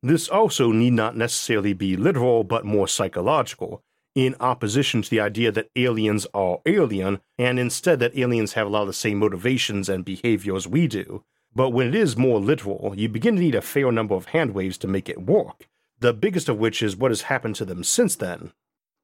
[0.02, 3.84] This also need not necessarily be literal but more psychological,
[4.16, 8.70] in opposition to the idea that aliens are alien, and instead that aliens have a
[8.70, 11.24] lot of the same motivations and behaviors we do.
[11.54, 14.54] But when it is more literal, you begin to need a fair number of hand
[14.54, 15.68] waves to make it work,
[16.00, 18.54] the biggest of which is what has happened to them since then.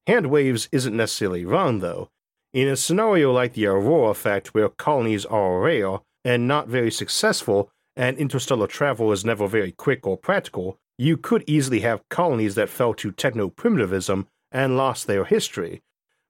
[0.07, 2.09] Hand waves isn't necessarily wrong, though,
[2.53, 7.71] in a scenario like the Aurora effect, where colonies are rare and not very successful,
[7.95, 12.69] and interstellar travel is never very quick or practical, you could easily have colonies that
[12.69, 15.81] fell to techno primitivism and lost their history.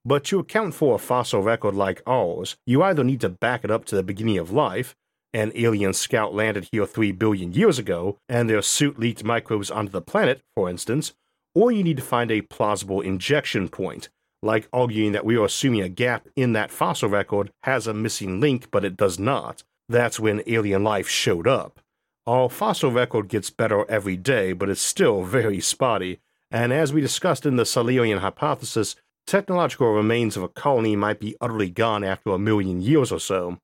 [0.05, 3.71] But to account for a fossil record like ours, you either need to back it
[3.71, 4.95] up to the beginning of life,
[5.33, 9.91] an alien scout landed here 3 billion years ago, and their suit leaked microbes onto
[9.91, 11.13] the planet, for instance,
[11.53, 14.09] or you need to find a plausible injection point,
[14.41, 18.39] like arguing that we are assuming a gap in that fossil record has a missing
[18.39, 19.63] link, but it does not.
[19.87, 21.79] That's when alien life showed up.
[22.25, 27.01] Our fossil record gets better every day, but it's still very spotty, and as we
[27.01, 28.95] discussed in the Silurian hypothesis,
[29.25, 33.59] technological remains of a colony might be utterly gone after a million years or so.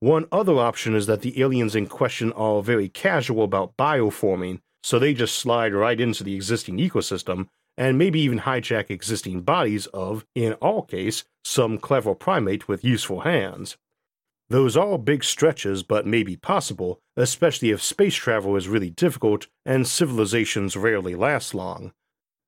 [0.00, 4.98] One other option is that the aliens in question are very casual about bioforming, so
[4.98, 7.48] they just slide right into the existing ecosystem
[7.80, 13.20] and maybe even hijack existing bodies of, in all case, some clever primate with useful
[13.20, 13.78] hands.
[14.50, 19.46] Those are big stretches, but may be possible, especially if space travel is really difficult
[19.64, 21.92] and civilizations rarely last long.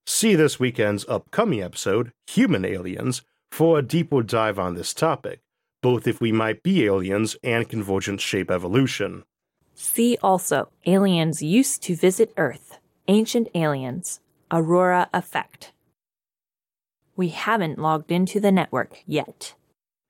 [0.07, 5.41] See this weekend's upcoming episode, Human Aliens, for a deeper dive on this topic,
[5.81, 9.25] both if we might be aliens and convergent shape evolution.
[9.75, 12.78] See also Aliens Used to Visit Earth,
[13.09, 14.20] Ancient Aliens,
[14.52, 15.72] Aurora effect.
[17.16, 19.55] We haven't logged into the network yet.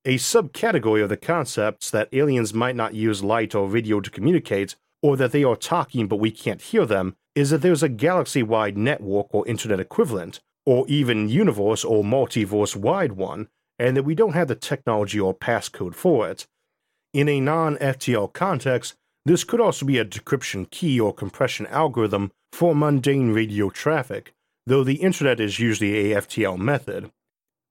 [0.05, 4.75] A subcategory of the concepts that aliens might not use light or video to communicate,
[5.01, 8.43] or that they are talking but we can't hear them, is that there's a galaxy
[8.43, 13.47] wide network or internet equivalent, or even universe or multiverse wide one,
[13.79, 16.49] and that we don't have the technology or passcode for it.
[17.13, 18.95] In a non FTL context,
[19.25, 24.35] this could also be a decryption key or compression algorithm for mundane radio traffic,
[24.67, 27.11] though the internet is usually a FTL method.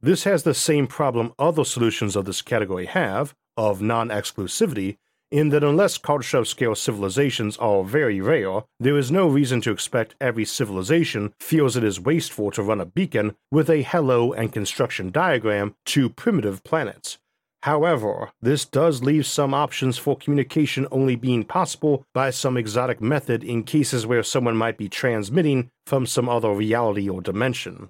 [0.01, 4.97] This has the same problem other solutions of this category have, of non exclusivity,
[5.31, 10.15] in that unless Kardashev scale civilizations are very rare, there is no reason to expect
[10.19, 15.09] every civilization feels it is wasteful to run a beacon with a hello and construction
[15.09, 17.17] diagram to primitive planets.
[17.63, 23.43] However, this does leave some options for communication only being possible by some exotic method
[23.43, 27.89] in cases where someone might be transmitting from some other reality or dimension.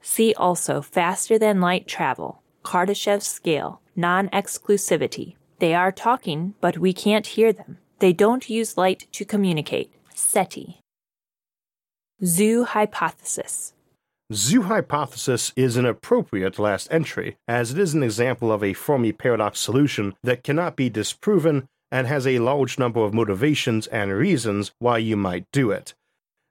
[0.00, 5.36] See also faster than light travel, Kardashev scale, non exclusivity.
[5.58, 7.78] They are talking, but we can't hear them.
[7.98, 9.92] They don't use light to communicate.
[10.14, 10.80] SETI.
[12.24, 13.74] Zoo hypothesis.
[14.34, 19.12] Zoo hypothesis is an appropriate last entry, as it is an example of a Fermi
[19.12, 24.72] paradox solution that cannot be disproven and has a large number of motivations and reasons
[24.78, 25.92] why you might do it.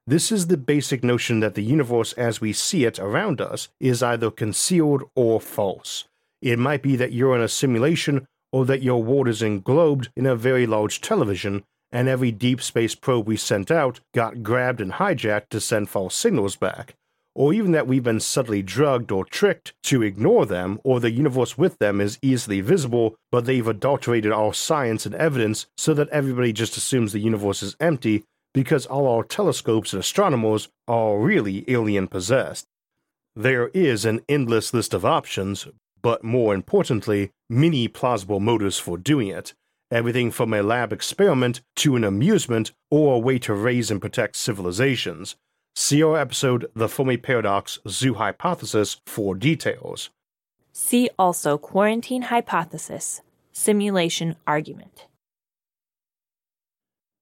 [0.06, 4.02] This is the basic notion that the universe as we see it around us is
[4.02, 6.04] either concealed or false.
[6.40, 10.26] It might be that you're in a simulation or that your world is englobed in
[10.26, 14.92] a very large television, and every deep space probe we sent out got grabbed and
[14.92, 16.94] hijacked to send false signals back.
[17.34, 21.56] Or even that we've been subtly drugged or tricked to ignore them, or the universe
[21.56, 26.52] with them is easily visible, but they've adulterated our science and evidence so that everybody
[26.52, 32.06] just assumes the universe is empty because all our telescopes and astronomers are really alien
[32.06, 32.66] possessed.
[33.34, 35.66] There is an endless list of options,
[36.02, 39.54] but more importantly, many plausible motives for doing it.
[39.90, 44.36] Everything from a lab experiment to an amusement or a way to raise and protect
[44.36, 45.36] civilizations.
[45.74, 50.10] See our episode The Fermi Paradox Zoo Hypothesis for details.
[50.72, 55.06] See also Quarantine Hypothesis Simulation Argument.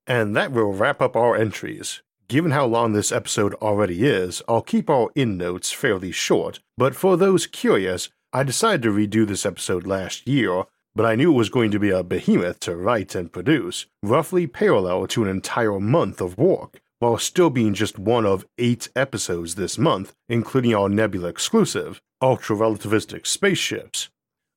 [0.04, 2.02] And that will wrap up our entries.
[2.26, 7.16] Given how long this episode already is, I'll keep our endnotes fairly short, but for
[7.16, 10.64] those curious, I decided to redo this episode last year,
[10.94, 14.48] but I knew it was going to be a behemoth to write and produce, roughly
[14.48, 19.54] parallel to an entire month of work, while still being just one of eight episodes
[19.54, 24.10] this month, including our Nebula exclusive, Ultra Relativistic Spaceships.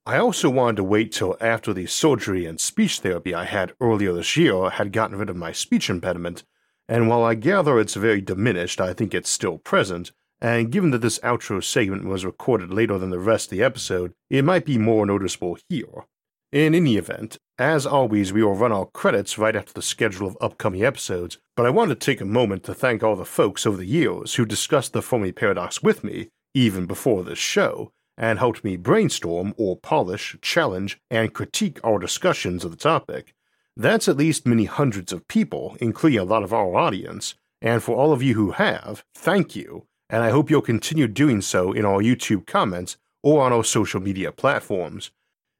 [0.05, 4.11] I also wanted to wait till after the surgery and speech therapy I had earlier
[4.11, 6.43] this year had gotten rid of my speech impediment,
[6.89, 10.97] and while I gather it's very diminished, I think it's still present, and given that
[10.97, 14.77] this outro segment was recorded later than the rest of the episode, it might be
[14.77, 16.05] more noticeable here.
[16.53, 20.37] In any event, as always, we will run our credits right after the schedule of
[20.39, 23.75] upcoming episodes, but I want to take a moment to thank all the folks over
[23.75, 28.63] the years who discussed the Fermi Paradox with me, even before this show, and helped
[28.63, 33.33] me brainstorm or polish, challenge, and critique our discussions of the topic.
[33.75, 37.33] That's at least many hundreds of people, including a lot of our audience,
[37.63, 41.41] and for all of you who have, thank you and I hope you'll continue doing
[41.41, 45.09] so in our YouTube comments or on our social media platforms.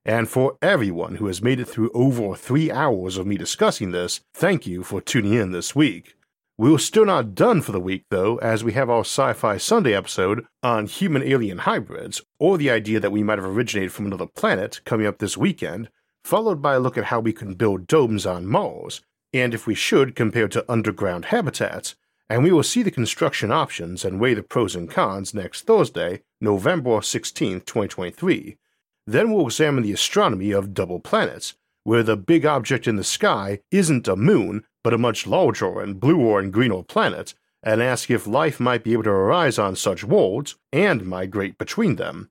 [0.06, 4.20] And for everyone who has made it through over three hours of me discussing this,
[4.34, 6.16] thank you for tuning in this week.
[6.58, 9.94] We're still not done for the week, though, as we have our Sci Fi Sunday
[9.94, 14.28] episode on human alien hybrids, or the idea that we might have originated from another
[14.28, 15.90] planet, coming up this weekend,
[16.24, 19.02] followed by a look at how we can build domes on Mars,
[19.34, 21.96] and if we should compared to underground habitats,
[22.30, 26.22] and we will see the construction options and weigh the pros and cons next Thursday,
[26.40, 28.58] November 16, 2023.
[29.06, 33.60] Then we'll examine the astronomy of double planets, where the big object in the sky
[33.72, 38.28] isn't a moon, but a much larger and bluer and greener planet, and ask if
[38.28, 42.30] life might be able to arise on such worlds and migrate between them.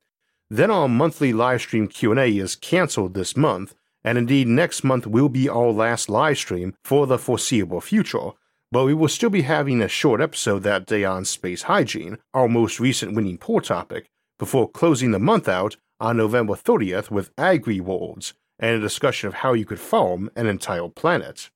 [0.50, 5.48] Then our monthly livestream Q&A is cancelled this month, and indeed next month will be
[5.48, 8.30] our last livestream for the foreseeable future,
[8.70, 12.48] but we will still be having a short episode that day on space hygiene, our
[12.48, 17.80] most recent winning poll topic, before closing the month out on November 30th with Agri
[17.80, 21.48] Worlds and a discussion of how you could farm an entire planet.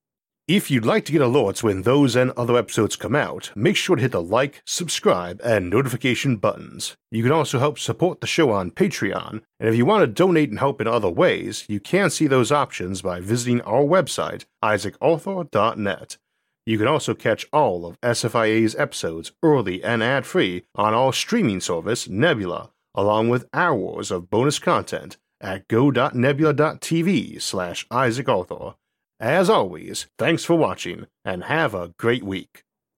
[0.47, 3.97] If you'd like to get alerts when those and other episodes come out, make sure
[3.97, 6.97] to hit the like, subscribe, and notification buttons.
[7.11, 10.51] You can also help support the show on Patreon, and if you want to donate
[10.51, 16.17] and help in other ways, you can see those options by visiting our website, isaacarthur.net.
[16.65, 21.61] You can also catch all of SFIA's episodes early and ad free on our streaming
[21.61, 28.75] service, Nebula, along with hours of bonus content at go.nebula.tv slash Isaac Arthur.
[29.21, 32.63] As always, thanks for watching and have a great week.